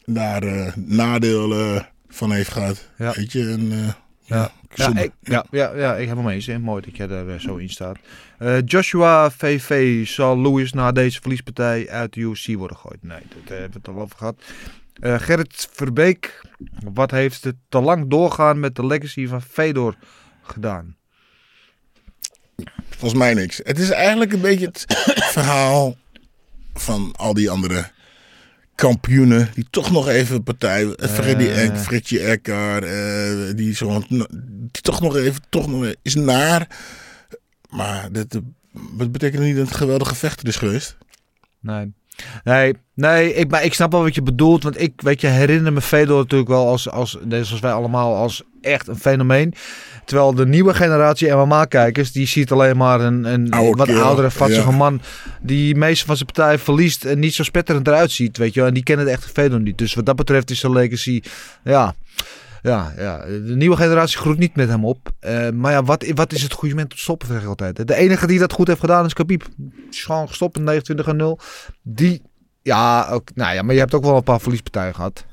[0.05, 2.89] daar eh, nadelen van heeft gehad.
[2.97, 3.11] Ja.
[3.15, 3.67] Weet je, en,
[4.25, 4.51] Ja.
[4.75, 5.03] Ja, zonde.
[5.03, 6.45] ik, ja, ja, ja, ik heb hem eens.
[6.45, 6.59] hè.
[6.59, 7.97] Mooi dat jij daar zo in staat.
[8.65, 13.03] Joshua VV zal Lewis na deze verliespartij uit de UFC worden gegooid.
[13.03, 14.41] Nee, dat hebben we het al over gehad.
[14.93, 16.41] Eh, Gerrit Verbeek,
[16.93, 19.95] wat heeft het te lang doorgaan met de legacy van Fedor
[20.41, 20.95] gedaan?
[22.89, 23.59] Volgens mij niks.
[23.63, 24.85] Het is eigenlijk een beetje het
[25.37, 25.95] verhaal
[26.73, 27.91] van al die andere
[28.75, 31.45] kampioenen die toch nog even partij, uh, Freddy.
[31.45, 32.81] Eck, Fritje Eckar,
[33.55, 36.67] die zo, die toch nog even, toch nog is naar.
[37.69, 38.39] Maar dat,
[38.71, 40.97] dat betekent niet dat het een geweldige vechter is geweest.
[41.59, 41.93] Nee.
[42.43, 44.63] Nee, nee ik, maar ik snap wel wat je bedoelt.
[44.63, 48.43] Want ik weet je, herinner me Fedor natuurlijk wel als, als, zoals wij allemaal, als
[48.61, 49.53] echt een fenomeen.
[50.05, 54.31] Terwijl de nieuwe generatie MMA-kijkers, die ziet alleen maar een, een Oude wat kerel, oudere,
[54.31, 54.77] vatsige ja.
[54.77, 55.01] man.
[55.41, 58.69] Die meeste van zijn partij verliest en niet zo spetterend eruit ziet, weet je wel.
[58.69, 59.77] En die kennen de echte Fedor niet.
[59.77, 61.21] Dus wat dat betreft is zijn legacy,
[61.63, 61.95] ja...
[62.63, 65.11] Ja, ja, de nieuwe generatie groeit niet met hem op.
[65.19, 67.87] Eh, maar ja, wat, wat is het goede moment om te stoppen, zeg ik altijd.
[67.87, 69.43] De enige die dat goed heeft gedaan is Khabib.
[69.89, 71.39] Is gewoon gestopt in 29 0.
[71.81, 72.21] Die,
[72.61, 75.25] ja, ook, nou ja, maar je hebt ook wel een paar verliespartijen gehad.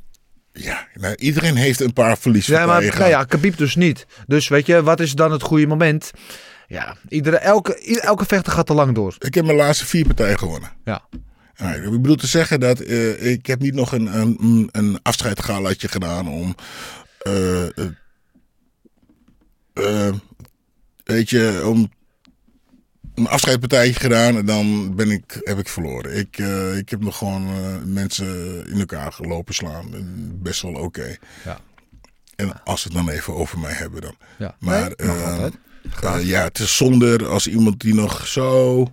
[0.53, 2.99] Ja, nou, iedereen heeft een paar Ja, verliespartijen maar gehad.
[2.99, 4.07] nou ja, dus niet.
[4.27, 6.11] Dus weet je, wat is dan het goede moment?
[6.67, 9.15] Ja, iedere, elke, elke vechter gaat te lang door.
[9.19, 10.71] Ik heb mijn laatste vier partijen gewonnen.
[10.85, 11.03] Ja.
[11.57, 15.89] Nou, ik bedoel te zeggen dat eh, ik heb niet nog een, een, een afscheidgalaatje
[15.89, 16.55] gedaan om...
[19.73, 20.15] eh,
[21.05, 21.91] weet je, om
[23.15, 26.17] een afscheidpartijtje gedaan en dan ben ik, heb ik verloren.
[26.17, 26.39] Ik,
[26.77, 27.45] ik heb nog gewoon
[27.93, 29.95] mensen in elkaar gelopen slaan.
[29.95, 31.17] En Best wel oké.
[31.45, 31.61] Ja.
[32.37, 34.17] En als ze het dan even over mij hebben dan.
[34.39, 34.57] Ja.
[34.59, 34.93] Maar
[36.03, 38.87] Nee, ja, het is zonder als iemand die nog zo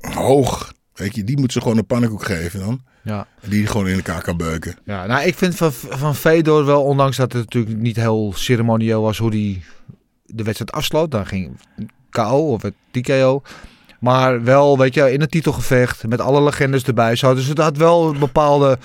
[0.00, 2.84] hoog, weet je, die moet ze gewoon een pannenkoek geven dan.
[3.04, 3.26] Ja.
[3.48, 4.76] Die gewoon in elkaar kan beuken.
[4.84, 9.02] Ja, nou, ik vind van, van Fedor wel, ondanks dat het natuurlijk niet heel ceremonieel
[9.02, 9.62] was hoe hij
[10.26, 11.10] de wedstrijd afsloot.
[11.10, 11.56] Dan ging
[12.10, 13.42] KO of het TKO.
[14.00, 17.16] Maar wel, weet je, in het titelgevecht met alle legendes erbij.
[17.16, 17.34] Zo.
[17.34, 18.78] Dus het had wel een bepaalde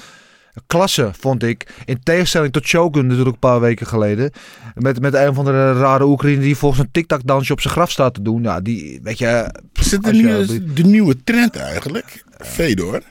[0.68, 1.74] klasse, vond ik.
[1.86, 4.32] In tegenstelling tot Shogun natuurlijk een paar weken geleden.
[4.76, 8.14] Met, met een van de rare Oekraïne die volgens een tic-tac-dansje op zijn graf staat
[8.14, 8.44] te doen.
[8.44, 9.56] Ja, die, weet je...
[9.74, 12.24] Is dit de, als je- nieuwe, de nieuwe trend eigenlijk?
[12.38, 13.02] Fedor,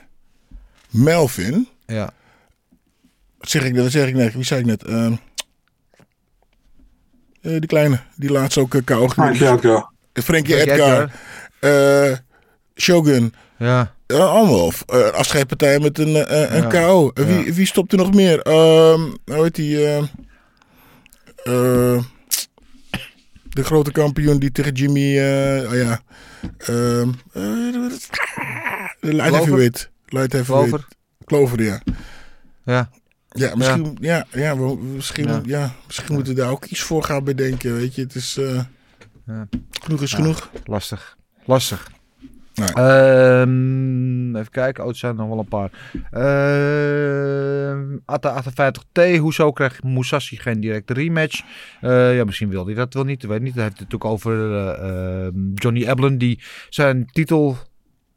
[0.89, 2.11] Melvin, Ja.
[3.37, 4.33] wat zeg ik, wat zeg ik net?
[4.33, 4.83] Wie zei ik net?
[4.83, 5.13] Ehm,
[7.41, 9.91] eh, die kleine, die laatst ook uh, KO Frankie Edgar.
[10.13, 11.11] Frankie Frankie Edgar.
[11.59, 12.17] eh,
[12.75, 13.33] Shogun.
[13.57, 13.93] Ja.
[14.07, 16.67] Ja, allemaal uh, afscheidpartij met een, uh, een Ja.
[16.67, 17.11] KO.
[17.13, 17.51] Uh, wie, Ja.
[17.53, 18.41] wie stopt er nog meer?
[18.41, 19.85] Ehm hoe heet die?
[19.85, 19.97] eh,
[21.43, 22.03] eh,
[23.49, 25.17] de grote kampioen die tegen Jimmy...
[25.19, 26.01] eh, oh ja.
[26.57, 27.91] Ehm, eh,
[28.99, 29.89] de light Glover?
[30.13, 30.69] Light heavyweight.
[30.69, 30.87] Clover?
[31.25, 31.81] Clover, ja.
[32.63, 32.89] Ja.
[33.29, 34.25] Ja, misschien, ja.
[34.31, 35.71] Ja, we- misschien, ja.
[35.87, 37.75] misschien moeten we daar ook iets voor gaan bedenken.
[37.75, 38.37] Weet je, het is.
[38.37, 38.61] eh,
[39.81, 40.49] Genoeg is genoeg.
[40.63, 41.17] Lastig.
[41.45, 41.91] Lastig.
[42.55, 42.67] Nee.
[42.73, 44.83] Ehm, even kijken.
[44.83, 45.71] Oh, het zijn er nog wel een paar.
[46.11, 49.17] Ehm Atta 58T.
[49.17, 51.41] Hoezo krijgt Musashi geen directe rematch?
[51.81, 53.23] Eh, ja, misschien wil hij dat wel niet.
[53.25, 53.53] Weet niet.
[53.53, 56.17] Hij heeft het natuurlijk over eh, ehm, Johnny Eblen.
[56.17, 57.57] Die zijn titel...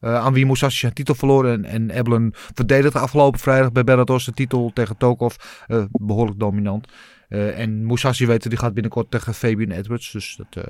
[0.03, 1.65] eh, aan wie Musashi zijn titel verloren.
[1.65, 5.35] En, en Eblen verdedigde afgelopen vrijdag bij Bellator zijn titel tegen Tokov.
[5.67, 6.87] Eh, behoorlijk dominant.
[7.29, 10.13] Eh, en Musashi weten die gaat binnenkort tegen Fabian Edwards.
[10.13, 10.65] Dus dat...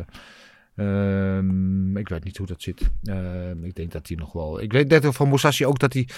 [0.74, 2.80] eh, Ehm, ik weet niet hoe dat zit.
[3.04, 4.60] Ehm, ik denk dat hij nog wel.
[4.60, 6.08] Ik weet net van Musashi ook dat hij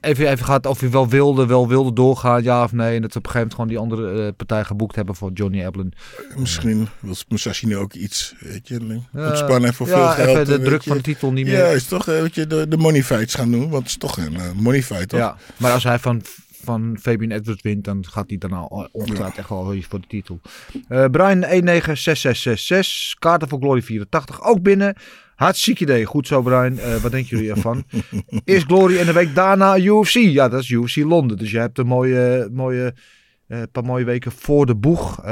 [0.00, 2.94] even, even gaat of hij wel wilde, wel wilde doorgaan, ja of nee.
[2.96, 5.30] En dat ze op een gegeven moment gewoon die andere eh, partij geboekt hebben voor
[5.32, 5.92] Johnny Eblen.
[6.36, 10.38] Misschien wil Musashi nu ook iets, weet je, Ja, ontspannen voor ja, veel geld.
[10.38, 10.88] even de druk je.
[10.88, 11.58] van de titel niet meer.
[11.58, 13.96] Ja, is toch, eh, weet je, de, de money fights gaan doen, want het is
[13.96, 15.20] toch een eh, money fight, toch?
[15.20, 16.22] Ja, maar als hij van,
[16.64, 18.62] van Fabian Edwards wint, dan gaat hij daarna
[18.92, 20.40] ongetwijfeld echt wel voor de titel.
[20.72, 24.96] Eh Brian 196666, kaarten voor Glory 84, ook binnen.
[25.34, 26.04] Hartstikke idee.
[26.04, 26.78] Goed zo, Brian.
[26.78, 27.84] Eh, wat denken jullie ervan?
[28.44, 30.14] Eerst Glory en de week daarna UFC.
[30.14, 31.38] Ja, dat is UFC Londen.
[31.38, 32.94] Dus je hebt een mooie, mooie,
[33.46, 35.22] eh, paar mooie weken voor de boeg.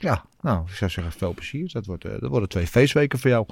[0.00, 1.70] Ja, nou, ik zou zeggen, veel plezier.
[1.72, 3.46] Dat, wordt, eh, dat worden twee feestweken voor jou.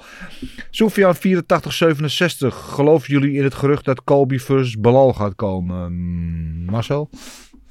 [0.69, 2.55] Sofian 8467.
[2.55, 5.93] Geloven jullie in het gerucht dat Colby versus Balal gaat komen?
[5.93, 7.09] Mm, Marcel?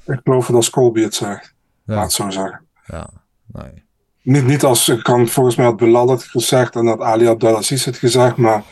[0.05, 1.53] Ik geloof dat als Colby het zegt.
[1.85, 1.93] Ja.
[1.95, 2.65] Laat het zo zeggen.
[2.85, 3.09] Ja,
[3.45, 3.85] nee.
[4.21, 7.85] Niet, niet als, ik kan volgens mij had Bilal het gezegd en dat Ali Abdelaziz
[7.85, 8.63] het gezegd, maar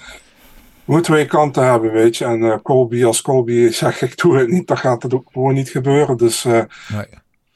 [0.86, 2.26] we moeten twee kanten hebben, weet je.
[2.26, 5.54] En eh, Colby, als Colby zegt ik doe het niet, dan gaat het ook gewoon
[5.54, 6.18] niet gebeuren.
[6.18, 6.68] Dus Nee.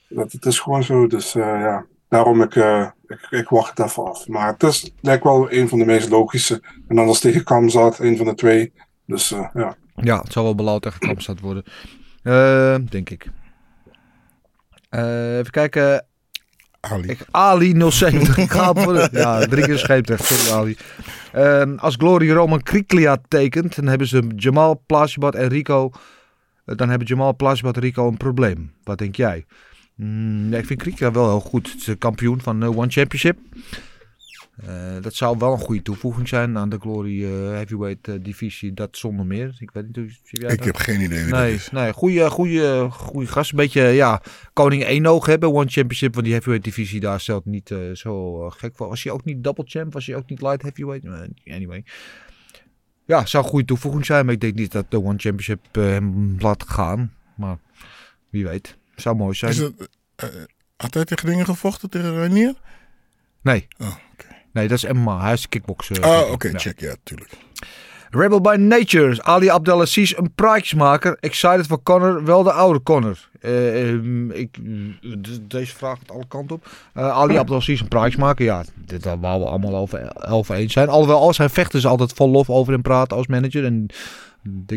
[0.08, 1.08] dat, het is gewoon zo.
[1.08, 4.28] Dus ja, daarom ik, eh, ik, ik wacht het even af.
[4.28, 6.62] Maar het is, lijkt wel een van de meest logische.
[6.88, 8.74] En als tegen Kamzat, een van de twee.
[9.05, 9.76] Dus eh, ja.
[9.95, 11.64] Ja, het zal wel Balal tegen Kamstad worden.
[12.24, 13.28] Eh, denk ik.
[14.89, 16.05] Eh, even kijken.
[16.80, 17.07] Ali.
[17.07, 18.38] Ik, Ali 070.
[18.45, 20.26] Ik ga op voor de- ja, drie keer scheepterecht.
[20.26, 20.78] Sorry Ali.
[21.32, 25.91] Ehm, als Glory Roman Kriklia tekent, dan hebben ze Jamal Plasjebat en Rico.
[26.66, 28.74] Dan hebben Jamal Plasjebat en Rico een probleem.
[28.84, 29.45] Wat denk jij?
[30.00, 31.68] Mm, ik vind Kriklia wel heel goed.
[31.68, 33.38] Het is de kampioen van eh, One Championship.
[34.56, 38.74] Eh, dat zou wel een goede toevoeging zijn aan de Glory eh, Heavyweight divisie.
[38.74, 39.56] Dat zonder meer.
[39.60, 40.66] Ik weet niet hoe jij Ik dat?
[40.66, 41.72] heb geen idee wie dat is.
[41.72, 43.52] nee goede, goede, goede gast.
[43.52, 44.22] Een beetje, ja,
[44.54, 45.54] koning Enoog hebben.
[45.54, 48.88] One Championship, want die heavyweight divisie daar stelt niet zo gek voor.
[48.88, 49.93] Was hij ook niet double champ?
[49.93, 51.30] Was hij ook niet light heavyweight?
[51.45, 51.84] Anyway.
[53.06, 56.36] Ja, zou een goede toevoeging zijn, maar ik denk niet dat de One Championship hem
[56.39, 57.14] laat gaan.
[57.36, 57.58] Maar
[58.30, 58.78] wie weet.
[59.00, 59.52] Zou mooi zijn.
[59.52, 60.30] Is eh,
[60.78, 62.54] had hij tegen dingen gevochten tegen Rainier?
[63.41, 63.68] Nee.
[63.78, 63.95] Oh,
[64.54, 65.22] Nee, dat is MMA.
[65.22, 66.06] Hij is kickboxer.
[66.06, 66.58] Oh, oké, Ja.
[66.60, 67.32] check, ja, tuurlijk.
[68.10, 69.24] Rebel by Nature.
[69.24, 71.18] Ali Abdelaziz, een praatjesmaker.
[71.20, 73.30] Excited voor Connor, wel de oude Connor.
[73.41, 74.58] Eh, ehm, ik,
[75.02, 76.68] de- deze vraag gaat alle kanten op.
[76.93, 78.45] Eh, Ali Abdelaziz, een praatjesmaker.
[78.45, 80.89] Ja, dit waar we allemaal over, over eens zijn.
[80.89, 83.66] Alhoewel, als hij vecht is altijd vol lof over hem praten als manager.
[83.66, 83.86] En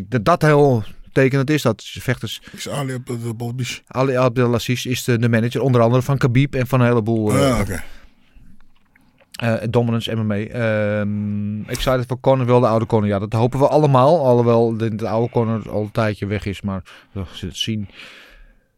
[0.09, 1.63] dat dat heel tekenend is.
[1.63, 2.43] Dat vechters...
[2.53, 3.79] Is Ali op de Bolbish?
[3.87, 5.61] Ali Abdelaziz is de, de manager.
[5.63, 7.33] Onder andere van Khabib en van een heleboel...
[7.35, 7.83] eh, Ah, oké.
[9.33, 10.37] eh, Dominance MMA.
[10.37, 13.07] Ehm excited voor Conor, wel de oude Conor.
[13.09, 14.27] Ja, dat hopen we allemaal.
[14.27, 16.61] Alhoewel de, de oude Conor al een tijdje weg is.
[16.61, 16.83] Maar
[17.13, 17.89] we zullen het zien.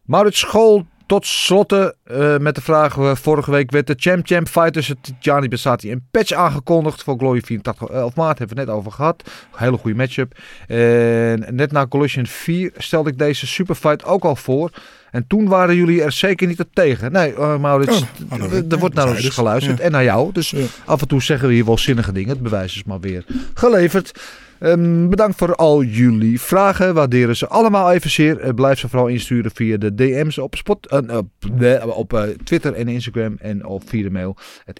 [0.03, 2.97] Maurits School tot slotte eh, met de vraag.
[2.97, 7.03] eh, vorige week werd de Champ Champ fight tussen Gianni Bessati en Patch aangekondigd.
[7.03, 8.37] Voor Glory 84 11 maart.
[8.37, 9.23] Hebben we het net over gehad.
[9.55, 10.37] Hele goede matchup.
[10.67, 14.69] En net na Collision 4 stelde ik deze superfight ook al voor.
[15.11, 17.11] En toen waren jullie er zeker niet op tegen.
[17.11, 19.33] Nee, eh, Maurits, Oh, oh, ik er wordt naar Dat ons dus.
[19.33, 19.83] geluisterd Ja.
[19.83, 20.31] en naar jou.
[20.33, 20.53] Dus
[20.85, 22.29] af en toe zeggen we hier wel zinnige dingen.
[22.29, 24.11] Het bewijs is maar weer geleverd.
[24.59, 26.93] Ehm, bedankt voor al jullie vragen.
[26.93, 28.39] Waarderen ze allemaal even zeer.
[28.39, 31.27] Eh, blijf ze vooral insturen via de DM's op, spot, eh, op,
[31.57, 33.35] de- op eh, Twitter en Instagram.
[33.39, 34.35] En of via de mail.
[34.65, 34.79] Het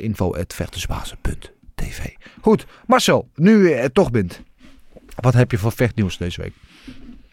[2.42, 4.42] Goed, Marcel, nu je toch bent.
[5.16, 6.54] Wat heb je voor vechtnieuws deze week?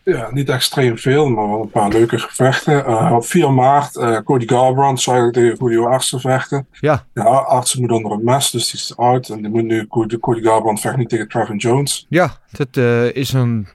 [0.05, 2.85] Ja, niet extreem veel, maar wel een paar leuke gevechten.
[2.87, 6.67] Eh, op 4 maart, eh, Cody Garbrandt zou ik tegen Julio Arce vechten.
[6.81, 7.07] Ja.
[7.15, 9.29] Ja, Arce moet onder een mes, dus die is uit.
[9.29, 12.07] En die moet nu, Cody, Cody Garbrandt vecht niet tegen Trevin Jones.
[12.09, 13.69] Ja, het eh, is een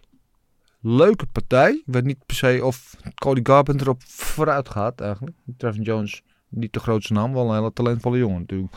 [0.82, 1.72] leuke partij.
[1.72, 5.36] Ik weet niet per se of Cody Garbrandt erop vooruit gaat eigenlijk.
[5.58, 8.74] Trevin Jones, niet de grootste naam, wel een hele talentvolle jongen natuurlijk.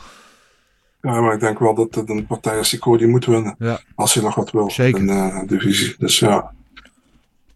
[1.01, 3.55] Ja, maar ik denk wel dat het een partij is die Cody moet winnen.
[3.59, 3.79] Ja.
[3.95, 4.99] Als hij nog wat wil Zeker.
[4.99, 5.95] in de divisie.
[5.97, 6.51] Dus ja.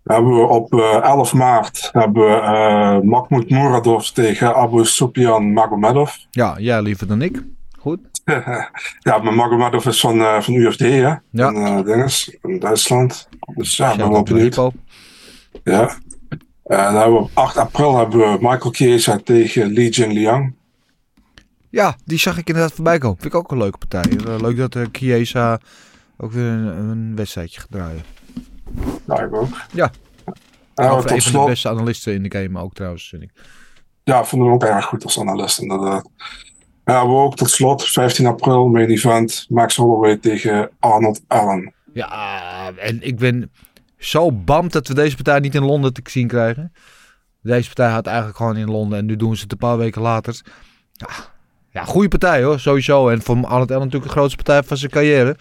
[0.05, 6.11] Hebben we op eh, 11 maart hebben we eh Mahmoud Muradov tegen Abu Sufyan Magomedov.
[6.31, 7.43] Ja, jij liever dan ik.
[7.79, 7.99] Goed.
[8.99, 11.07] ja, maar Magomedov is van, eh, van UFD, hè?
[11.07, 11.19] Ja.
[11.31, 13.29] Van, eh, dinges, in Duitsland.
[13.55, 14.55] Dus ja, ik ben wel benieuwd.
[15.63, 15.97] Ja.
[16.63, 20.53] En dan hebben we op 8 april hebben we Michael Chiesa tegen Li Jingliang.
[21.69, 23.17] Ja, die zag ik inderdaad voorbij komen.
[23.19, 24.17] Vind ik ook een leuke partij.
[24.17, 25.59] Eh, leuk dat Chiesa
[26.17, 28.01] ook weer een, een wedstrijdje gaat draaien.
[29.05, 29.57] Nou, ik ook.
[29.71, 29.91] Ja.
[30.73, 33.31] Tot een van de beste analisten in de game ook trouwens, vind ik.
[34.03, 36.09] ja, ik vind hem ook erg goed als analist, inderdaad.
[36.83, 41.73] Hebben we ook tot slot, 15 april, main event, Max Holloway tegen Arnold Allen.
[41.93, 43.51] Ja, en ik ben
[43.97, 46.73] zo bamd dat we deze partij niet in Londen te zien krijgen.
[47.41, 50.01] Deze partij had eigenlijk gewoon in Londen en nu doen ze het een paar weken
[50.01, 50.41] later.
[50.91, 51.07] Ja,
[51.69, 53.09] ja goede partij hoor, sowieso.
[53.09, 55.37] En voor Arnold Allen natuurlijk de grootste partij van zijn carrière.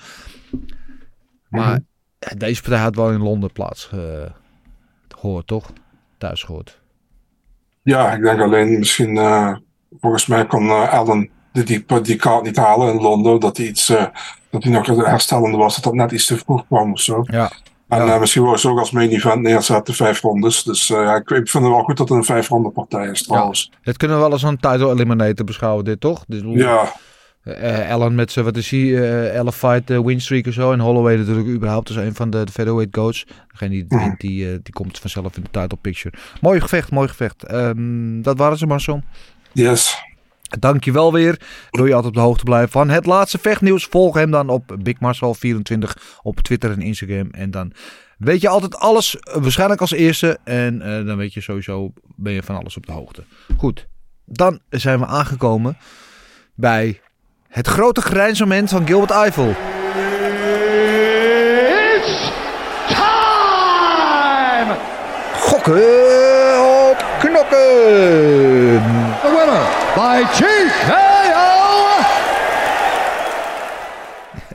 [1.48, 1.80] Maar
[2.28, 3.98] ja, deze partij had wel in Londen plaats eh,
[5.08, 5.72] gehoord, toch?
[6.18, 6.80] Thuis gehoord.
[7.82, 9.56] Ja, ik denk alleen misschien, eh,
[10.00, 13.66] volgens mij kon eh, Allen die, die, die kaart niet halen in Londen, dat hij
[13.66, 13.86] iets,
[14.50, 17.22] dat hij nog herstellende was, dat dat net iets te vroeg kwam of zo.
[17.26, 17.50] Ja.
[17.88, 20.62] En misschien wel ze ook als main event neerzetten, vijf rondes.
[20.62, 23.22] Dus ja, ik, ik vind het wel goed dat het een vijf ronde partij is
[23.22, 23.70] trouwens.
[23.82, 26.24] Dit kunnen we wel als een title eliminator beschouwen, dit toch?
[26.28, 26.92] Dit, Ja,
[27.44, 30.72] Eh, Allen met zijn, wat is hij, eh 11 fight eh, win streak of zo.
[30.72, 33.26] En Holloway natuurlijk überhaupt als een van de, de featherweight goats.
[33.50, 36.14] Degene die wint, die, eh, die komt vanzelf in de title picture.
[36.40, 37.44] Mooi gevecht, mooi gevecht.
[37.44, 39.02] Ehm, dat waren ze Marcel.
[39.52, 40.02] yes.
[40.58, 41.40] Dankjewel weer.
[41.70, 43.84] Wil je altijd op de hoogte blijven van het laatste vechtnieuws?
[43.84, 45.90] Volg hem dan op Big Marcel24
[46.22, 47.28] op Twitter en Instagram.
[47.30, 47.72] En dan
[48.18, 50.38] weet je altijd alles, eh, waarschijnlijk als eerste.
[50.44, 53.24] En eh, dan weet je sowieso, ben je van alles op de hoogte.
[53.56, 53.86] Goed,
[54.24, 55.76] dan zijn we aangekomen
[56.54, 57.00] bij
[57.54, 59.48] het grote grijnsmoment van Gilbert Eiffel.
[61.94, 62.32] It's
[62.88, 64.76] time!
[65.34, 65.72] Gokken
[66.90, 67.58] op knokken.
[69.22, 71.52] The winner by TKO!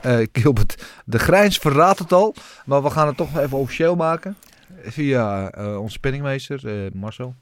[0.02, 2.34] Eh, Gilbert, de grijns verraadt het al.
[2.64, 4.36] Maar we gaan het toch even officieel maken.
[4.82, 7.34] Via eh, onze penningmeester eh, Marcel.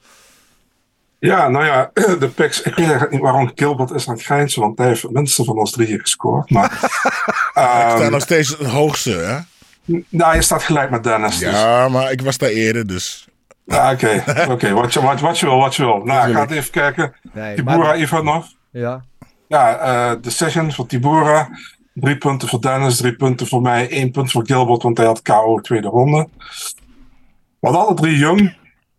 [1.18, 1.90] Ja, nou ja,
[2.20, 2.58] de picks.
[2.58, 5.44] Ik weet eigenlijk niet waarom Gilbert is aan het grijnzen, want hij heeft het minste
[5.44, 6.50] van ons drieën gescoord.
[6.50, 6.72] Maar,
[7.54, 9.38] Ik ehm, sta nog steeds het hoogste, hè?
[10.08, 11.38] nou, je staat gelijk met Dennis.
[11.38, 11.50] Dus.
[11.50, 13.28] Ja, maar ik was daar eerder, dus...
[13.64, 15.98] Ja, Oké, oké, wat, je, wat, wat je wil, wat je wil.
[16.04, 17.14] Nou, ik ga even kijken.
[17.32, 18.46] Nee, Tibura maar- Ivanov.
[18.70, 19.04] Ja.
[19.48, 21.48] Ja, eh decision voor Tibura.
[21.94, 25.22] Drie punten voor Dennis, drie punten voor mij, één punt voor Gilbert, want hij had
[25.22, 26.28] KO tweede ronde.
[27.60, 28.56] Hadden alle drie jong.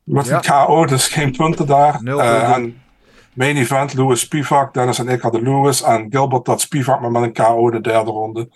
[0.10, 0.36] Met Ja.
[0.36, 2.04] een KO, dus geen punten daar.
[2.04, 2.54] Nul punten.
[2.54, 2.82] en
[3.34, 4.74] main event, Louis Spivak.
[4.74, 5.82] Dennis en ik hadden Louis.
[5.82, 8.50] En Gilbert had Spivak, maar met een KO de derde ronde.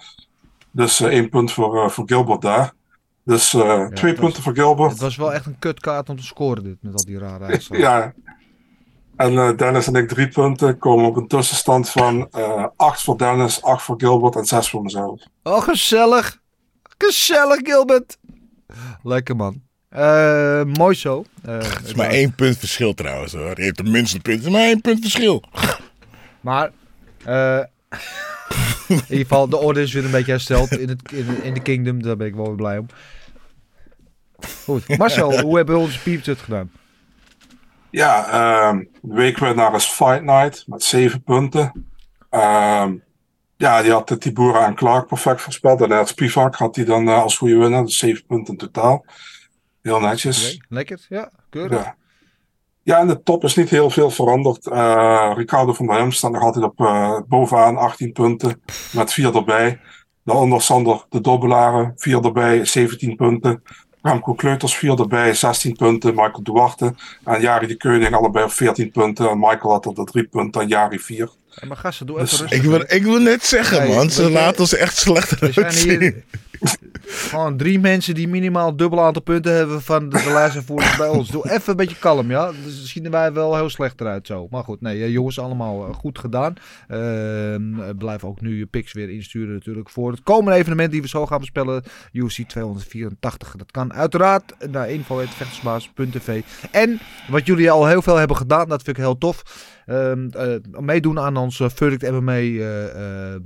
[0.71, 2.73] Dus eh, één punt voor, eh, voor Gilbert daar.
[3.23, 4.91] Dus twee was- punten voor Gilbert.
[4.91, 6.77] Het was wel echt een kutkaart om te scoren dit.
[6.81, 7.83] Met al die rare uitslagen.
[7.85, 8.13] Ja.
[9.15, 12.29] En Dennis en ik drie punten komen op een tussenstand van
[12.75, 15.21] acht voor Dennis, acht voor Gilbert en zes voor mezelf.
[15.43, 16.41] Oh, gezellig.
[16.97, 18.17] Gezellig, Gilbert.
[19.03, 19.61] Lekker man.
[19.93, 21.25] Eh, mooi zo.
[21.43, 23.55] Eh, Het is maar één punt verschil trouwens, hoor.
[23.55, 24.37] Je heeft de minste punt.
[24.37, 25.43] Het is maar één punt verschil.
[26.41, 26.71] Maar
[27.25, 27.59] eh,
[28.87, 31.61] in ieder geval, de orde is weer een beetje hersteld in, het, in, in de
[31.61, 32.01] kingdom.
[32.01, 32.87] Daar ben ik wel weer blij om.
[34.63, 34.97] Goed.
[34.97, 36.71] Marcel, hoe hebben we onze pieps het gedaan?
[37.89, 41.85] Ja, ehm de weekwinnaar is Fight Night met zeven punten.
[42.29, 42.93] Ehm,
[43.57, 45.81] ja, die had de Tibura en Clark perfect voorspeld.
[45.81, 49.05] En Spivak had hij dan als goede winnaar, dus zeven punten in totaal.
[49.83, 50.59] Heel netjes.
[50.69, 51.83] Lekker, ja, keurig.
[51.83, 51.95] Ja.
[52.83, 52.99] ja.
[52.99, 54.67] in de top is niet heel veel veranderd.
[54.67, 58.61] Eh, Ricardo van der Hem staat nog altijd op eh, bovenaan 18 punten
[58.93, 59.79] met 4 erbij.
[60.23, 63.63] Daaronder Sander de Dobbelaren, 4 erbij, 17 punten.
[64.01, 66.15] Remco Kleuters 4 erbij, 16 punten.
[66.15, 69.29] Michael Duarte en Jari de Keuning allebei 14 punten.
[69.29, 71.29] En Michael had er de 3 punten en Jari 4.
[71.67, 72.37] Maar gasten, doe even.
[72.37, 74.09] Dus ik wil, ik wil net zeggen, man.
[74.09, 76.23] Ze laten ons echt slecht eruit zien.
[77.29, 81.29] gewoon drie mensen die minimaal dubbel aantal punten hebben van de, de lijst bij ons.
[81.29, 82.51] Doe even een beetje kalm, ja.
[82.63, 84.47] Dus zien wij wel heel slecht eruit zo.
[84.49, 86.53] Maar goed, nee, eh, jongens, allemaal eh, goed gedaan.
[86.87, 91.01] Ehm, eh, blijf ook nu je picks weer insturen natuurlijk voor het komende evenement die
[91.01, 91.83] we zo gaan bespellen.
[92.11, 93.55] UFC 284.
[93.57, 96.41] Dat kan uiteraard naar info.vechtersbaas.tv.
[96.71, 99.43] En wat jullie al heel veel hebben gedaan, dat vind ik heel tof.
[99.85, 103.41] Ehm, eh, meedoen aan ons uh, Verdict MMA eh, ehm,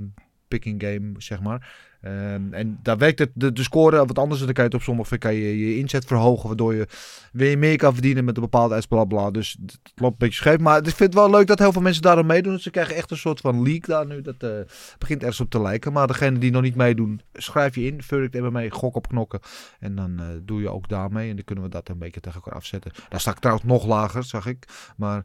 [0.48, 1.86] picking game, zeg maar.
[2.00, 4.40] Ehm, en daar werkt het, de, de score wat anders.
[4.40, 6.86] Dan kan je het op sommige kan je je inzet verhogen, waardoor je
[7.32, 9.30] weer meer kan verdienen met een bepaalde ijs, bla bla.
[9.30, 10.58] Dus het loopt een beetje scheef.
[10.58, 12.52] Maar ik vind het wel leuk dat heel veel mensen daarom meedoen.
[12.52, 14.22] Dus ze krijgen echt een soort van leak daar nu.
[14.22, 14.50] Dat eh,
[14.98, 15.92] begint ergens op te lijken.
[15.92, 18.02] Maar degene die nog niet meedoen, schrijf je in.
[18.02, 19.40] Verdict MMA, gok op knokken.
[19.80, 21.30] En dan eh, doe je ook daarmee.
[21.30, 22.92] En dan kunnen we dat een beetje tegen elkaar afzetten.
[23.08, 24.64] Daar sta ik trouwens nog lager, zag ik.
[24.96, 25.24] Maar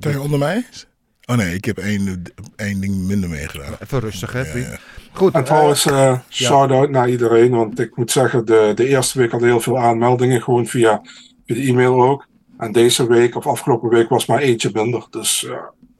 [0.00, 0.66] Je onder mij?
[1.26, 2.22] Oh nee, ik heb één,
[2.56, 3.72] één ding minder meegedaan.
[3.80, 4.66] even rustig, hè, Ja, vriend.
[4.66, 4.78] ja.
[5.12, 5.34] Goed.
[5.34, 7.50] En trouwens, uh, shout-out naar iedereen.
[7.50, 10.42] Want ik moet zeggen, de, de eerste week hadden heel veel aanmeldingen.
[10.42, 11.00] Gewoon via,
[11.46, 12.26] via de e-mail ook.
[12.58, 15.06] En deze week, of afgelopen week, was maar eentje minder.
[15.10, 15.56] Dus uh,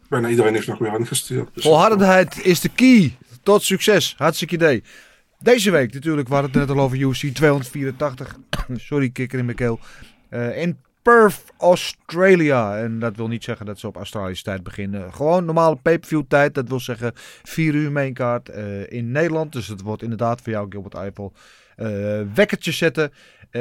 [0.08, 1.48] bijna iedereen heeft nog weer ingestuurd.
[1.54, 4.14] Dus Volhardendheid is de key tot succes.
[4.18, 4.82] Hartstikke idee.
[5.38, 8.36] Deze week natuurlijk, we hadden het net al over UC 284.
[8.76, 9.80] Sorry, kikker in mijn keel.
[10.30, 12.78] Uh, in Perth, Australia.
[12.78, 15.12] En dat wil niet zeggen dat ze op Australische tijd beginnen.
[15.12, 16.54] Gewoon normale pay-per-view tijd.
[16.54, 17.12] Dat wil zeggen
[17.42, 19.52] 4 uur mainkaart uh, in Nederland.
[19.52, 21.32] Dus het wordt inderdaad voor jou, Gilbert Eiffel,
[21.76, 23.10] uh, wekkertje zetten.
[23.50, 23.60] Uh,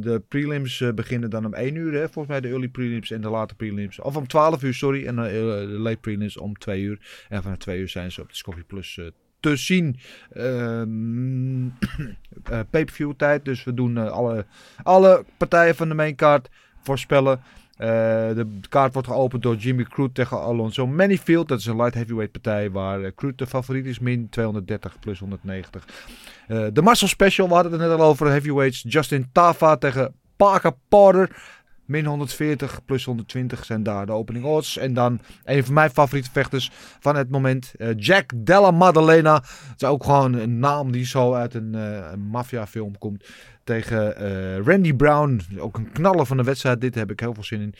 [0.00, 1.92] de prelims beginnen dan om 1 uur.
[1.92, 2.08] Hè?
[2.08, 4.00] Volgens mij de early prelims en de late prelims.
[4.00, 5.06] Of om 12 uur, sorry.
[5.06, 7.26] En de late prelims om 2 uur.
[7.28, 9.00] En vanaf 2 uur zijn ze op Discovery Plus
[9.40, 9.98] te zien.
[10.32, 10.44] Uh,
[10.82, 13.44] uh, Pay-per-view tijd.
[13.44, 14.46] Dus we doen uh, alle,
[14.82, 16.48] alle partijen van de maincard
[16.82, 17.40] voorspellen.
[17.76, 21.48] de kaart wordt geopend door Jimmy Crute tegen Alonso Manifield.
[21.48, 23.98] Dat is een light heavyweight partij waar Crute de favoriet is.
[23.98, 25.84] Min 230 plus 190.
[26.72, 28.84] de Marcel Special, we hadden het net al over heavyweights.
[28.88, 31.30] Justin Tava tegen Parker Porter.
[31.88, 34.76] Min 140 plus 120 zijn daar de opening odds.
[34.76, 36.70] En dan een van mijn favoriete vechters
[37.00, 37.72] van het moment.
[37.76, 39.34] Uh, Jack Della Maddalena.
[39.34, 43.24] Het is ook gewoon een naam die zo uit een, uh, een maffiafilm komt.
[43.68, 45.40] Tegen uh, Randy Brown.
[45.58, 46.80] Ook een knaller van de wedstrijd.
[46.80, 47.74] Dit heb ik heel veel zin in.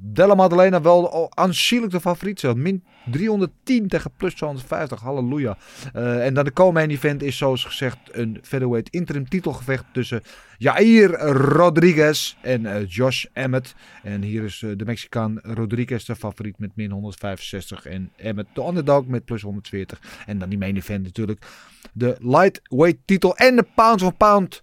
[0.00, 2.40] Della Maddalena wel aanzienlijk de favoriet.
[2.40, 2.54] Zelf.
[2.54, 5.00] Min 310 tegen plus 250.
[5.00, 5.58] Halleluja.
[5.92, 10.22] en dan de co-main event is zoals gezegd een featherweight interim titelgevecht tussen
[10.58, 13.74] Jair Rodriguez en Josh Emmett.
[14.02, 17.86] En hier is de Mexicaan Rodriguez de favoriet met min 165.
[17.86, 20.00] En Emmett de underdog met plus 140.
[20.26, 21.46] En dan die main event natuurlijk.
[21.92, 24.62] De lightweight titel en de pound for pound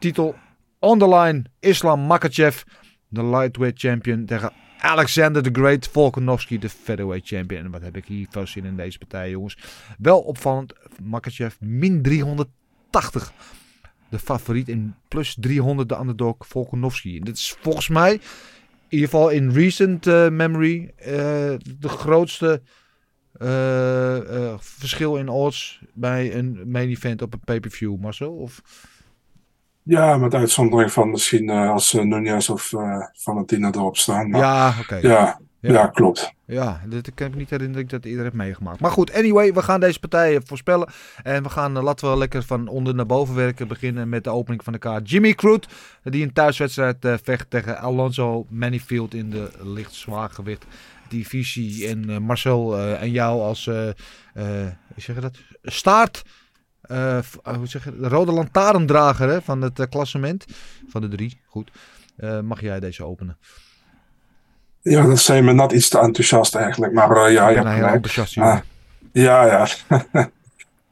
[0.00, 0.34] titel
[0.78, 1.44] on the line.
[1.60, 2.62] Islam Makachev,
[3.08, 7.64] de lightweight champion tegen Alexander the Great Volkanovski, de featherweight champion.
[7.64, 9.58] En wat heb ik hier veel zin in deze partij, jongens.
[9.98, 10.72] Wel opvallend,
[11.02, 13.32] Makachev min 380
[14.10, 17.20] de favoriet in plus 300 de underdog Volkanovski.
[17.20, 18.20] Dit is volgens mij, in
[18.88, 21.06] ieder geval in recent uh, memory, uh,
[21.78, 22.62] de grootste
[23.38, 28.32] uh, verschil in odds bij een main event op een pay-per-view, Marcel?
[28.32, 28.62] Of...
[29.90, 32.72] Ja, met uitzondering van misschien als Nunez of
[33.12, 34.30] Valentina erop staan.
[34.30, 34.80] Maar, ja, oké.
[34.80, 35.02] Okay.
[35.02, 35.72] Ja, ja.
[35.72, 36.32] ja, klopt.
[36.46, 38.80] Ja, dat kan ik niet herinneren dat iedereen heeft meegemaakt.
[38.80, 40.88] Maar goed, anyway, we gaan deze partijen voorspellen.
[41.22, 43.68] En we gaan, uh, laten we lekker van onder naar boven werken.
[43.68, 45.10] Beginnen met de opening van de kaart.
[45.10, 45.68] Jimmy Crute,
[46.02, 50.64] die een thuiswedstrijd uh, vecht tegen Alonso Manifield in de licht zwaargewicht
[51.08, 51.88] divisie.
[51.88, 53.94] En uh, Marcel en jou als, hoe
[54.96, 56.22] zeg je dat, staart...
[57.42, 60.44] hoe zeg je, de rode lantaarndrager hè, van het klassement.
[60.88, 61.70] Van de drie, goed.
[62.42, 63.36] mag jij deze openen?
[64.82, 66.92] Ja, dat zijn me net iets te enthousiast eigenlijk.
[66.92, 68.36] Maar uh, ja, ik ben heel enthousiast.
[68.36, 68.58] Uh,
[69.12, 69.66] ja, ja.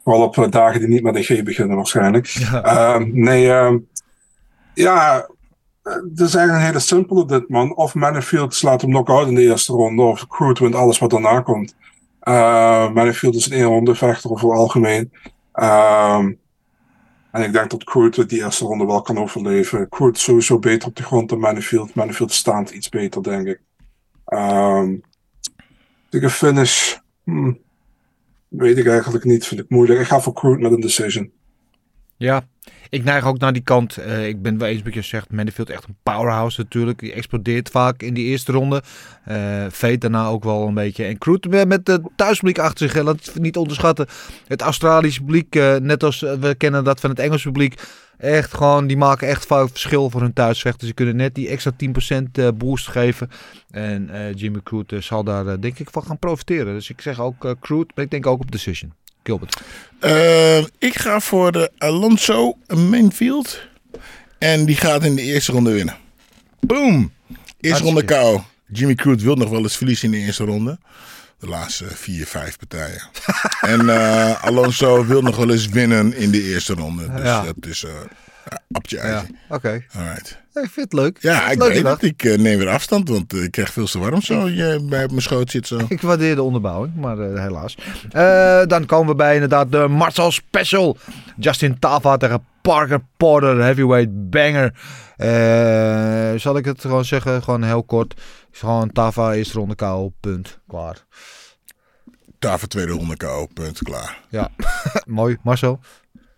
[0.03, 2.25] Vooral op uh, dagen die niet met een G beginnen waarschijnlijk.
[2.51, 2.95] Ja.
[2.95, 3.73] Uh, nee, uh,
[4.73, 5.27] ja,
[5.83, 7.75] het is eigenlijk een hele simpele dit man.
[7.75, 10.01] Of Manifield slaat hem knock-out in de eerste ronde.
[10.01, 11.75] Of Crude wint alles wat daarna komt.
[12.23, 15.11] Uh, Manifield is een één ronde vechter over het algemeen.
[15.61, 16.39] Um,
[17.31, 19.89] en ik denk dat Crude die eerste ronde wel kan overleven.
[19.89, 21.93] Crude sowieso beter op de grond dan Manifield.
[21.93, 23.61] Manifield staat iets beter, denk ik.
[24.25, 25.01] Um,
[26.09, 26.97] de finish.
[27.23, 27.59] Hmm,
[28.47, 29.47] weet ik eigenlijk niet.
[29.47, 29.99] Vind ik moeilijk.
[29.99, 31.31] Ik ga voor Crude met een decision.
[32.19, 32.43] Ja,
[32.89, 33.99] ik neig ook naar die kant.
[33.99, 35.31] Uh, ik ben wel eens wat je zegt.
[35.31, 36.99] Manifield echt een powerhouse natuurlijk.
[36.99, 38.83] Die explodeert vaak in die eerste ronde.
[39.27, 41.05] Uh, Fate daarna ook wel een beetje.
[41.05, 43.03] En Crude met het thuispubliek achter zich.
[43.03, 44.07] Laat het niet onderschatten.
[44.47, 47.81] Het Australische publiek, uh, net als we kennen dat van het Engelse publiek
[48.17, 50.87] Echt gewoon, die maken echt fout verschil voor hun thuisvechters.
[50.87, 53.29] Ze kunnen net die extra 10% eh, boost geven.
[53.71, 56.73] En Jimmy Crute zal daar denk ik van gaan profiteren.
[56.73, 58.93] Dus ik zeg ook Crute, maar ik denk ook op Decision.
[59.23, 59.61] Gilbert.
[60.77, 63.61] ik ga voor de Alonso Mainfield.
[64.37, 65.95] En die gaat in de eerste ronde winnen.
[66.59, 67.11] Boom!
[67.59, 68.45] Eerste ronde KO.
[68.67, 70.79] Jimmy Crute wil nog wel eens verliezen in de eerste ronde
[71.39, 73.01] de laatste vier, vijf partijen.
[73.73, 77.11] en uh, Alonso wil nog wel eens winnen in de eerste ronde.
[77.11, 77.43] Dus ja.
[77.43, 77.91] dat is uh,
[78.71, 79.55] appje Ja, Oké.
[79.55, 79.85] Okay.
[79.93, 80.37] Alright.
[80.53, 81.17] Ik vind het leuk.
[81.21, 82.03] Ja, ik weet het.
[82.03, 85.21] Ik uh, neem weer afstand, want ik krijg veel te warm zo je bij mijn
[85.21, 85.79] schoot zit zo.
[85.89, 87.77] Ik waardeer de onderbouwing, maar helaas.
[88.67, 90.97] dan komen we bij inderdaad de Marcel Special.
[91.37, 94.73] Justin Tava tegen Parker Porter, heavyweight banger.
[96.39, 98.21] zal ik het gewoon zeggen, gewoon heel kort.
[98.51, 101.05] Gewoon Tava eerste ronde KO, punt, klaar.
[102.39, 104.19] Tava tweede ronde KO, punt, klaar.
[104.29, 104.49] Ja,
[105.05, 105.37] mooi.
[105.43, 105.79] Marcel?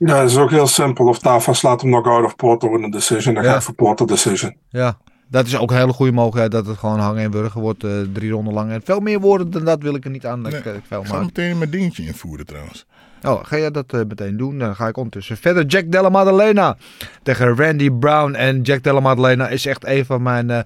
[0.05, 1.07] Ja, dat is ook heel simpel.
[1.07, 3.49] Of Tava slaat hem nog out of Porter in een decision, dan ja.
[3.51, 4.55] ga ik voor Porter decision.
[4.69, 4.97] Ja,
[5.27, 7.83] Dat is ook een hele goede mogelijkheid dat het gewoon hangen en wurgen wordt.
[7.83, 8.71] eh, drie ronden lang.
[8.71, 10.43] En veel meer woorden dan dat wil ik er niet aan.
[10.43, 11.23] dat ik, eh, veel Ik ga maak.
[11.23, 12.85] meteen mijn dingetje invoeren trouwens.
[13.23, 14.57] Oh, ga jij dat eh, meteen doen?
[14.59, 15.65] Dan ga ik ondertussen verder.
[15.65, 16.77] Jack Della Maddalena
[17.23, 18.33] tegen Randy Brown.
[18.33, 20.59] En Jack Della Maddalena is echt een van mijn eh,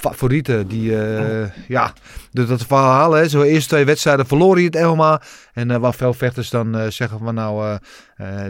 [0.00, 0.68] favorieten.
[0.68, 1.92] Die, eh, ja,
[2.32, 3.28] dus dat verhaal, hè.
[3.28, 5.20] Zo eerste twee wedstrijden verloor hij het helemaal.
[5.52, 7.78] En eh, waar veel vechters dan eh, zeggen van nou,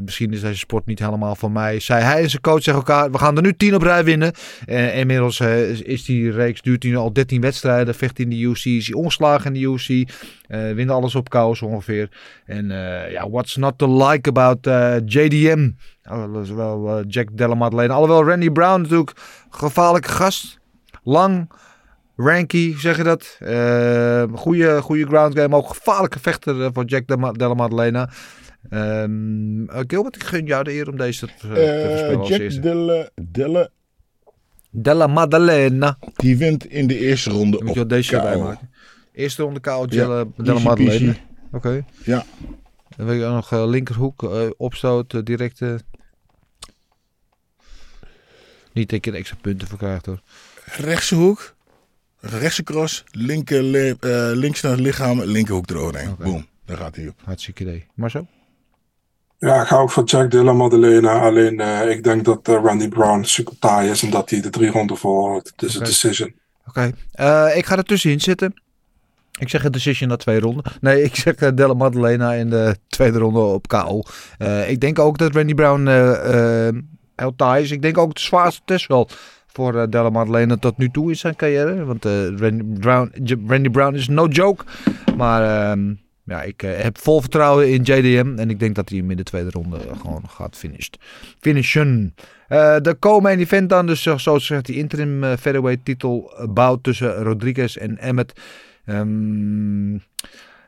[0.04, 1.80] misschien is deze sport niet helemaal voor mij.
[1.80, 4.32] Zei hij en zijn coach tegen elkaar, we gaan er nu 10 op rij winnen.
[4.66, 7.94] En inmiddels is, die reeks, duurt hij nu al 13 wedstrijden.
[7.94, 10.06] Vecht in de UFC, is hij ongeslagen in de
[10.46, 12.08] eh wint alles op kous ongeveer.
[12.46, 12.68] En
[13.10, 14.58] ja, what's not to like about
[15.12, 15.70] JDM?
[16.02, 17.94] Nou, dat is wel Jack Maddalena.
[17.94, 19.12] Alhoewel Randy Brown natuurlijk
[19.50, 20.59] gevaarlijke gast.
[21.02, 21.50] Lang,
[22.16, 23.36] ranky, zeg je dat?
[23.38, 25.56] Eh goede, goede ground game.
[25.56, 28.10] Ook gevaarlijke vechter eh, voor Jack Della Della Maddalena.
[28.70, 32.28] Ehm eh, Gilbert, ik gun jou de eer om deze te, te Eh, voorspellen als
[32.28, 32.60] Jack eerste.
[32.60, 33.70] Delle, Delle,
[34.70, 35.98] Della Maddalena.
[36.16, 38.70] die wint in de eerste ronde Moet op je wel deze erbij maken.
[39.12, 41.14] Eerste ronde KO, Ja, Della, Della easy Maddalena.
[41.52, 41.84] Oké.
[42.04, 42.24] Ja.
[42.96, 45.80] Dan wil je ook nog linkerhoek, opstoot, directe.
[48.72, 50.20] Niet dat je er extra punten voor krijgt hoor.
[50.76, 51.54] Rechtse hoek,
[52.20, 56.14] rechtse cross, linker, li- eh, links naar het lichaam, linkerhoek eroverheen.
[56.18, 57.14] Boom, daar gaat hij op.
[57.24, 57.86] Hartstikke idee.
[57.94, 58.26] Maar zo?
[59.38, 61.20] Ja, ik ga ook voor Jack Della Maddalena.
[61.20, 64.50] Alleen eh, ik denk dat eh, Randy Brown super taai is en dat hij de
[64.50, 65.52] drie ronden volhoudt.
[65.56, 66.34] Dus een decision.
[66.66, 66.92] Oké.
[67.12, 68.54] Eh, ik ga er tussenin zitten.
[69.38, 70.64] Ik zeg een decision na twee ronden.
[70.80, 74.02] Nee, ik zeg eh, Della Maddalena in de tweede ronde op KO.
[74.38, 76.74] Eh, ik denk ook dat Randy Brown eh eh
[77.16, 77.70] heel taai is.
[77.70, 79.08] Ik denk ook de zwaarste test wel
[79.52, 81.84] voor eh, Della tot nu toe in zijn carrière.
[81.84, 83.12] Want eh, Randy, Brown,
[83.46, 84.64] Randy Brown is no joke.
[85.16, 85.94] Maar ehm,
[86.24, 88.32] ja, ik eh, heb vol vertrouwen in JDM.
[88.38, 90.98] En ik denk dat hij hem in de tweede ronde gewoon gaat finished.
[91.40, 92.14] finishen.
[92.82, 97.98] De co-main event dan, dus zo- gezegd, die interim featherweight titel bouwt tussen Rodriguez en
[97.98, 98.32] Emmet.
[98.84, 99.98] Ehm,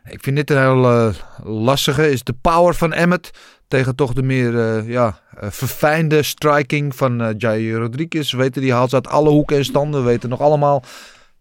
[0.04, 1.14] ik vind dit een heel eh,
[1.44, 2.10] lastige.
[2.10, 3.30] Is de power van Emmet
[3.68, 8.32] tegen toch de meer eh, ja, eh, verfijnde striking van eh Jair Rodriguez.
[8.32, 10.00] We weten, die haalt ze uit alle hoeken en standen.
[10.00, 10.82] We weten nog allemaal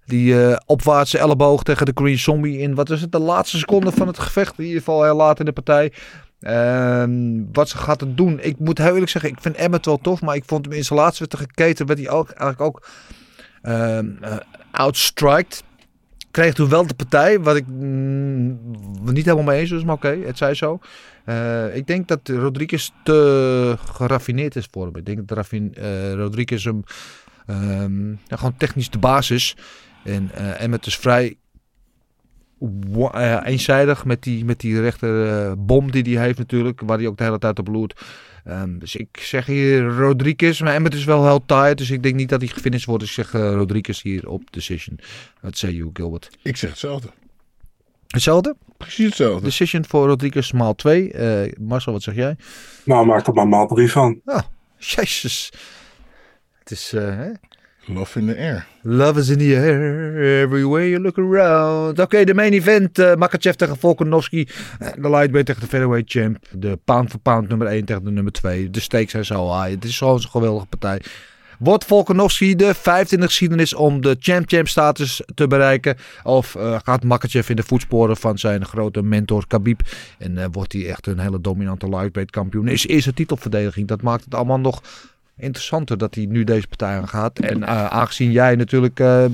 [0.06, 0.36] die
[0.66, 2.76] opwaartse elleboog tegen de Green Zombie in.
[2.76, 3.12] Wat is het?
[3.12, 4.58] De laatste seconde van het gevecht.
[4.58, 5.92] In ieder geval heel laat in de partij.
[6.42, 8.40] Ehm, wat ze gaat het doen.
[8.42, 10.22] Ik moet heel eerlijk zeggen, ik vind Emmet wel tof.
[10.22, 11.86] Maar ik vond hem in zijn laatste geketen.
[11.86, 12.88] Werd hij ook, eigenlijk ook
[13.62, 14.36] ehm eh,
[14.72, 15.64] outstriked.
[16.32, 17.40] Kreeg toen wel de partij.
[17.40, 18.60] Wat ik mm,
[19.04, 19.84] niet helemaal mee eens was.
[19.84, 20.80] Maar oké, het zij zo.
[21.26, 24.96] Eh, ik denk dat Rodriguez te geraffineerd is voor hem.
[24.96, 26.84] Ik denk dat eh, Rodriguez hem
[27.46, 29.56] ehm, ja, gewoon technisch de basis.
[30.04, 31.36] En eh Emmet is vrij
[33.44, 36.82] eenzijdig met die, met die rechter eh, bom die hij heeft natuurlijk.
[36.86, 38.02] Waar hij ook de hele tijd op bloedt.
[38.44, 40.62] Ehm, dus ik zeg hier Rodriguez.
[40.62, 41.78] Maar Emmet is wel heel tired.
[41.78, 43.02] Dus ik denk niet dat hij gefinished wordt.
[43.02, 45.00] Dus ik zeg eh, Rodriguez hier op decision.
[45.42, 46.30] Wat zeg je, Gilbert?
[46.42, 47.10] Ik zeg hetzelfde.
[48.08, 48.56] Hetzelfde?
[48.78, 49.44] Precies hetzelfde.
[49.44, 51.12] Decision voor Rodriguez maal 2.
[51.12, 52.36] Eh Marcel, wat zeg jij?
[52.86, 54.22] Nou, maak er maar maal drie van.
[54.26, 54.42] Ah,
[54.78, 55.52] jezus.
[56.60, 57.32] Het is, eh, hè?
[57.86, 58.66] Love in the air.
[58.84, 62.00] Love is in the air, everywhere you look around.
[62.00, 63.00] Oké, de main event.
[63.00, 64.48] eh Makachev tegen Volkanovski.
[64.80, 66.38] Eh, De lightweight tegen de featherweight champ.
[66.52, 68.70] De pound for pound nummer 1 tegen de nummer 2.
[68.70, 69.70] De stakes zijn zo high.
[69.76, 71.02] Het is gewoon zo'n geweldige partij.
[71.60, 75.98] Wordt Volkanovski de vijfde in de geschiedenis om de champ-champ status te bereiken?
[76.24, 79.82] Of eh, gaat Makachev in de voetsporen van zijn grote mentor Khabib?
[80.18, 82.68] En wordt hij echt een hele dominante lightweight kampioen?
[82.68, 83.88] Is eerste titelverdediging.
[83.88, 84.82] Dat maakt het allemaal nog
[85.42, 87.40] interessanter dat hij nu deze partij aangaat.
[87.40, 89.32] En eh, aangezien jij natuurlijk eh, eh,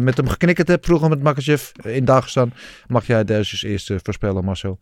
[0.00, 2.52] met hem geknikkerd hebt vroeger met Makachev in Dagestan,
[2.86, 4.78] mag jij deze als eerste voorspellen, Marcel.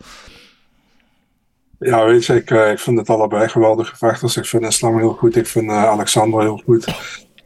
[1.79, 4.37] Ja, weet je, ik, ik vind het allebei geweldige vechters.
[4.37, 5.37] Ik vind Islam heel goed.
[5.37, 6.85] Ik vind Alexander heel goed.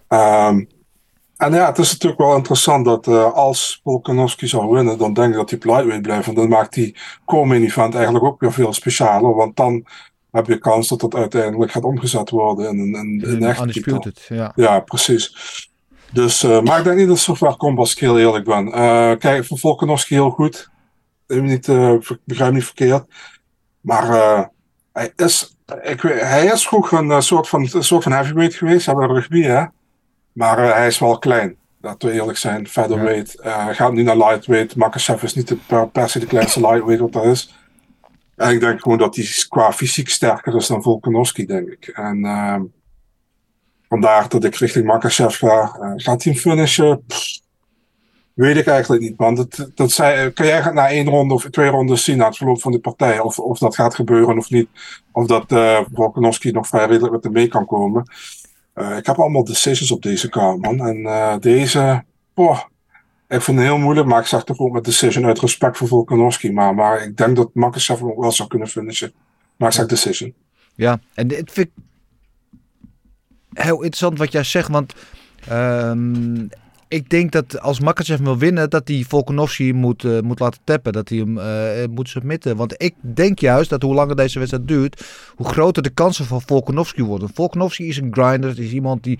[0.08, 0.64] Ehm,
[1.36, 5.34] en ja, het is natuurlijk wel interessant dat als Volkanovski zou winnen, dan denk ik
[5.34, 6.28] dat hij lightweight blijft.
[6.28, 9.34] En dan maakt die co-main event eigenlijk ook weer veel specialer.
[9.34, 9.86] Want dan
[10.32, 13.42] heb je kans dat het uiteindelijk gaat omgezet worden in een, in.
[13.60, 14.52] Undisputed, ja.
[14.54, 15.34] Ja, precies.
[16.12, 18.72] Dus, eh, maar ik denk niet dat zover komt als ik heel eerlijk ben.
[18.72, 20.70] Eh, kijk, Volkanovski heel goed.
[21.26, 21.94] Ik niet, eh,
[22.24, 23.04] begrijp niet verkeerd.
[23.80, 24.06] Maar
[24.92, 28.86] hij, is, ik, weet- hij is vroeger een soort van, een soort van heavyweight geweest.
[28.86, 29.64] Hij hebben rugby, hè.
[30.32, 31.56] Maar hij is wel klein.
[31.80, 32.68] Laten we eerlijk zijn.
[32.68, 33.36] Featherweight.
[33.42, 34.76] Hij gaat nu naar lightweight.
[34.76, 37.54] Makachev is niet de, per, per se de kleinste lightweight wat er is.
[38.40, 41.86] En ik denk gewoon dat hij qua fysiek sterker is dan Volkanovski, denk ik.
[41.86, 42.62] En ehm,
[43.88, 45.78] vandaar dat ik richting Makachev ga.
[45.80, 47.04] Eh, gaat hij finishen?
[48.34, 49.34] Weet ik eigenlijk niet, man.
[49.34, 52.60] Dat, dat zei, kan jij na één ronde of twee rondes zien na het verloop
[52.60, 54.68] van de partij of, of dat gaat gebeuren of niet?
[55.12, 58.12] Of dat eh Volkanovski nog vrij redelijk met hem mee kan komen?
[58.72, 60.86] Eh, ik heb allemaal decisions op deze kaart, man.
[60.86, 62.04] En deze,
[62.34, 62.60] boah,
[63.30, 65.88] ik vind het heel moeilijk, maar ik zeg toch ook met decision uit respect voor
[65.88, 66.52] Volkanovski.
[66.52, 69.12] Maar, maar ik denk dat hem ook wel zou kunnen finishen.
[69.56, 70.34] Maar ik zeg decision.
[70.74, 71.72] Ja, en dit vind ik
[73.62, 74.94] heel interessant wat jij zegt, want
[75.48, 76.46] ehm,
[76.88, 80.92] ik denk dat als Makachev wil winnen, dat hij Volkanovski moet, eh, moet laten tappen.
[80.92, 82.56] Dat hij hem eh, moet submitten.
[82.56, 86.42] Want ik denk juist dat hoe langer deze wedstrijd duurt, hoe groter de kansen van
[86.42, 87.30] Volkanovski worden.
[87.34, 88.50] Volkanovski is een grinder.
[88.50, 89.18] Het is iemand die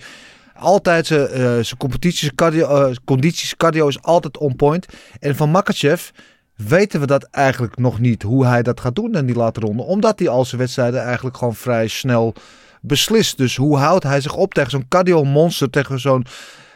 [0.61, 4.87] altijd zijn, eh, zijn competities, cardio, eh, condities, cardio is altijd on point.
[5.21, 6.09] En van Makachev
[6.57, 9.83] weten we dat eigenlijk nog niet, hoe hij dat gaat doen in die late ronde.
[9.83, 12.35] Omdat hij al zijn wedstrijden eigenlijk gewoon vrij snel
[12.81, 13.37] beslist.
[13.37, 16.27] Dus hoe houdt hij zich op tegen zo'n cardio monster, tegen zo'n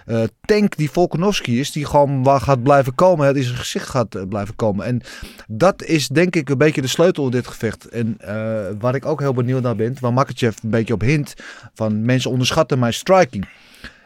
[0.05, 3.89] eh, tank die Volkanovski is, die gewoon waar gaat blijven komen, hè, die zijn gezicht
[3.89, 4.87] gaat blijven komen.
[4.87, 5.01] En
[5.47, 7.89] dat is denk ik een beetje de sleutel in dit gevecht.
[7.89, 8.17] En
[8.79, 11.35] waar ik ook heel benieuwd naar ben, waar Makachev een beetje op hint,
[11.75, 13.47] van mensen onderschatten mijn striking.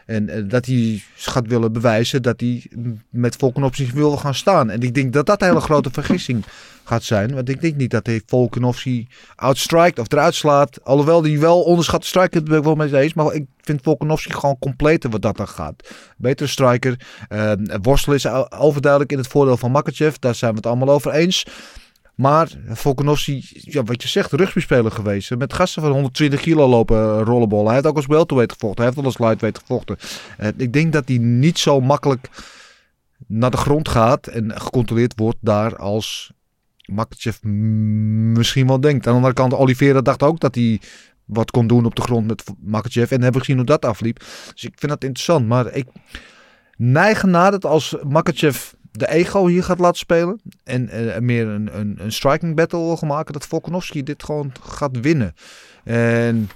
[0.09, 2.63] En eh, dat hij gaat willen bewijzen dat hij
[3.09, 4.69] met Volkanovski wil gaan staan.
[4.69, 6.45] En ik denk dat dat een hele grote vergissing
[6.83, 7.33] gaat zijn.
[7.33, 10.83] Want ik denk niet dat hij Volkanovski outstrikt of eruit slaat.
[10.83, 13.13] Alhoewel hij wel onderschat striker, ben ik wel mee eens.
[13.13, 15.89] Maar ik vind Volkanovski gewoon completer wat dat dan gaat.
[16.17, 16.99] Betere striker.
[17.29, 20.15] Uh, worstel is overduidelijk in het voordeel van Makachev.
[20.15, 21.45] Daar zijn we het allemaal over eens.
[22.19, 25.35] Maar Volkanovski, ja, wat je zegt, rugbyspeler geweest.
[25.35, 27.65] Met gasten van 120 kilo lopen rollenbollen.
[27.65, 28.83] Hij heeft ook als welterweight gevochten.
[28.83, 29.97] Hij heeft al als lightweight gevochten.
[30.39, 32.29] Uh, ik denk dat hij niet zo makkelijk
[33.27, 36.31] naar de grond gaat en gecontroleerd wordt daar als
[36.85, 39.07] Makachev misschien wel denkt.
[39.07, 40.81] Aan de andere kant, Oliveira dacht ook dat hij
[41.25, 43.11] wat kon doen op de grond met Makachev.
[43.11, 44.19] En hebben gezien hoe dat afliep.
[44.53, 45.47] Dus ik vind dat interessant.
[45.47, 45.87] Maar ik
[46.77, 50.41] neig naar dat als Makachev de ego hier gaat laten spelen.
[50.63, 53.33] En uh, meer een, een, een, striking battle gaan maken.
[53.33, 55.35] Dat Volkanovski dit gewoon gaat winnen.
[55.83, 56.49] En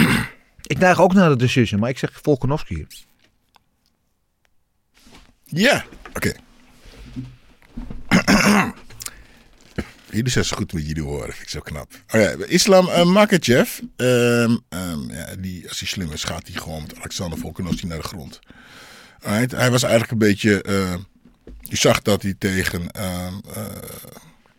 [0.72, 1.80] ik neig ook naar de decision.
[1.80, 2.86] Maar ik zeg Volkanovski hier.
[5.44, 5.84] Ja,
[6.14, 6.32] oké.
[10.10, 11.32] Jullie zijn goed met jullie horen.
[11.32, 11.92] Vind ik zo knap.
[12.14, 13.78] Oh ja, Islam uh, Makachev.
[13.96, 17.98] Um, um, ja, die, als hij slim is, gaat hij gewoon met Alexander Volkanovski naar
[17.98, 18.40] de grond.
[19.20, 20.64] Hij was eigenlijk een beetje...
[20.68, 20.94] Uh,
[21.60, 22.82] je zag dat hij tegen...
[22.96, 23.26] Uh,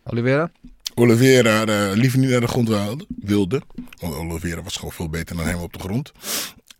[0.03, 0.51] Oliveira?
[0.95, 3.61] Oliveira uh, liever niet naar de grond wilde, wilde.
[3.99, 6.11] Want Oliveira was gewoon veel beter dan hem op de grond.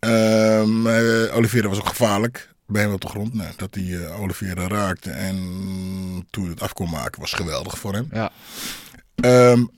[0.00, 0.88] Um,
[1.28, 3.34] Oliveira was ook gevaarlijk bij hem op de grond.
[3.34, 7.94] Nou, dat hij uh, Oliveira raakte en toen het af kon maken was geweldig voor
[7.94, 8.08] hem.
[8.12, 8.32] Ja.
[9.50, 9.70] Um,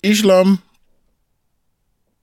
[0.00, 0.60] Islam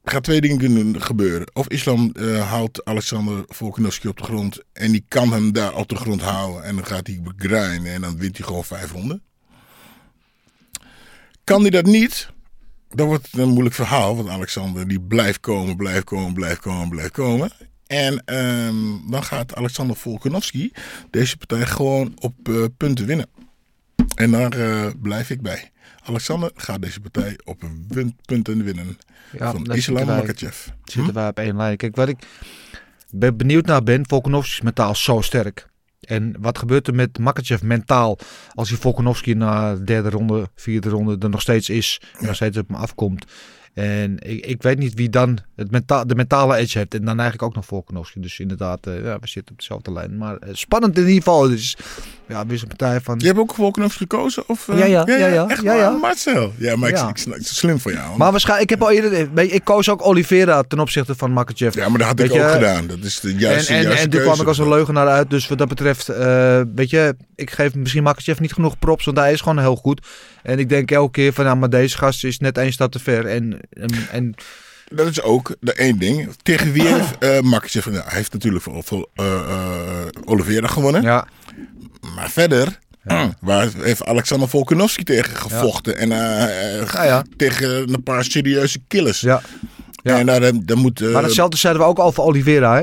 [0.10, 1.48] gaat twee dingen kunnen gebeuren.
[1.54, 5.90] Of Islam uh, houdt Alexander Volkanovski op de grond en die kan hem daar op
[5.90, 9.22] de grond houden en dan gaat hij begrijnen en dan wint hij gewoon vijf ronden.
[11.44, 12.30] Kan hij dat niet,
[12.90, 16.90] dan wordt het een moeilijk verhaal, want Alexander die blijft komen, blijft komen, blijft komen,
[16.90, 17.52] blijft komen.
[17.88, 20.72] En um, dan gaat Alexander Volkanovski
[21.10, 23.30] deze partij gewoon op uh, punten winnen.
[24.16, 25.72] En daar uh, blijf ik bij.
[26.08, 27.64] Alexander gaat deze partij op
[28.26, 28.98] punten winnen.
[29.38, 30.68] Ja, van Islam Makachev.
[30.84, 31.14] Zitten hm?
[31.14, 31.78] wij op één lijn.
[31.78, 32.18] Kijk, wat ik
[33.12, 35.68] ben benieuwd naar ben, Volkanovski is mentaal zo sterk.
[36.00, 38.18] En wat gebeurt er met Makachev mentaal
[38.54, 42.36] als hij Volkanovski na de derde ronde, vierde ronde er nog steeds is en nog
[42.36, 43.26] steeds op hem afkomt?
[43.74, 46.94] En ik, ik weet niet wie dan het menta de mentale edge heeft.
[46.94, 48.20] En dan eigenlijk ook nog Volkanovski.
[48.20, 50.18] Dus inderdaad, uh, ja, we zitten op dezelfde lijn.
[50.18, 51.48] Maar uh, spannend in ieder geval.
[51.50, 51.78] Dus
[52.28, 53.20] ja, weer een partij van...
[53.20, 54.44] Je hebt ook Volkanovski gekozen?
[54.48, 54.78] Of, uh...
[54.78, 55.48] ja, ja, ja, ja, ja.
[55.48, 55.90] Echt ja, ja.
[55.90, 56.54] Marcel.
[56.58, 57.10] Ja, maar ja.
[57.10, 58.18] Ik, ik, ik, slim van jou.
[58.18, 59.44] Maar waarschijnlijk, ik heb al eerder...
[59.54, 61.76] Ik koos ook Oliveira ten opzichte van Makachev.
[61.76, 62.88] Ja, maar dat had ik je, ook gedaan.
[62.88, 65.30] Dat is de juiste En, en, juiste en toen kwam ik als een leugenaar uit.
[65.30, 66.08] Dus wat dat betreft,
[66.76, 67.16] weet je...
[67.36, 69.06] Ik geef misschien Makachev niet genoeg props.
[69.06, 70.08] Want hij is gewoon heel goed.
[70.44, 73.00] En ik denk elke keer van, nou, maar deze gast is net één stap te
[73.00, 73.26] ver.
[73.26, 74.36] En, en, en
[74.88, 76.30] dat is ook de één ding.
[76.42, 77.86] Tegen wie heeft uh, Makachev...
[77.86, 81.02] Nou, hij heeft natuurlijk voor, voor uh, uh, Oliveira gewonnen.
[81.02, 81.28] Ja.
[82.16, 82.80] Maar verder...
[83.04, 83.34] Ja.
[83.40, 85.94] Waar heeft Alexander Volkanovski tegen gevochten?
[85.94, 86.00] Ja.
[86.00, 86.10] En
[86.94, 87.24] ja, ja.
[87.38, 89.20] tegen een paar serieuze killers.
[89.20, 89.42] Ja.
[90.04, 90.20] ja.
[90.20, 92.82] En daar, daar moet, maar hetzelfde zeiden we ook al voor Oliveira, hè?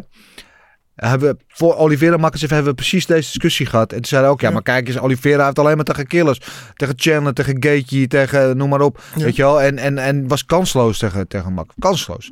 [0.94, 3.90] Hebben we, voor Oliveira Makachev hebben we precies deze discussie gehad.
[3.90, 6.40] En toen zeiden ook, ja, maar kijk eens, Oliveira heeft alleen maar tegen killers.
[6.74, 9.02] Tegen Chandler, tegen Gaethje, tegen noem maar op.
[9.16, 9.24] Ja.
[9.24, 9.62] Weet je wel?
[9.62, 11.70] En, en, en was kansloos tegen, tegen Mak.
[11.78, 12.30] Kansloos.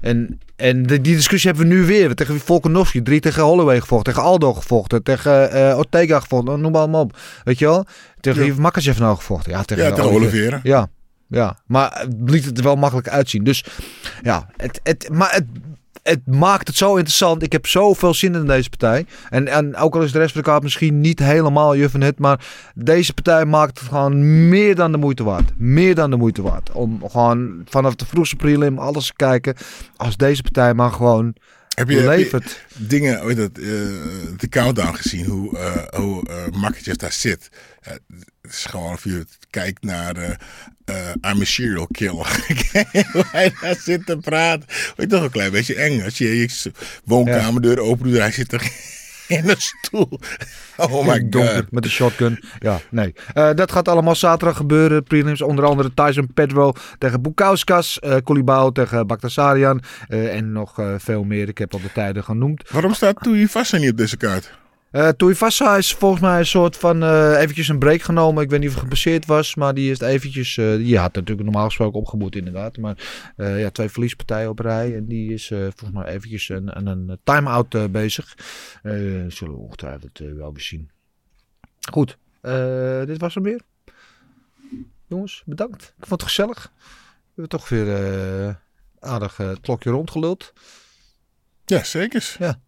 [0.00, 2.14] En, en die discussie hebben we nu weer.
[2.14, 4.12] Tegen Volkanovski, drie tegen Holloway gevochten.
[4.12, 5.02] Tegen Aldo gevochten.
[5.02, 6.60] Tegen uh, Ortega gevochten.
[6.60, 7.16] Noem maar allemaal op.
[7.44, 7.86] Weet je wel?
[8.20, 8.54] Tegen ja.
[8.58, 9.52] Makachev nou gevochten?
[9.52, 10.60] Ja, tegen, ja, tegen Oliveira.
[10.62, 10.88] Ja.
[11.26, 13.44] Ja, maar het liet het er wel makkelijk uitzien.
[13.44, 13.64] Dus
[14.22, 15.44] ja, het, het, maar het
[16.02, 17.42] het maakt het zo interessant.
[17.42, 19.06] Ik heb zoveel zin in deze partij.
[19.30, 22.18] En, en ook al is de rest van de kaart misschien niet helemaal juffen het.
[22.18, 25.50] Maar deze partij maakt het gewoon meer dan de moeite waard.
[25.56, 26.70] Meer dan de moeite waard.
[26.72, 29.54] Om gewoon vanaf de vroegste prelim alles te kijken.
[29.96, 31.34] Als deze partij maar gewoon
[31.68, 32.64] Heb je, heb levert.
[32.68, 33.64] je dingen, heet dat, eh,
[34.36, 37.48] de countdown gezien, hoe, eh hoe Makkertjes daar zit?
[37.80, 38.00] Het
[38.42, 40.38] is gewoon of je kijkt naar
[40.90, 42.44] eh eh, I'm a serial killer.
[43.32, 44.64] hij daar zit te praten.
[44.68, 46.02] Weet je toch een klein beetje eng.
[46.04, 46.72] Als je je
[47.04, 48.62] woonkamerdeur open doet, hij zit er
[49.36, 50.20] in een stoel.
[50.76, 51.70] Oh my god.
[51.70, 52.44] met een shotgun.
[52.58, 53.14] Ja, nee.
[53.32, 55.02] Eh, dat gaat allemaal zaterdag gebeuren.
[55.02, 57.98] Prelims onder andere Tyson Pedro tegen Bukauskas.
[57.98, 59.82] eh Kolibau tegen Baktasarian.
[60.08, 61.48] eh, en nog eh, veel meer.
[61.48, 62.70] Ik heb al de tijden genoemd.
[62.70, 64.58] Waarom staat Toei Vassa niet op deze kaart?
[64.92, 68.42] Uh, Tuivasa is volgens mij een soort van eh, eventjes een break genomen.
[68.42, 70.56] Ik weet niet of het gebaseerd was, maar die is eventjes...
[70.56, 72.76] eh, die had natuurlijk normaal gesproken opgeboet inderdaad.
[72.76, 74.96] Maar eh, ja, twee verliespartijen op rij.
[74.96, 78.36] En die is eh, volgens mij eventjes een, een, een time-out eh, bezig.
[78.82, 78.92] Eh,
[79.28, 80.90] zullen we ongetwijfeld uh, wel weer zien.
[81.90, 83.60] Goed, eh, dit was hem weer.
[85.06, 85.82] Jongens, bedankt.
[85.98, 86.72] Ik vond het gezellig.
[86.76, 88.54] We hebben toch weer eh,
[89.00, 90.52] aardig eh, het klokje rondgeluld.
[91.64, 92.36] Ja, zeker.
[92.38, 92.60] Ja.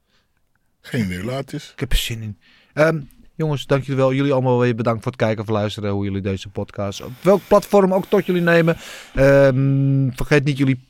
[0.82, 1.70] Geen idee laat is.
[1.72, 2.38] Ik heb er zin in.
[2.72, 3.00] Ehm,
[3.34, 4.12] jongens, dank jullie wel.
[4.12, 5.90] Jullie allemaal weer bedankt voor het kijken of luisteren.
[5.90, 8.76] Hoe jullie deze podcast op welk platform ook tot jullie nemen.
[9.14, 10.88] Ehm, vergeet niet jullie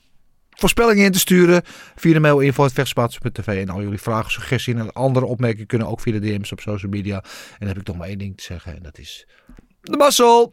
[0.50, 1.62] voorspellingen in te sturen.
[1.96, 3.46] Via de mail info.vechtsports.tv.
[3.46, 6.90] En al jullie vragen, suggesties en andere opmerkingen kunnen ook via de DM's op social
[6.90, 7.16] media.
[7.16, 8.76] En dan heb ik toch maar één ding te zeggen.
[8.76, 9.26] En dat is...
[9.80, 10.52] De mazzel!